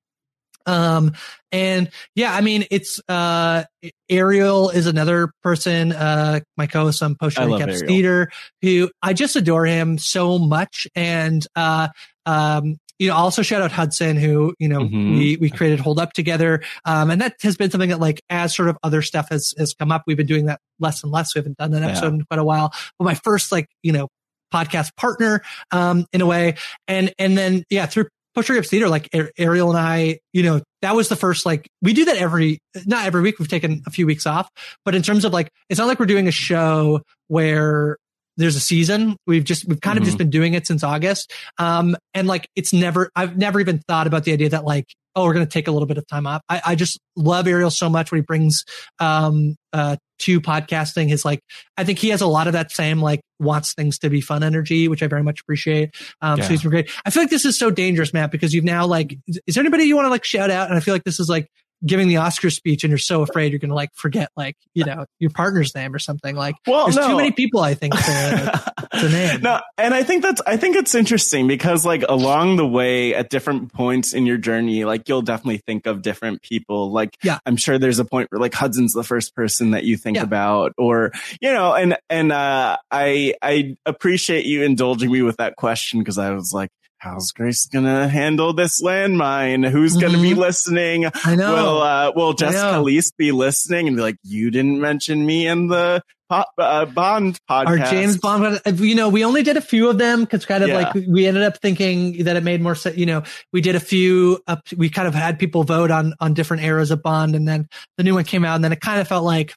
[0.66, 1.12] Um,
[1.50, 3.64] and yeah, I mean, it's, uh,
[4.08, 8.30] Ariel is another person, uh, my co-host on Post Recaps Theater,
[8.60, 10.86] who I just adore him so much.
[10.94, 11.88] And, uh,
[12.26, 15.18] um, you know, also shout out Hudson, who, you know, mm-hmm.
[15.18, 16.62] we, we created Hold Up together.
[16.84, 19.72] Um, and that has been something that like, as sort of other stuff has, has
[19.72, 21.34] come up, we've been doing that less and less.
[21.34, 22.14] We haven't done that episode yeah.
[22.14, 22.72] in quite a while.
[22.98, 24.08] But my first, like, you know,
[24.52, 26.56] podcast partner, um, in a way.
[26.88, 28.08] And, and then, yeah, through
[28.38, 31.92] Post Recaps Theater, like Ariel and I, you know, that was the first, like, we
[31.92, 33.40] do that every, not every week.
[33.40, 34.48] We've taken a few weeks off,
[34.84, 37.96] but in terms of like, it's not like we're doing a show where
[38.36, 39.16] there's a season.
[39.26, 40.02] We've just we've kind mm-hmm.
[40.02, 40.18] of just mm-hmm.
[40.18, 41.32] been doing it since August.
[41.58, 44.86] Um, and like it's never I've never even thought about the idea that like
[45.18, 46.42] oh we're gonna take a little bit of time off.
[46.48, 48.64] I, I just love Ariel so much when he brings
[49.00, 51.08] um uh to podcasting.
[51.08, 51.40] His like
[51.76, 54.42] I think he has a lot of that same like wants things to be fun
[54.42, 55.94] energy, which I very much appreciate.
[56.22, 56.44] Um, yeah.
[56.44, 56.90] so he's been great.
[57.04, 59.84] I feel like this is so dangerous, Matt, because you've now like is there anybody
[59.84, 60.68] you want to like shout out?
[60.68, 61.48] And I feel like this is like
[61.84, 64.84] giving the Oscar speech and you're so afraid you're going to like forget like, you
[64.84, 67.08] know, your partner's name or something like, well, there's no.
[67.08, 69.40] too many people, I think, to, to name.
[69.42, 73.30] No, and I think that's, I think it's interesting because like along the way at
[73.30, 76.90] different points in your journey, like you'll definitely think of different people.
[76.90, 77.38] Like, yeah.
[77.46, 80.24] I'm sure there's a point where like Hudson's the first person that you think yeah.
[80.24, 85.56] about or, you know, and, and, uh, I, I appreciate you indulging me with that
[85.56, 89.68] question because I was like, how's Grace gonna handle this landmine?
[89.68, 90.00] Who's mm-hmm.
[90.00, 90.40] gonna be mm-hmm.
[90.40, 91.10] listening?
[91.24, 91.54] I know.
[91.54, 95.68] Will, uh, will Jessica Liese be listening and be like, you didn't mention me in
[95.68, 97.66] the pop, uh, Bond podcast?
[97.66, 100.70] Our James Bond, you know, we only did a few of them because kind of
[100.70, 100.90] yeah.
[100.92, 102.96] like we ended up thinking that it made more sense.
[102.96, 103.22] You know,
[103.52, 106.90] we did a few up, we kind of had people vote on, on different eras
[106.90, 109.24] of Bond and then the new one came out and then it kind of felt
[109.24, 109.54] like,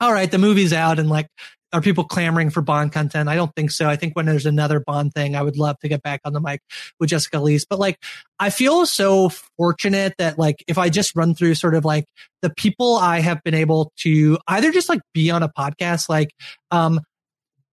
[0.00, 1.28] all right, the movie's out and like
[1.72, 3.28] are people clamoring for Bond content?
[3.28, 3.88] I don't think so.
[3.88, 6.40] I think when there's another Bond thing, I would love to get back on the
[6.40, 6.60] mic
[7.00, 7.66] with Jessica Liese.
[7.68, 7.98] But like,
[8.38, 12.06] I feel so fortunate that like, if I just run through sort of like
[12.42, 16.30] the people I have been able to either just like be on a podcast, like,
[16.70, 17.00] um,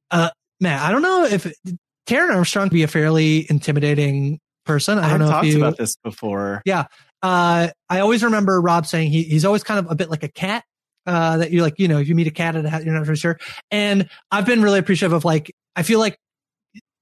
[0.09, 1.51] uh, man, I don't know if
[2.07, 4.97] Taran Armstrong be a fairly intimidating person.
[4.97, 6.61] I don't I've know talked if you, about this before.
[6.65, 6.85] Yeah.
[7.21, 10.27] Uh, I always remember Rob saying he, he's always kind of a bit like a
[10.27, 10.65] cat
[11.05, 12.93] uh, that you like, you know, if you meet a cat at a house, you're
[12.93, 13.39] not really sure.
[13.71, 16.17] And I've been really appreciative of like, I feel like,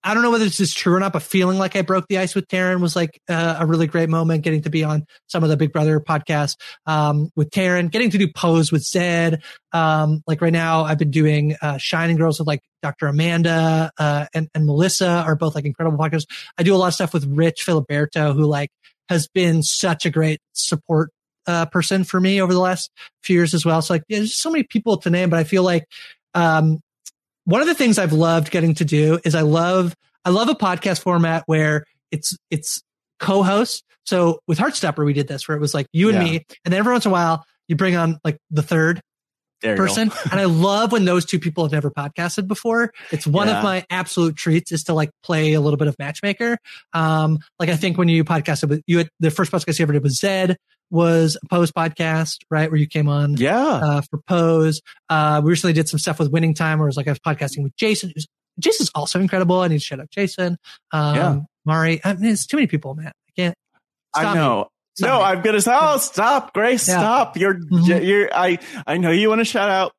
[0.03, 2.17] I don't know whether this is true or not, but feeling like I broke the
[2.17, 4.43] ice with Taran was like uh, a really great moment.
[4.43, 6.55] Getting to be on some of the Big Brother podcasts
[6.87, 9.43] um, with Taran, getting to do pose with Zed.
[9.73, 13.07] Um, like right now, I've been doing uh, Shining Girls with like Dr.
[13.07, 16.25] Amanda uh, and, and Melissa are both like incredible podcasts.
[16.57, 18.71] I do a lot of stuff with Rich Filiberto, who like
[19.07, 21.11] has been such a great support
[21.47, 22.91] uh, person for me over the last
[23.23, 23.81] few years as well.
[23.81, 25.85] So like, yeah, there's so many people to name, but I feel like,
[26.33, 26.79] um,
[27.45, 30.55] one of the things I've loved getting to do is I love, I love a
[30.55, 32.81] podcast format where it's, it's
[33.19, 33.83] co-host.
[34.05, 36.23] So with Heartstopper, we did this where it was like you and yeah.
[36.23, 39.01] me, and then every once in a while you bring on like the third
[39.61, 40.11] person.
[40.31, 42.93] and I love when those two people have never podcasted before.
[43.11, 43.57] It's one yeah.
[43.57, 46.57] of my absolute treats is to like play a little bit of matchmaker.
[46.93, 49.93] Um, like I think when you podcasted with you, had, the first podcast you ever
[49.93, 50.57] did was Zed
[50.89, 52.69] was a Pose podcast, right?
[52.69, 53.35] Where you came on.
[53.37, 53.57] Yeah.
[53.57, 54.81] Uh, for Pose.
[55.09, 57.19] Uh, we recently did some stuff with Winning Time where it was like I was
[57.19, 58.11] podcasting with Jason.
[58.13, 58.27] Who's,
[58.59, 59.61] Jason's also incredible.
[59.61, 60.57] I need to shout out Jason.
[60.91, 61.39] Um, yeah.
[61.65, 62.01] Mari.
[62.03, 63.07] I mean, it's too many people, man.
[63.07, 63.55] I can't.
[64.13, 64.67] I know.
[65.01, 65.21] No.
[65.21, 66.99] I'm gonna say, oh, stop, Grace, yeah.
[66.99, 67.37] stop.
[67.37, 68.03] You're, mm-hmm.
[68.03, 69.93] you're, I, I know you want to shout out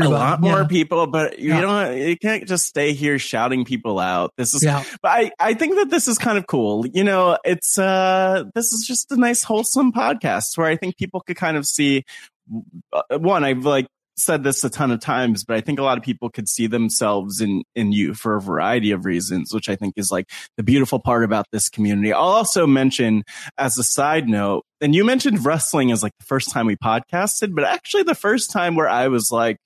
[0.00, 0.66] a lot more yeah.
[0.68, 1.60] people, but you yeah.
[1.60, 4.32] don't, you can't just stay here shouting people out.
[4.36, 4.84] This is, yeah.
[5.02, 6.86] but I, I think that this is kind of cool.
[6.86, 11.20] You know, it's, uh, this is just a nice wholesome podcast where I think people
[11.20, 12.04] could kind of see
[12.92, 13.86] uh, one, I've like
[14.16, 16.66] said this a ton of times, but I think a lot of people could see
[16.66, 20.62] themselves in, in you for a variety of reasons, which I think is like the
[20.62, 22.12] beautiful part about this community.
[22.12, 23.24] I'll also mention
[23.58, 27.54] as a side note, and you mentioned wrestling as like the first time we podcasted,
[27.54, 29.58] but actually the first time where I was like,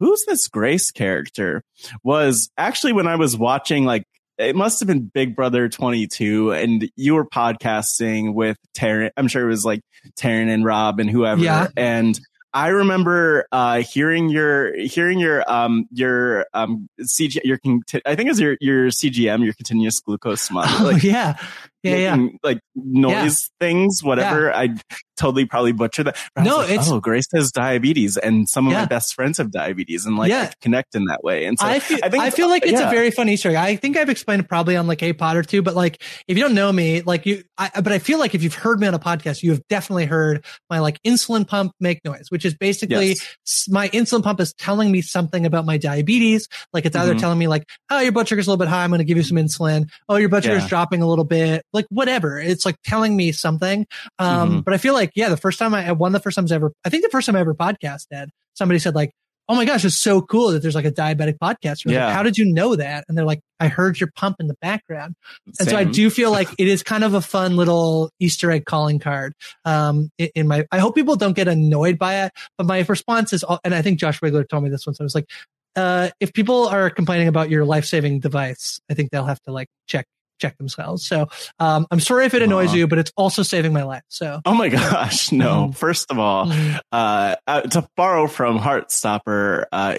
[0.00, 1.62] who's this Grace character
[2.02, 4.04] was actually when I was watching like
[4.38, 9.10] it must have been Big Brother 22 and you were podcasting with Taran.
[9.16, 9.82] I'm sure it was like
[10.16, 11.42] Taran and Rob and whoever.
[11.42, 11.68] Yeah.
[11.76, 12.18] And
[12.54, 17.58] I remember uh, hearing your hearing your um your um CG your
[18.04, 20.76] I think it was your your CGM your continuous glucose monitor.
[20.80, 21.36] Oh, like, yeah,
[21.82, 22.36] yeah, making, yeah.
[22.42, 23.66] Like noise yeah.
[23.66, 24.46] things, whatever.
[24.46, 24.58] Yeah.
[24.58, 24.68] I
[25.16, 26.16] totally probably butcher that.
[26.38, 28.80] No, like, it's oh, Grace has diabetes, and some of Yeah.
[28.80, 30.50] my best friends have diabetes, and like Yeah.
[30.60, 31.44] Connect in that way.
[31.46, 32.88] And so I feel, I, think feel like it's yeah.
[32.88, 33.56] a very fun Easter egg.
[33.56, 36.36] I think I've explained it probably on like a pod or two, but like if
[36.36, 38.86] you don't know me, like you, I, but I feel like if you've heard me
[38.86, 42.54] on a podcast, you have definitely heard my like insulin pump make noise, which is
[42.54, 43.66] basically Yes.
[43.68, 46.48] my insulin pump is telling me something about my diabetes.
[46.72, 47.20] Like it's either Mhm.
[47.20, 48.84] telling me like, oh, your blood sugar's a little bit high.
[48.84, 49.88] I'm going to give you some insulin.
[50.08, 51.64] Oh, your blood sugar's dropping a little bit.
[51.72, 52.38] Like whatever.
[52.38, 53.86] It's like telling me something.
[54.18, 54.64] Um, Mhm.
[54.64, 56.56] but I feel like, yeah, the first time I, one of the first times I
[56.56, 59.12] ever, I think the first time I ever podcasted, somebody said like,
[59.48, 61.84] Oh my gosh, it's so cool that there's like a diabetic podcast.
[61.84, 62.12] Was like, Yeah.
[62.14, 63.04] How did you know that?
[63.08, 65.14] And they're like, I heard your pump in the background.
[65.58, 68.64] And so I do feel like it is kind of a fun little Easter egg
[68.64, 69.34] calling card.
[69.64, 73.32] Um, in, in my, I hope people don't get annoyed by it, but my response
[73.32, 75.00] is, and I think Josh Wigler told me this once.
[75.00, 75.28] I was like,
[75.74, 79.52] uh, if people are complaining about your life saving device, I think they'll have to
[79.52, 80.06] like check,
[80.42, 81.06] check themselves.
[81.06, 81.28] So,
[81.60, 84.02] um, I'm sorry if it annoys you, but it's also saving my life.
[84.08, 85.68] So, Oh my gosh, no.
[85.68, 85.76] Mhm.
[85.76, 86.78] First of all, Mhm.
[86.90, 89.96] uh, uh, to borrow from Heartstopper, uh,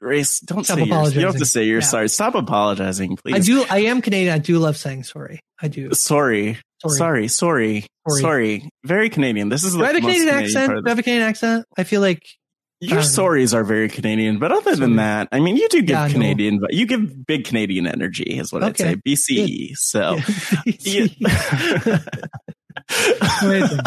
[0.00, 1.86] Grace, don't Stop say you're, don't have to say you're Yeah.
[1.86, 2.08] sorry.
[2.08, 3.34] Stop apologizing, please.
[3.34, 4.32] I do, I am Canadian.
[4.34, 5.40] I do love saying sorry.
[5.60, 5.92] I do.
[5.92, 6.58] Sorry.
[6.86, 7.28] Sorry.
[7.28, 7.28] Sorry.
[7.28, 7.84] Sorry.
[8.20, 8.68] Sorry.
[8.84, 9.50] Very Canadian.
[9.50, 10.72] This is Do I have a most Canadian Canadian accent?
[10.84, 11.66] Do I have a Canadian accent?
[11.76, 12.22] I feel like
[12.82, 15.90] Your Um, stories are very Canadian, but other than that, I mean, you do give
[15.90, 18.90] Yeah, Canadian, but you give big Canadian energy, is what Okay.
[18.90, 19.00] I'd say.
[19.06, 19.74] BCE.
[19.76, 20.16] So,
[23.42, 23.80] Amazing.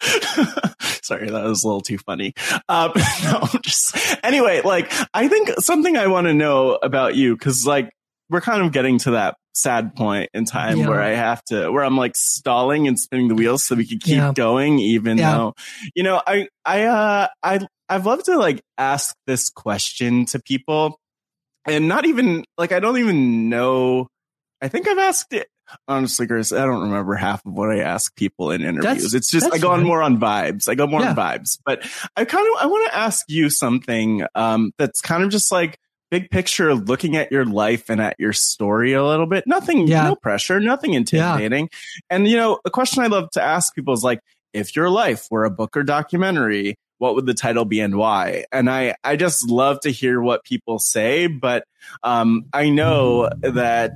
[1.02, 2.34] Sorry, that was a little too funny.
[2.68, 2.92] Um,
[3.24, 7.90] no, just anyway, like I think something I want to know about you because like
[8.28, 10.88] we're kind of getting to that sad point in time Yeah.
[10.88, 13.98] where I have to where I'm like stalling and spinning the wheels so we can
[13.98, 14.32] keep Yeah.
[14.34, 15.32] going, even Yeah.
[15.32, 15.54] though
[15.94, 20.98] you know I I uh I I've loved to like ask this question to people
[21.66, 24.08] and not even like I don't even know.
[24.60, 25.48] I think I've asked it
[25.88, 26.52] honestly, Chris.
[26.52, 28.84] I don't remember half of what I ask people in interviews.
[28.84, 29.86] That's- it's just I go on fine.
[29.86, 30.68] more on vibes.
[30.68, 31.10] I go more Yeah.
[31.10, 31.58] on vibes.
[31.64, 31.82] But
[32.16, 35.76] I kind of I want to ask you something um, that's kind of just like
[36.10, 39.44] big picture, looking at your life and at your story a little bit.
[39.46, 40.04] Nothing, Yeah.
[40.04, 41.68] no pressure, nothing intimidating.
[42.10, 44.20] And you know, a question I love to ask people is like,
[44.52, 48.44] if your life were a book or documentary, what would the title be and why?
[48.52, 51.64] And I, I just love to hear what people say, but
[52.02, 53.92] um, I know that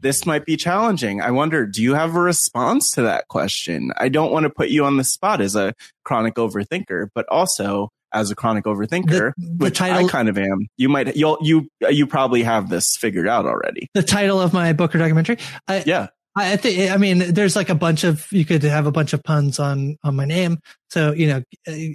[0.00, 1.20] this might be challenging.
[1.20, 3.92] I wonder, do you have a response to that question?
[3.96, 5.74] I don't want to put you on the spot as a
[6.04, 10.68] chronic overthinker, but also as a chronic overthinker, The- the which I kind of am.
[10.76, 13.88] You might, you'll, you, you probably have this figured out already.
[13.94, 15.38] the title of my book or documentary.
[15.66, 16.08] I, Yeah.
[16.38, 19.22] I, think, I mean, there's like a bunch of, you could have a bunch of
[19.22, 20.58] puns on, on my name.
[20.90, 21.42] So, you know,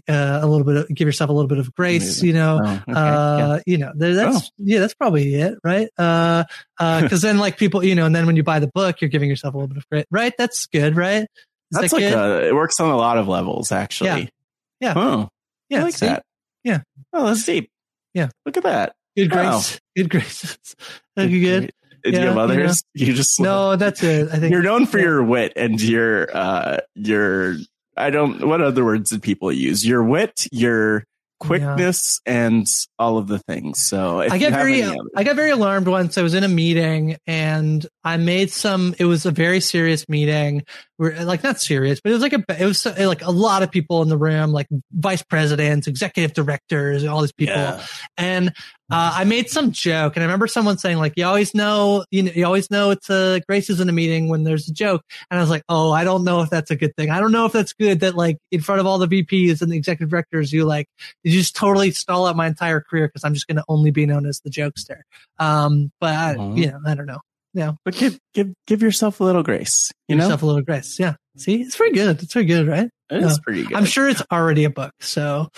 [0.09, 2.27] uh, a little bit of, give yourself a little bit of grace, Amazing.
[2.27, 2.91] you know, Oh, okay.
[2.91, 3.59] uh, Yeah.
[3.67, 5.59] you know, that's, yeah, that's probably it.
[5.63, 5.89] Right.
[5.97, 6.45] Uh,
[6.79, 9.09] uh, cause then like people, you know, and then when you buy the book, you're
[9.09, 10.33] giving yourself a little bit of grace, right?
[10.37, 10.95] That's good.
[10.95, 11.21] Right.
[11.23, 11.27] Is
[11.71, 14.31] That's that like a, it works on a lot of levels, actually.
[14.79, 14.93] Yeah.
[14.95, 15.29] Oh,
[15.69, 15.81] yeah.
[15.81, 16.07] I like see?
[16.07, 16.23] that.
[16.63, 16.81] Yeah.
[17.13, 17.69] Oh, that's deep.
[18.15, 18.29] Yeah.
[18.45, 18.95] Look at that.
[19.15, 19.79] Good grace.
[19.95, 20.57] Good grace.
[21.15, 21.71] That'd be good.
[22.03, 22.41] Do you Yeah, have you know.
[22.43, 22.83] others?
[22.93, 24.29] You, just No, that's it.
[24.31, 25.03] I think you're known for yeah.
[25.05, 27.55] your wit and your uh your
[27.97, 29.85] I don't what other words did people use?
[29.85, 31.03] Your wit, your
[31.39, 32.67] quickness, and
[32.99, 33.83] all of the things.
[33.83, 36.15] So if I get very, other- I got very alarmed once.
[36.17, 38.93] I was in a meeting and I made some.
[38.99, 40.63] It was a very serious meeting.
[40.97, 43.71] Where, like not serious, but it was like a, it was like a lot of
[43.71, 47.55] people in the room, like vice presidents, executive directors, all these people.
[47.55, 47.83] Yeah.
[48.17, 48.53] And
[48.91, 52.23] uh, I made some joke, and I remember someone saying like, "You always know, you
[52.23, 55.01] know, you always know it's a Grace is in a meeting when there's a joke."
[55.29, 57.09] And I was like, "Oh, I don't know if that's a good thing.
[57.09, 59.71] I don't know if that's good that like in front of all the VPs and
[59.71, 60.87] the executive directors, you like
[61.23, 64.05] you just totally stall out my entire career because I'm just going to only be
[64.05, 65.01] known as the jokester."
[65.39, 66.57] Um, but I, Mhm.
[66.57, 67.19] you know, I don't know.
[67.53, 69.91] Yeah, but give give give yourself a little grace.
[70.07, 70.97] You give know, yourself a little grace.
[70.99, 72.21] Yeah, see, it's pretty good.
[72.23, 72.89] It's pretty good, right?
[73.09, 73.37] it is Yeah.
[73.43, 73.75] pretty good.
[73.75, 74.93] I'm sure it's already a book.
[75.01, 75.49] So,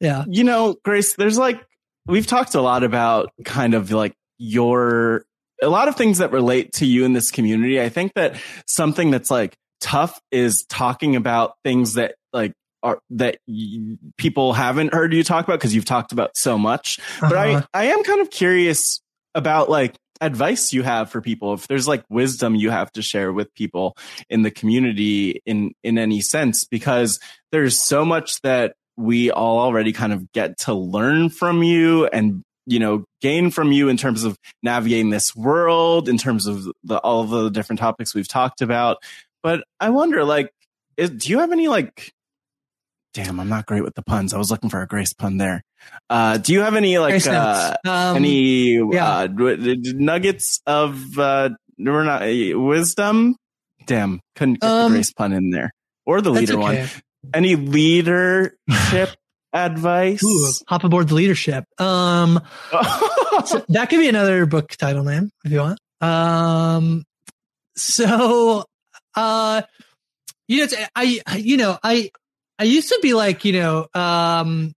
[0.00, 1.62] yeah, you know, Grace, there's like,
[2.06, 5.24] we've talked a lot about kind of like your,
[5.62, 7.80] a lot of things that relate to you in this community.
[7.80, 12.52] I think that something that's like tough is talking about things that like
[12.82, 17.00] are, that y- people haven't heard you talk about because you've talked about so much.
[17.20, 17.62] But Uh-huh.
[17.72, 19.00] I, I am kind of curious
[19.34, 23.30] about like advice you have for people if there's like wisdom you have to share
[23.34, 23.94] with people
[24.30, 27.20] in the community in in any sense because
[27.52, 32.42] there's so much that we all already kind of get to learn from you and
[32.66, 36.98] you know gain from you in terms of navigating this world in terms of the
[36.98, 38.98] all of the different topics we've talked about
[39.42, 40.50] but i wonder like
[40.96, 42.12] is, do you have any like
[43.14, 45.62] damn i'm not great with the puns i was looking for a grace pun there
[46.10, 47.76] uh do you have any like uh.
[47.86, 49.18] Um, any yeah.
[49.18, 53.36] uh nuggets of uh we're not wisdom
[53.86, 55.72] damn couldn't get Um, the grace pun in there
[56.04, 56.88] or the leader one okay.
[57.34, 59.10] Any leadership
[59.52, 60.22] advice?
[60.24, 61.64] Ooh, hop aboard the Leedership.
[61.80, 62.40] Um,
[63.46, 65.78] so that could be another book title name if you want.
[66.00, 67.04] Um,
[67.76, 68.64] so,
[69.14, 69.62] uh,
[70.48, 72.10] you know, I, you know, I,
[72.58, 74.72] I used to be like, you know, um,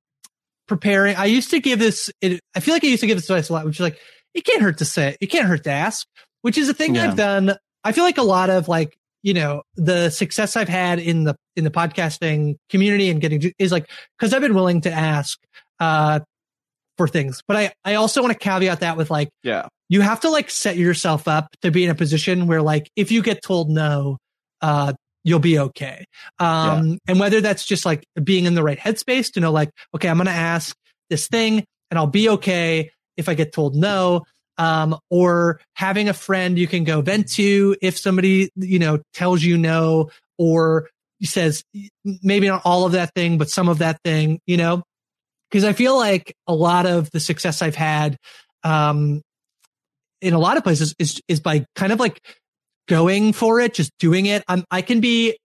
[0.67, 1.15] preparing.
[1.15, 3.49] I used to give this, it, I feel like I used to give this advice
[3.49, 3.99] a lot, which is like,
[4.33, 6.07] it can't hurt to say, it can't hurt to ask,
[6.41, 7.05] which is a thing Yeah.
[7.05, 7.55] I've done.
[7.83, 11.35] I feel like a lot of like, you know, the success I've had in the,
[11.59, 13.87] in the podcasting community and getting is like,
[14.19, 15.37] cause I've been willing to ask,
[15.79, 16.21] uh,
[16.97, 19.67] for things, but I, I also want to caveat that with like, Yeah.
[19.87, 23.11] you have to like set yourself up to be in a position where like if
[23.11, 24.17] you get told no
[24.61, 24.91] uh
[25.23, 26.03] you'll be okay.
[26.39, 30.09] Um and whether that's just like being in the right headspace to know like okay
[30.09, 30.75] i'm gonna ask
[31.09, 34.25] this thing and i'll be okay if i get told no
[34.57, 39.41] um or having a friend you can go vent to if somebody you know tells
[39.41, 40.89] you no or
[41.25, 41.63] says
[42.23, 44.83] maybe not all of that thing but some of that thing you know
[45.49, 48.17] because i feel like a lot of the success i've had
[48.63, 49.21] um
[50.21, 52.19] in a lot of places is is by kind of like
[52.89, 54.43] going for it, just doing it.
[54.47, 55.37] I'm I can be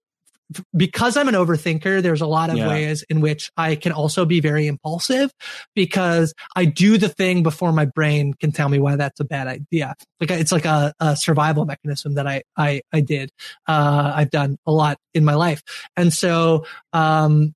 [0.76, 2.68] because I'm an overthinker, there's a lot of Yeah.
[2.68, 5.30] ways in which I can also be very impulsive
[5.74, 9.46] because I do the thing before my brain can tell me why that's a bad
[9.46, 9.94] idea.
[10.20, 13.30] Like it's like a, a survival mechanism that I, I, I did.
[13.66, 15.62] Uh, I've done a lot in my life.
[15.96, 17.54] And so, um,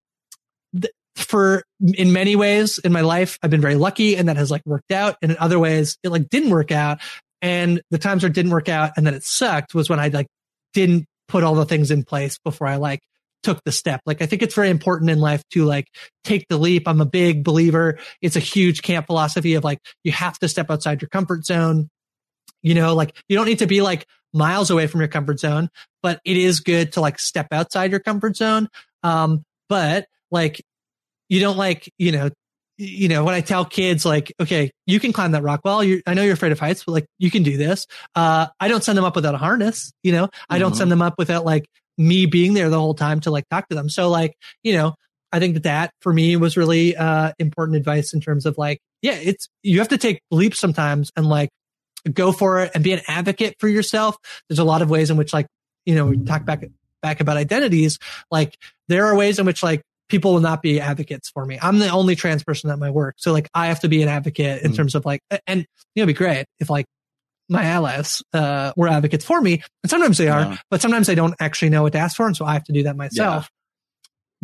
[0.80, 4.50] th- for in many ways in my life, I've been very lucky and that has
[4.50, 5.16] like worked out.
[5.20, 7.00] And in other ways, it like didn't work out.
[7.42, 10.08] And the times where it didn't work out and then it sucked was when I
[10.08, 10.28] like
[10.74, 13.02] didn't put all the things in place before I like
[13.42, 14.00] took the step.
[14.04, 15.86] Like I think it's very important in life to like
[16.24, 16.88] take the leap.
[16.88, 17.98] I'm a big believer.
[18.20, 21.88] It's a huge camp philosophy of like you have to step outside your comfort zone.
[22.62, 25.70] You know, like you don't need to be like miles away from your comfort zone,
[26.02, 28.68] but it is good to like step outside your comfort zone.
[29.02, 30.60] Um, but like
[31.28, 32.30] you don't like, you know,
[32.78, 35.82] you know, when I tell kids like, okay, you can climb that rock wall.
[35.82, 37.86] You, I know you're afraid of heights, but like you can do this.
[38.14, 39.92] Uh, I don't send them up without a harness.
[40.04, 40.76] You know, I don't Mhm.
[40.76, 41.66] send them up without like
[41.98, 43.88] me being there the whole time to like talk to them.
[43.88, 44.94] So like, you know,
[45.32, 48.78] I think that that for me was really, uh, important advice in terms of like,
[49.02, 51.50] yeah, it's, you have to take leaps sometimes and like
[52.12, 54.16] go for it and be an advocate for yourself.
[54.48, 55.46] There's a lot of ways in which like,
[55.84, 56.64] you know, we talk back,
[57.02, 57.98] back about identities.
[58.30, 58.56] Like
[58.86, 61.58] there are ways in which like people will not be advocates for me.
[61.60, 63.16] I'm the only trans person at my work.
[63.18, 65.64] So like I have to be an advocate in terms of like, and you
[65.96, 66.86] know, it'd be great if like
[67.48, 69.62] my allies, uh, were advocates for me.
[69.82, 70.56] And sometimes they are, Yeah.
[70.70, 72.26] but sometimes I don't actually know what to ask for.
[72.26, 73.48] And so I have to do that myself.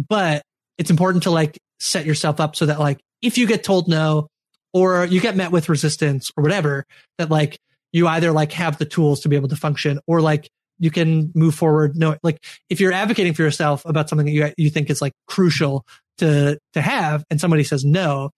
[0.08, 0.42] But
[0.78, 4.28] it's important to like set yourself up so that like if you get told no
[4.72, 6.84] or you get met with resistance or whatever,
[7.18, 7.58] that like
[7.92, 10.48] you either like have the tools to be able to function or like
[10.85, 11.97] you can move forward.
[11.97, 15.15] No, like if you're advocating for yourself about something that you, you think is like
[15.27, 15.86] crucial
[16.19, 18.32] to, to have and somebody says no,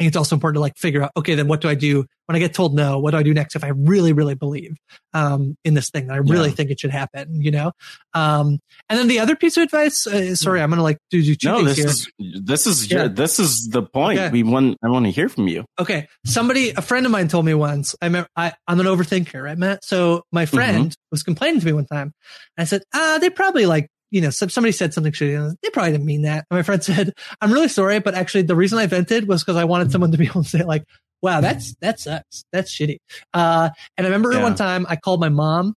[0.00, 2.06] I think it's also important to like figure out, okay, then what do I do
[2.24, 2.98] when I get told no?
[2.98, 4.78] What do I do next if I really, really believe,
[5.12, 6.54] um, in this thing that I really Yeah.
[6.54, 7.72] think it should happen, you know?
[8.14, 11.34] Um, and then the other piece of advice, uh, sorry, I'm to like do, do
[11.34, 11.88] two No, things this here.
[11.88, 12.08] is
[12.46, 13.08] this is Yeah.
[13.08, 14.18] this is the point.
[14.18, 14.30] Okay.
[14.30, 15.66] We want I want to hear from you.
[15.78, 16.08] Okay.
[16.24, 19.58] Somebody, a friend of mine told me once, I remember, I, I'm an overthinker, right,
[19.58, 19.84] Matt?
[19.84, 22.12] So my friend was complaining to me one time.
[22.56, 25.38] I said, ah, they probably like, you know, somebody said something shitty.
[25.38, 26.46] and They probably didn't mean that.
[26.50, 29.56] And my friend said, I'm really sorry, but actually the reason I vented was because
[29.56, 30.84] I wanted someone to be able to say like,
[31.22, 32.44] wow, that's, that sucks.
[32.52, 32.96] That's shitty.
[33.34, 34.42] Uh, and I remember Yeah.
[34.42, 35.74] one time I called my mom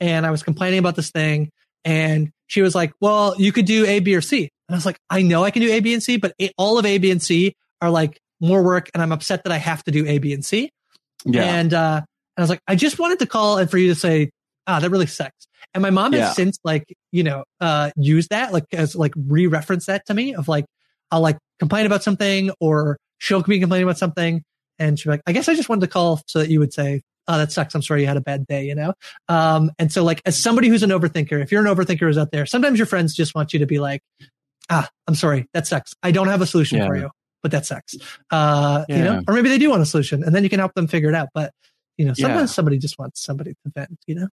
[0.00, 1.50] and I was complaining about this thing
[1.84, 4.50] and she was like, well, you could do A, B, or C.
[4.68, 6.50] And I was like, I know I can do A, B, and C, but a,
[6.56, 8.88] all of A, B, and C are like more work.
[8.94, 10.70] And I'm upset that I have to do A, B, and C.
[11.26, 11.42] Yeah.
[11.44, 12.06] And, uh, and
[12.36, 14.30] I was like, I just wanted to call and for you to say,
[14.66, 15.46] ah, that really sucks.
[15.74, 16.26] And my mom Yeah.
[16.26, 20.34] has since like, you know, uh, used that, like, as like re-reference that to me
[20.34, 20.64] of like,
[21.10, 24.42] I'll like complain about something or she'll be complaining about something.
[24.78, 26.72] And she'll be like, I guess I just wanted to call so that you would
[26.72, 27.74] say, oh, that sucks.
[27.74, 28.92] I'm sorry you had a bad day, you know?
[29.28, 32.30] Um, and so like, as somebody who's an overthinker, if you're an overthinker who's out
[32.32, 34.02] there, sometimes your friends just want you to be like,
[34.70, 35.46] ah, I'm sorry.
[35.54, 35.94] That sucks.
[36.02, 36.86] I don't have a solution Yeah.
[36.86, 37.10] for you,
[37.42, 37.94] but that sucks.
[38.30, 40.74] Uh, you know, or maybe they do want a solution and then you can help
[40.74, 41.28] them figure it out.
[41.32, 41.52] But,
[41.96, 42.26] you know, Yeah.
[42.26, 44.28] sometimes somebody just wants somebody to vent, you know?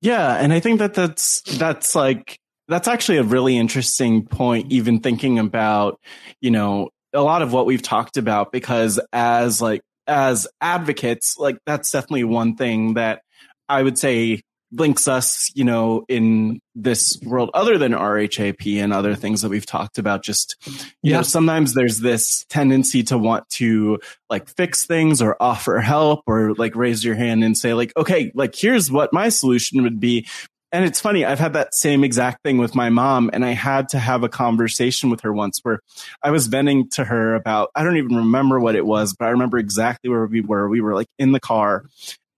[0.00, 2.38] Yeah, and I think that that's that's like
[2.68, 5.98] that's actually a really interesting point even thinking about,
[6.40, 11.58] you know, a lot of what we've talked about because as like as advocates, like
[11.66, 13.22] that's definitely one thing that
[13.68, 19.14] I would say links us, you know, in this world other than RHAP and other
[19.14, 20.22] things that we've talked about.
[20.22, 21.16] Just, you Yeah.
[21.16, 26.54] know, sometimes there's this tendency to want to like fix things or offer help or
[26.54, 30.26] like raise your hand and say like, okay, like here's what my solution would be.
[30.70, 33.88] and it's funny, I've had that same exact thing with my mom, and I had
[33.90, 35.80] to have a conversation with her once where
[36.22, 39.30] I was venting to her about, I don't even remember what it was, but I
[39.30, 40.68] remember exactly where we were.
[40.68, 41.86] We were like in the car,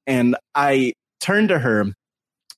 [0.07, 1.87] and I turned to her,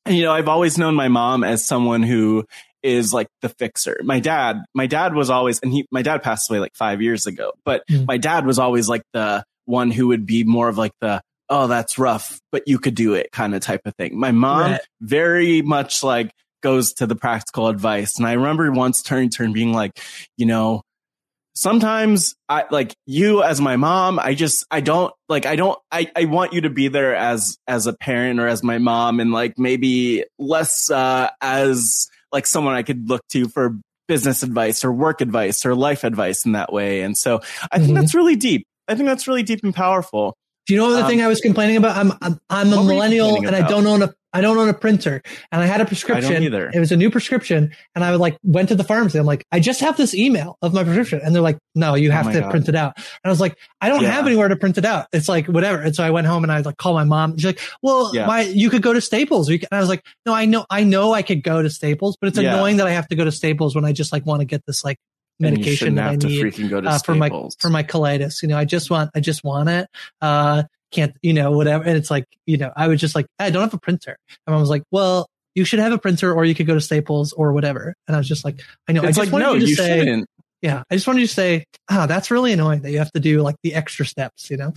[0.09, 2.45] you know, I've always known my mom as someone who
[2.83, 4.01] is like the fixer.
[4.03, 7.27] My dad, my dad was always, and he, my dad passed away like five years
[7.27, 8.07] ago, but mm.
[8.07, 11.69] my dad was always like the one who would be more of like the, oh,
[11.69, 14.19] that's rough, but you could do it kind of type of thing.
[14.19, 14.81] My mom right.
[15.01, 18.17] very much like goes to the practical advice.
[18.17, 20.01] And I remember once turning to her and being like,
[20.37, 20.83] you know,
[21.55, 24.19] sometimes I like you as my mom.
[24.19, 27.59] I just, I don't like, I don't, I, I want you to be there as,
[27.67, 32.75] as a parent or as my mom and like maybe less, uh, as like someone
[32.75, 36.73] I could look to for business advice or work advice or life advice in that
[36.73, 37.03] way.
[37.03, 37.95] And so I think mm-hmm.
[37.95, 38.67] that's really deep.
[38.89, 40.37] I think that's really deep and powerful.
[40.67, 41.97] Do you know the um, thing I was complaining about?
[41.97, 45.23] I'm I'm, I'm a millennial and I don't own a I don't own a printer,
[45.51, 46.43] and I had a prescription.
[46.43, 46.71] either.
[46.73, 49.19] It was a new prescription, and I like went to the pharmacy.
[49.19, 52.09] I'm like, I just have this email of my prescription, and they're like, No, you
[52.11, 52.51] oh have oh to God.
[52.51, 52.97] print it out.
[52.97, 54.11] And I was like, I don't yeah.
[54.11, 55.07] have anywhere to print it out.
[55.13, 55.81] It's like whatever.
[55.81, 57.37] And so I went home and I like called my mom.
[57.37, 58.27] She's like, Well, yeah.
[58.27, 59.49] why you could go to Staples?
[59.49, 62.29] And I was like, No, I know, I know, I could go to Staples, but
[62.29, 62.55] it's yeah.
[62.55, 64.65] annoying that I have to go to Staples when I just like want to get
[64.67, 64.99] this like
[65.39, 68.43] medication that I need uh, for my for my colitis.
[68.43, 69.89] You know, I just want I just want it.
[70.21, 71.85] Uh, can't, you know, whatever.
[71.85, 74.17] And it's like, you know, I was just like, I don't have a printer.
[74.47, 76.81] And I was like, well, you should have a printer or you could go to
[76.81, 77.95] Staples or whatever.
[78.07, 79.01] And I was just like, I know.
[79.03, 80.29] It's I just like, wanted no, you to you say, shouldn't.
[80.63, 80.85] Yeah.
[80.89, 83.21] I just wanted you to say, ah, oh, that's really annoying that you have to
[83.21, 84.73] do like the extra steps, you know?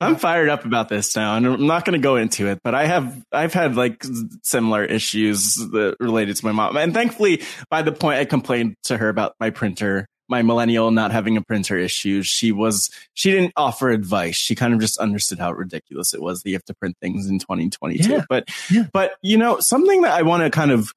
[0.00, 2.74] I'm fired up about this now and I'm not going to go into it, but
[2.74, 4.02] I have, I've had like
[4.42, 6.78] similar issues that related to my mom.
[6.78, 11.12] And thankfully, by the point I complained to her about my printer, my millennial not
[11.12, 14.36] having a printer issue, she was, she didn't offer advice.
[14.36, 17.28] She kind of just understood how ridiculous it was that you have to print things
[17.28, 18.10] in 2022.
[18.10, 18.24] Yeah.
[18.28, 18.84] But, yeah.
[18.92, 20.92] but, you know, something that I want to kind of,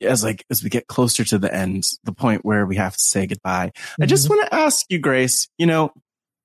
[0.00, 3.02] as like, as we get closer to the end, the point where we have to
[3.02, 4.02] say goodbye, mm-hmm.
[4.02, 4.36] I just mm-hmm.
[4.36, 5.92] want to ask you, Grace, you know,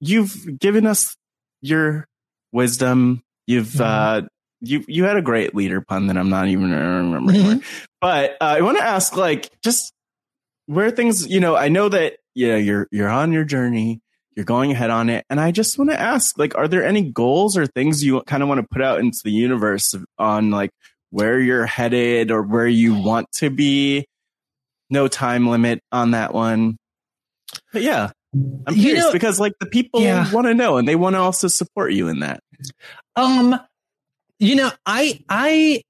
[0.01, 1.15] you've given us
[1.61, 2.05] your
[2.51, 3.23] wisdom.
[3.47, 4.25] You've, mm-hmm.
[4.25, 4.27] uh,
[4.61, 7.59] you you had a great leader pun that I'm not even remembering.
[7.59, 7.85] Mm-hmm.
[8.01, 9.93] But uh, I want to ask, like, just
[10.65, 14.01] where things, you know, I know that you know, you're you're on your journey,
[14.35, 17.09] you're going ahead on it, and I just want to ask, like, are there any
[17.09, 20.71] goals or things you kind of want to put out into the universe on like
[21.09, 24.05] where you're headed or where you want to be?
[24.89, 26.77] No time limit on that one.
[27.73, 28.11] But yeah,
[28.67, 30.31] I'm curious you know, because like the people yeah.
[30.31, 32.41] want to know and they want to also support you in that.
[33.15, 33.59] Um,
[34.39, 35.81] you know, I I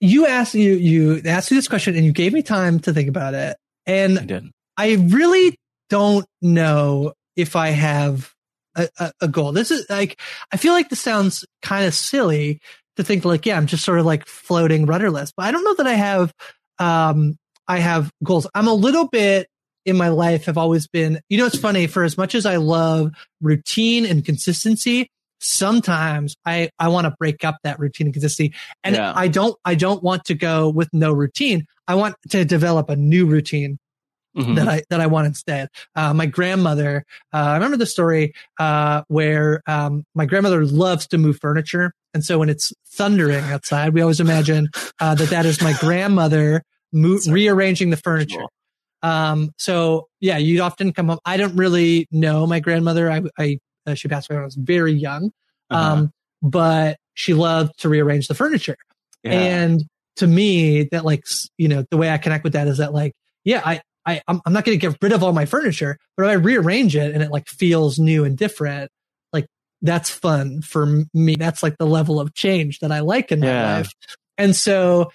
[0.00, 3.08] you asked you you asked me this question and you gave me time to think
[3.08, 5.58] about it, and I really
[5.90, 8.32] don't know if I have
[8.76, 9.52] a, a, a, goal.
[9.52, 10.20] This is like,
[10.52, 12.60] I feel like this sounds kind of silly
[12.96, 15.74] to think like, yeah, I'm just sort of like floating rudderless, but I don't know
[15.74, 16.32] that I have,
[16.78, 17.36] um,
[17.66, 18.46] I have goals.
[18.54, 19.48] I'm a little bit
[19.84, 22.56] in my life have always been, you know, it's funny for as much as I
[22.56, 25.08] love routine and consistency,
[25.40, 28.54] sometimes I, I want to break up that routine and consistency.
[28.82, 29.12] And yeah.
[29.14, 31.66] I don't, I don't want to go with no routine.
[31.86, 33.78] I want to develop a new routine
[34.36, 34.56] Mm-hmm.
[34.56, 35.68] that I that I want instead.
[35.94, 41.18] Uh, my grandmother, uh, I remember the story uh, where um, my grandmother loves to
[41.18, 44.70] move furniture, and so when it's thundering outside, we always imagine
[45.00, 48.42] uh, that that is my grandmother mo- rearranging the furniture.
[49.04, 51.20] Um, so yeah, you'd often come home.
[51.24, 53.12] I don't really know my grandmother.
[53.12, 55.30] I, I uh, she passed away when I was very young,
[55.70, 55.92] uh-huh.
[55.92, 56.12] um,
[56.42, 58.78] but she loved to rearrange the furniture,
[59.22, 59.32] yeah.
[59.32, 59.84] and
[60.16, 61.24] to me, that like
[61.56, 63.12] you know the way I connect with that is that like
[63.44, 66.24] yeah, I I, I'm, I'm not going to get rid of all my furniture, but
[66.24, 68.90] if I rearrange it and it like feels new and different,
[69.32, 69.46] like
[69.82, 71.36] that's fun for me.
[71.36, 73.76] That's like the level of change that I like in my yeah.
[73.76, 73.92] life.
[74.36, 75.10] And so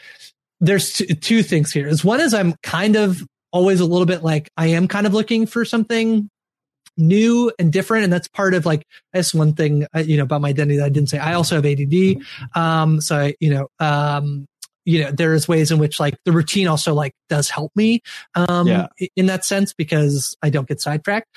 [0.59, 1.87] there's two, two things here.
[1.87, 3.21] Is one is I'm kind of
[3.51, 6.29] always a little bit like I am kind of looking for something
[6.97, 8.03] new and different.
[8.03, 10.85] And that's part of like, that's one thing, uh, you know, about my identity that
[10.85, 11.17] I didn't say.
[11.17, 12.17] I also have ADD.
[12.55, 14.45] Um, so I, you know, um,
[14.89, 18.01] you know, there's ways in which like the routine also like does help me,
[18.33, 18.87] um, yeah.
[19.15, 21.27] in that sense because I don't get sidetracked.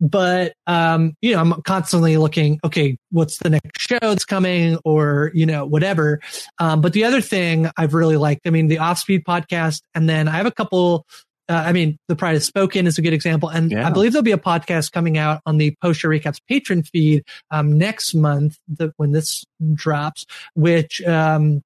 [0.00, 5.32] But, um, you know, I'm constantly looking, okay, what's the next show that's coming or,
[5.34, 6.20] you know, whatever.
[6.60, 10.08] Um, but the other thing I've really liked, I mean, the off speed podcast, and
[10.08, 11.04] then I have a couple
[11.46, 13.86] uh, I mean, the Pride has spoken is a good example, and yeah.
[13.86, 17.22] I believe there'll be a podcast coming out on the Post Show Recaps patron feed
[17.50, 19.44] um, next month the, when this
[19.74, 21.62] drops, which um,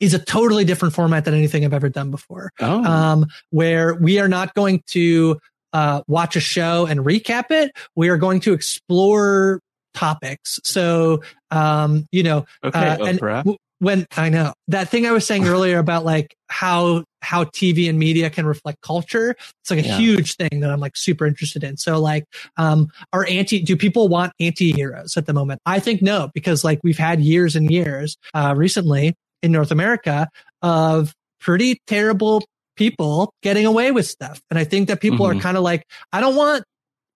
[0.00, 2.50] is a totally different format than anything I've ever done before.
[2.60, 2.84] Oh.
[2.84, 5.38] Um, where we are not going to
[5.72, 7.72] uh, watch a show and recap it.
[7.94, 9.60] We are going to explore
[9.94, 10.60] topics.
[10.64, 15.26] So, um, you know, okay, uh, and w- when I know that thing I was
[15.26, 19.30] saying earlier about like how how TV and media can reflect culture.
[19.62, 19.98] It's like a Yeah.
[19.98, 21.76] huge thing that I'm like super interested in.
[21.76, 22.24] So like,
[22.56, 25.60] um, are anti do people want anti-heroes at the moment?
[25.66, 30.28] I think no, because like we've had years and years uh, recently in North America
[30.62, 32.42] of pretty terrible
[32.76, 35.36] people getting away with stuff, and I think that people Mhm.
[35.36, 36.64] are kind of like, I don't want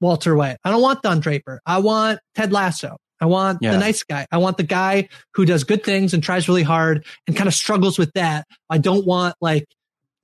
[0.01, 2.97] Walter White, I don't want Don Draper, I want Ted Lasso.
[3.23, 3.73] I want Yeah.
[3.73, 4.27] the nice guy.
[4.33, 7.55] I want the guy who does good things and tries really hard and kind of
[7.55, 8.47] struggles with that.
[8.71, 9.67] I don't want like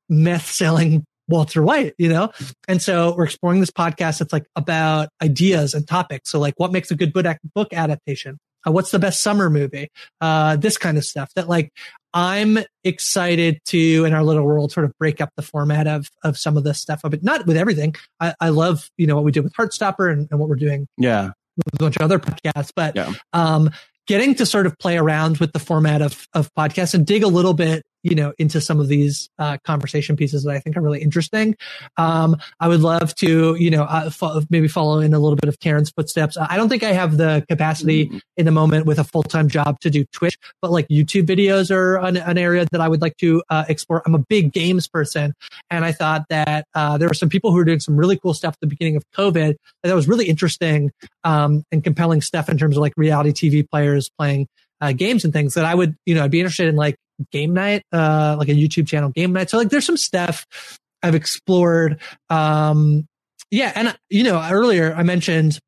[0.08, 2.32] meth selling Walter White, you know?
[2.68, 4.22] And so we're exploring this podcast.
[4.22, 6.30] It's like about ideas and topics.
[6.30, 8.38] So like what makes a good book, book adaptation?
[8.66, 9.88] Uh, what's the best summer movie?
[10.20, 11.70] Uh, this kind of stuff that like
[12.14, 16.38] I'm excited to in our little world sort of break up the format of, of
[16.38, 17.94] some of this stuff, but not with everything.
[18.20, 20.88] I, I love, you know, what we did with Heartstopper and, and what we're doing
[20.96, 21.30] Yeah.
[21.56, 23.12] with a bunch of other podcasts, but Yeah.
[23.32, 23.70] um,
[24.06, 27.28] getting to sort of play around with the format of of podcasts and dig a
[27.28, 30.80] little bit, you know, into some of these uh, conversation pieces that I think are
[30.80, 31.56] really interesting.
[31.96, 35.48] Um, I would love to, you know, uh, fo- maybe follow in a little bit
[35.48, 36.36] of Taran's footsteps.
[36.38, 39.80] I don't think I have the capacity in the moment with a full time job
[39.80, 43.16] to do Twitch, but like YouTube videos are an, an area that I would like
[43.18, 44.02] to uh, explore.
[44.06, 45.34] I'm a big games person,
[45.68, 48.34] and I thought that uh, there were some people who were doing some really cool
[48.34, 50.92] stuff at the beginning of COVID that was really interesting
[51.24, 54.46] um, and compelling stuff in terms of like reality TV players playing
[54.80, 56.96] uh, games and things that I would, you know, I'd be interested in like
[57.32, 59.50] game night, uh, like a YouTube channel game night.
[59.50, 60.46] So like there's some stuff
[61.02, 62.00] I've explored.
[62.30, 63.06] Um,
[63.50, 63.72] yeah.
[63.74, 65.58] And you know, earlier I mentioned,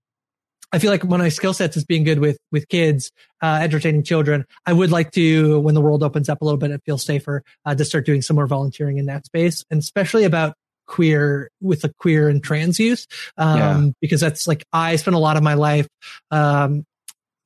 [0.70, 3.10] I feel like one of my skill sets is being good with, with kids,
[3.42, 4.44] uh, entertaining children.
[4.66, 7.42] I would like to, when the world opens up a little bit, it feels safer,
[7.64, 10.54] uh, to start doing some more volunteering in that space and especially about
[10.86, 13.06] queer with the queer and trans youth.
[13.38, 13.90] Um, Yeah.
[14.00, 15.86] because that's like, I spent a lot of my life,
[16.30, 16.84] um,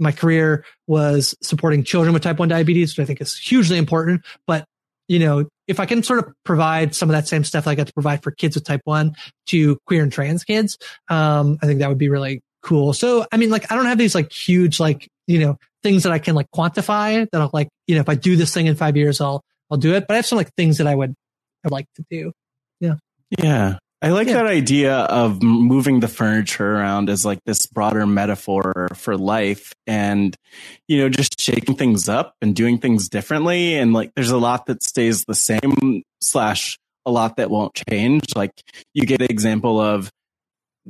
[0.02, 4.22] my career was supporting children with type 1 diabetes, which I think is hugely important.
[4.46, 4.66] But,
[5.08, 7.74] you know, if I can sort of provide some of that same stuff that I
[7.74, 9.14] got to provide for kids with type 1
[9.46, 10.76] to queer and trans kids,
[11.08, 12.92] um, I think that would be really cool.
[12.92, 16.12] So, I mean, like, I don't have these like huge, like, you know, things that
[16.12, 18.74] I can like quantify that I'll like, you know, if I do this thing in
[18.74, 20.06] five years, I'll, I'll do it.
[20.06, 21.14] But I have some like things that I would,
[21.64, 22.32] I'd like to do.
[22.80, 22.94] Yeah.
[23.38, 23.78] Yeah.
[24.02, 24.34] I like Yeah.
[24.34, 30.36] that idea of moving the furniture around as like this broader metaphor for life and,
[30.88, 33.74] you know, just shaking things up and doing things differently.
[33.74, 38.24] And like, there's a lot that stays the same slash a lot that won't change.
[38.34, 38.52] Like
[38.92, 40.10] you get the example of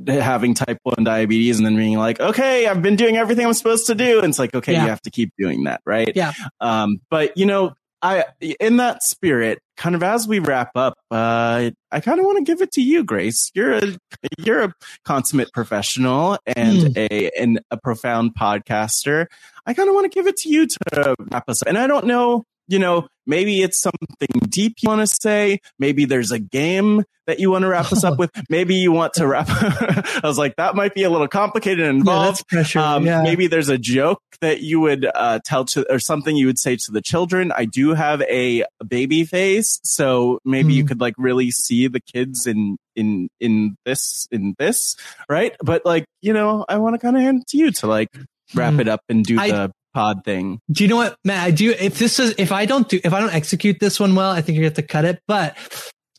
[0.07, 3.85] having type 1 diabetes and then being like, okay, I've been doing everything I'm supposed
[3.87, 4.19] to do.
[4.19, 4.83] And it's like, okay, Yeah.
[4.83, 5.81] you have to keep doing that.
[5.85, 6.11] Right.
[6.15, 6.33] Yeah.
[6.59, 8.25] Um, but you know, I,
[8.59, 12.43] in that spirit, kind of as we wrap up, uh, I kind of want to
[12.43, 13.51] give it to you, Grace.
[13.53, 13.97] You're a,
[14.37, 14.73] you're a
[15.03, 19.27] consummate professional and a, and a profound podcaster.
[19.65, 21.67] I kind of want to give it to you to wrap us up.
[21.67, 25.59] And I don't know, you know, maybe it's something deep you want to say.
[25.79, 28.29] Maybe there's a game that you want to wrap us up with.
[28.49, 29.47] Maybe you want to wrap.
[29.49, 32.27] I was like, that might be a little complicated and Yeah, involved.
[32.39, 32.79] that's pressure.
[32.79, 33.21] Um, yeah.
[33.21, 36.75] Maybe there's a joke that you would uh, tell to, or something you would say
[36.75, 37.53] to the children.
[37.55, 40.87] I do have a baby face, so maybe you Mm.
[40.89, 44.97] could like really see the kids in in in this in this,
[45.29, 45.55] right?
[45.63, 48.09] But like you know, I want to kind of hand it to you to like
[48.53, 48.81] wrap Mm.
[48.81, 50.59] it up and do I- the pod thing.
[50.71, 51.45] Do you know what, Matt?
[51.45, 51.71] I do.
[51.71, 54.41] If this is, if I don't do, if I don't execute this one well, I
[54.41, 55.21] think you have to cut it.
[55.27, 55.57] But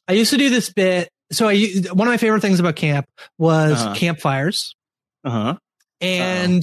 [0.09, 1.09] I used to do this bit.
[1.33, 1.57] So I,
[1.93, 3.07] one of my favorite things about camp
[3.39, 3.95] was Uh-huh.
[3.95, 4.75] campfires
[5.25, 5.55] Uh huh.
[6.01, 6.63] and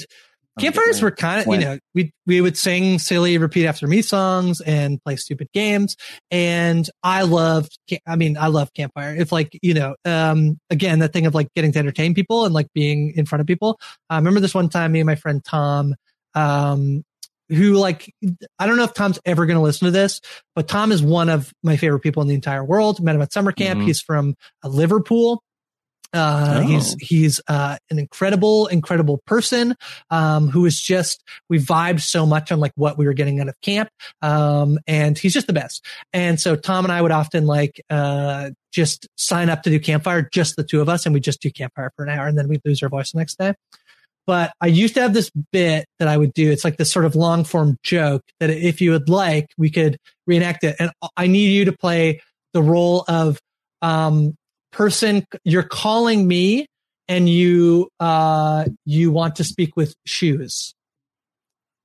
[0.57, 4.01] I'm campfires were kind of, you know, we, we would sing silly repeat after me
[4.01, 5.95] songs and play stupid games.
[6.29, 9.15] And I loved, I mean, I love campfire.
[9.15, 12.53] It's like, you know, um, again, that thing of like getting to entertain people and
[12.53, 13.79] like being in front of people.
[14.09, 15.95] I remember this one time, me and my friend Tom,
[16.35, 17.03] um,
[17.49, 18.13] who like,
[18.59, 20.21] I don't know if Tom's ever going to listen to this,
[20.55, 23.01] but Tom is one of my favorite people in the entire world.
[23.03, 23.81] Met him at summer camp.
[23.81, 23.85] Mhm.
[23.85, 25.43] He's from uh, Liverpool.
[26.13, 26.67] Uh, Oh.
[26.67, 29.75] he's, he's, uh, an incredible, incredible person,
[30.09, 33.47] um, who is just, we vibed so much on like what we were getting out
[33.47, 33.87] of camp.
[34.21, 35.85] Um, and he's just the best.
[36.11, 40.27] And so Tom and I would often like, uh, just sign up to do campfire,
[40.33, 42.49] just the two of us, and we just do campfire for an hour and then
[42.49, 43.53] we'd lose our voice the next day.
[44.27, 46.51] But I used to have this bit that I would do.
[46.51, 49.97] It's like this sort of long form joke that if you would like, we could
[50.27, 50.75] reenact it.
[50.79, 52.21] And I need you to play
[52.53, 53.39] the role of,
[53.81, 54.35] um,
[54.71, 56.67] person you're calling me
[57.07, 60.73] and you, uh, you want to speak with shoes.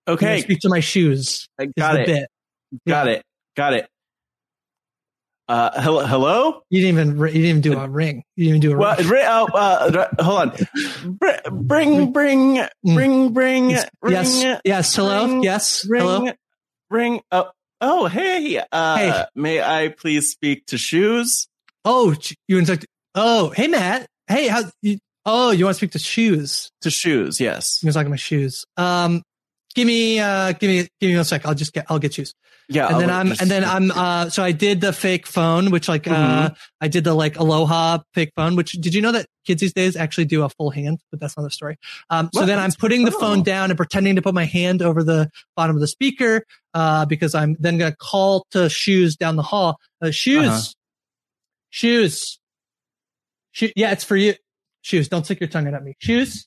[0.06, 1.48] Okay, Speak to my shoes.
[1.58, 2.06] I got it.
[2.06, 2.28] Bit.
[2.86, 3.22] Got it.
[3.56, 3.88] Got it.
[5.48, 6.60] Uh, hello, hello.
[6.70, 8.24] You didn't even, you didn't even do a ring.
[8.34, 9.08] You didn't even do a Well, ring.
[9.08, 10.52] ri- oh, uh, hold on.
[11.18, 13.68] Br- Bring, bring, bring, bring.
[13.68, 13.70] Mm.
[13.70, 14.42] yes.
[14.42, 14.94] ring, Yes.
[14.96, 15.24] Hello.
[15.26, 15.86] ring, yes.
[15.88, 16.00] ring.
[16.02, 16.32] Hello.
[16.90, 17.20] ring.
[17.30, 17.50] Oh,
[17.80, 18.60] oh, hey.
[18.72, 19.24] Uh, Hey.
[19.36, 21.46] May I please speak to Shoes?
[21.84, 22.16] Oh,
[22.48, 24.06] you want to talk oh, hey, Matt.
[24.26, 26.70] Hey, how, you, oh, you want to speak to shoes?
[26.80, 27.78] To Shoes, yes.
[27.82, 28.64] You want talking my shoes?
[28.76, 29.22] Um,
[29.76, 31.46] give me, uh, give me, give me one sec.
[31.46, 32.34] I'll just get, I'll get shoes.
[32.68, 32.88] Yeah.
[32.88, 35.70] and then I'll I'm, just- and then I'm, uh, so I did the fake phone,
[35.70, 36.56] which like, uh, Mhm.
[36.80, 39.94] I did the like Aloha fake phone, which did you know that kids these days
[39.94, 40.98] actually do a full hand?
[41.12, 41.76] But that's another story.
[42.10, 42.46] Um, so What?
[42.46, 43.20] then I'm putting the Oh.
[43.20, 46.42] phone down and pretending to put my hand over the bottom of the speaker,
[46.74, 49.78] uh, because I'm then going to call to shoes down the hall.
[50.02, 50.62] Uh, shoes, Uh-huh.
[51.70, 52.38] shoes,
[53.52, 54.34] Shoe- yeah, it's for you.
[54.82, 55.94] Shoes, don't stick your tongue out at me.
[55.98, 56.46] Shoes,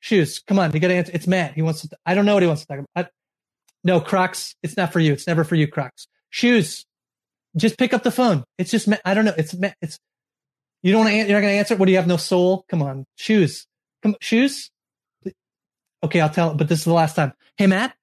[0.00, 1.12] shoes, come on, you got to answer.
[1.14, 1.54] It's Matt.
[1.54, 1.96] He wants to.
[2.06, 3.06] I don't know what he wants to talk about.
[3.06, 3.08] I,
[3.84, 4.54] no, Crocs.
[4.62, 5.12] It's not for you.
[5.12, 6.06] It's never for you, Crocs.
[6.30, 6.84] Shoes.
[7.56, 8.44] Just pick up the phone.
[8.58, 8.88] It's just.
[8.88, 9.34] Ma- I don't know.
[9.36, 9.54] It's.
[9.54, 9.98] Ma- It's.
[10.82, 11.00] You don't.
[11.04, 11.74] Want to, you're not going to answer.
[11.74, 11.80] It?
[11.80, 12.06] What do you have?
[12.06, 12.64] No soul.
[12.68, 13.04] Come on.
[13.16, 13.66] Shoes.
[14.02, 14.16] Come.
[14.20, 14.70] Shoes.
[16.04, 16.54] Okay, I'll tell.
[16.54, 17.32] But this is the last time.
[17.56, 17.94] Hey, Matt.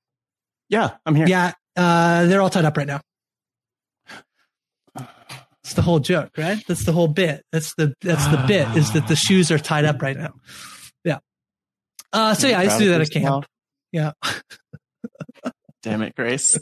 [0.69, 1.27] Yeah, I'm here.
[1.27, 3.01] Yeah, uh, they're all tied up right now.
[5.63, 6.63] It's the whole joke, right?
[6.67, 7.43] That's the whole bit.
[7.51, 10.33] That's the that's the bit is that the shoes are tied up right now.
[12.15, 13.45] Uh, so yeah, I used to do that at camp.
[13.91, 14.11] Yeah.
[15.83, 16.57] Damn it, Grace.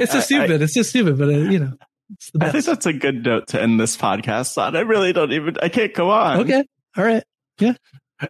[0.00, 0.62] It's so stupid.
[0.62, 1.72] it's just stupid, but uh, you know,
[2.10, 4.74] it's the I think that's a good note to end this podcast on.
[4.74, 6.40] I really don't even, I can't go on.
[6.40, 6.64] Okay.
[6.96, 7.22] All right.
[7.58, 7.74] Yeah.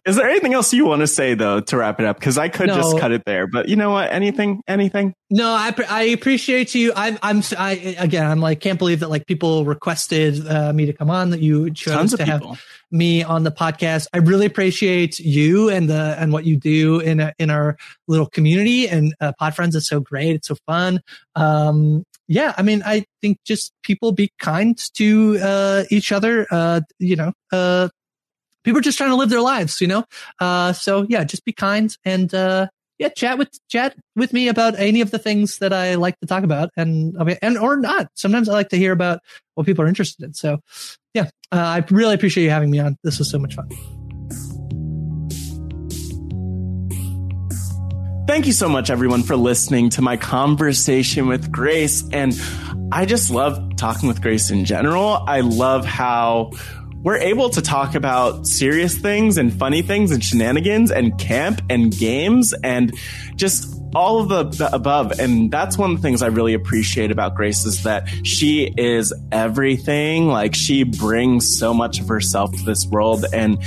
[0.05, 2.19] Is there anything else you want to say though to wrap it up?
[2.19, 4.11] Because I could just cut it there, but you know what?
[4.11, 4.63] Anything?
[4.67, 5.13] Anything?
[5.29, 6.93] No, I I appreciate you.
[6.95, 10.93] I'm I'm I again I'm like can't believe that like people requested uh, me to
[10.93, 12.57] come on that you chose Tons of to people.
[12.93, 14.07] Me on the podcast.
[14.13, 17.75] I really appreciate you and the and what you do in a, in our
[18.07, 20.35] little community and uh, Pod Friends is so great.
[20.35, 21.01] It's so fun.
[21.35, 26.47] Um, yeah, I mean, I think just people be kind to uh, each other.
[26.49, 27.89] Uh, you know, uh,
[28.63, 29.81] people are just trying to live their lives.
[29.81, 30.05] You know,
[30.39, 32.67] uh, so yeah, just be kind and uh,
[33.03, 36.25] yeah, chat with chat with me about any of the things that I like to
[36.25, 38.07] talk about, and and or not.
[38.15, 39.19] Sometimes I like to hear about
[39.55, 40.33] what people are interested in.
[40.33, 40.59] So,
[41.13, 42.97] yeah, uh, I really appreciate you having me on.
[43.03, 43.67] This was so much fun.
[48.25, 52.07] Thank you so much, everyone, for listening to my conversation with Grace.
[52.13, 52.33] And
[52.93, 55.25] I just love talking with Grace in general.
[55.27, 56.51] I love how
[57.03, 61.95] we're able to talk about serious things and funny things and shenanigans and camp and
[61.95, 62.97] games and
[63.35, 65.19] just all of the, the above.
[65.19, 69.13] And that's one of the things I really appreciate about Grace is that she is
[69.31, 70.27] everything.
[70.27, 73.25] Like she brings so much of herself to this world.
[73.33, 73.57] And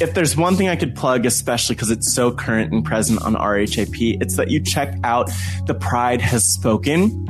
[0.00, 3.34] if there's one thing I could plug, especially because it's so current and present on
[3.34, 5.30] RHAP, it's that you check out
[5.66, 7.26] The Pride Has Spoken,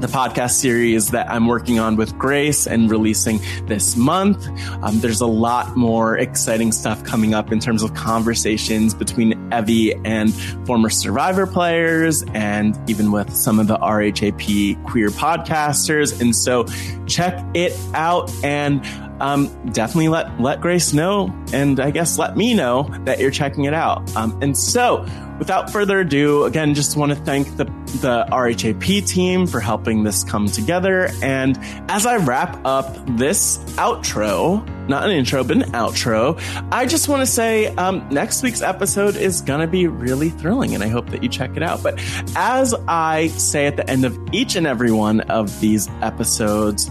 [0.00, 4.46] the podcast series that I'm working on with Grace and releasing this month.
[4.82, 9.94] Um, there's a lot more exciting stuff coming up in terms of conversations between Evie
[10.04, 10.34] and
[10.66, 16.20] former Survivor players and even with some of the RHAP queer podcasters.
[16.20, 16.66] And so
[17.06, 18.84] check it out and
[19.20, 23.64] um, definitely let let Grace know, and I guess let me know that you're checking
[23.64, 24.14] it out.
[24.16, 25.06] Um, and so,
[25.38, 27.64] without further ado, again, just want to thank the
[28.00, 31.10] the RHAP team for helping this come together.
[31.22, 36.38] And as I wrap up this outro, not an intro, but an outro,
[36.70, 40.82] I just want to say um, next week's episode is gonna be really thrilling, and
[40.82, 41.82] I hope that you check it out.
[41.82, 41.98] But
[42.36, 46.90] as I say at the end of each and every one of these episodes.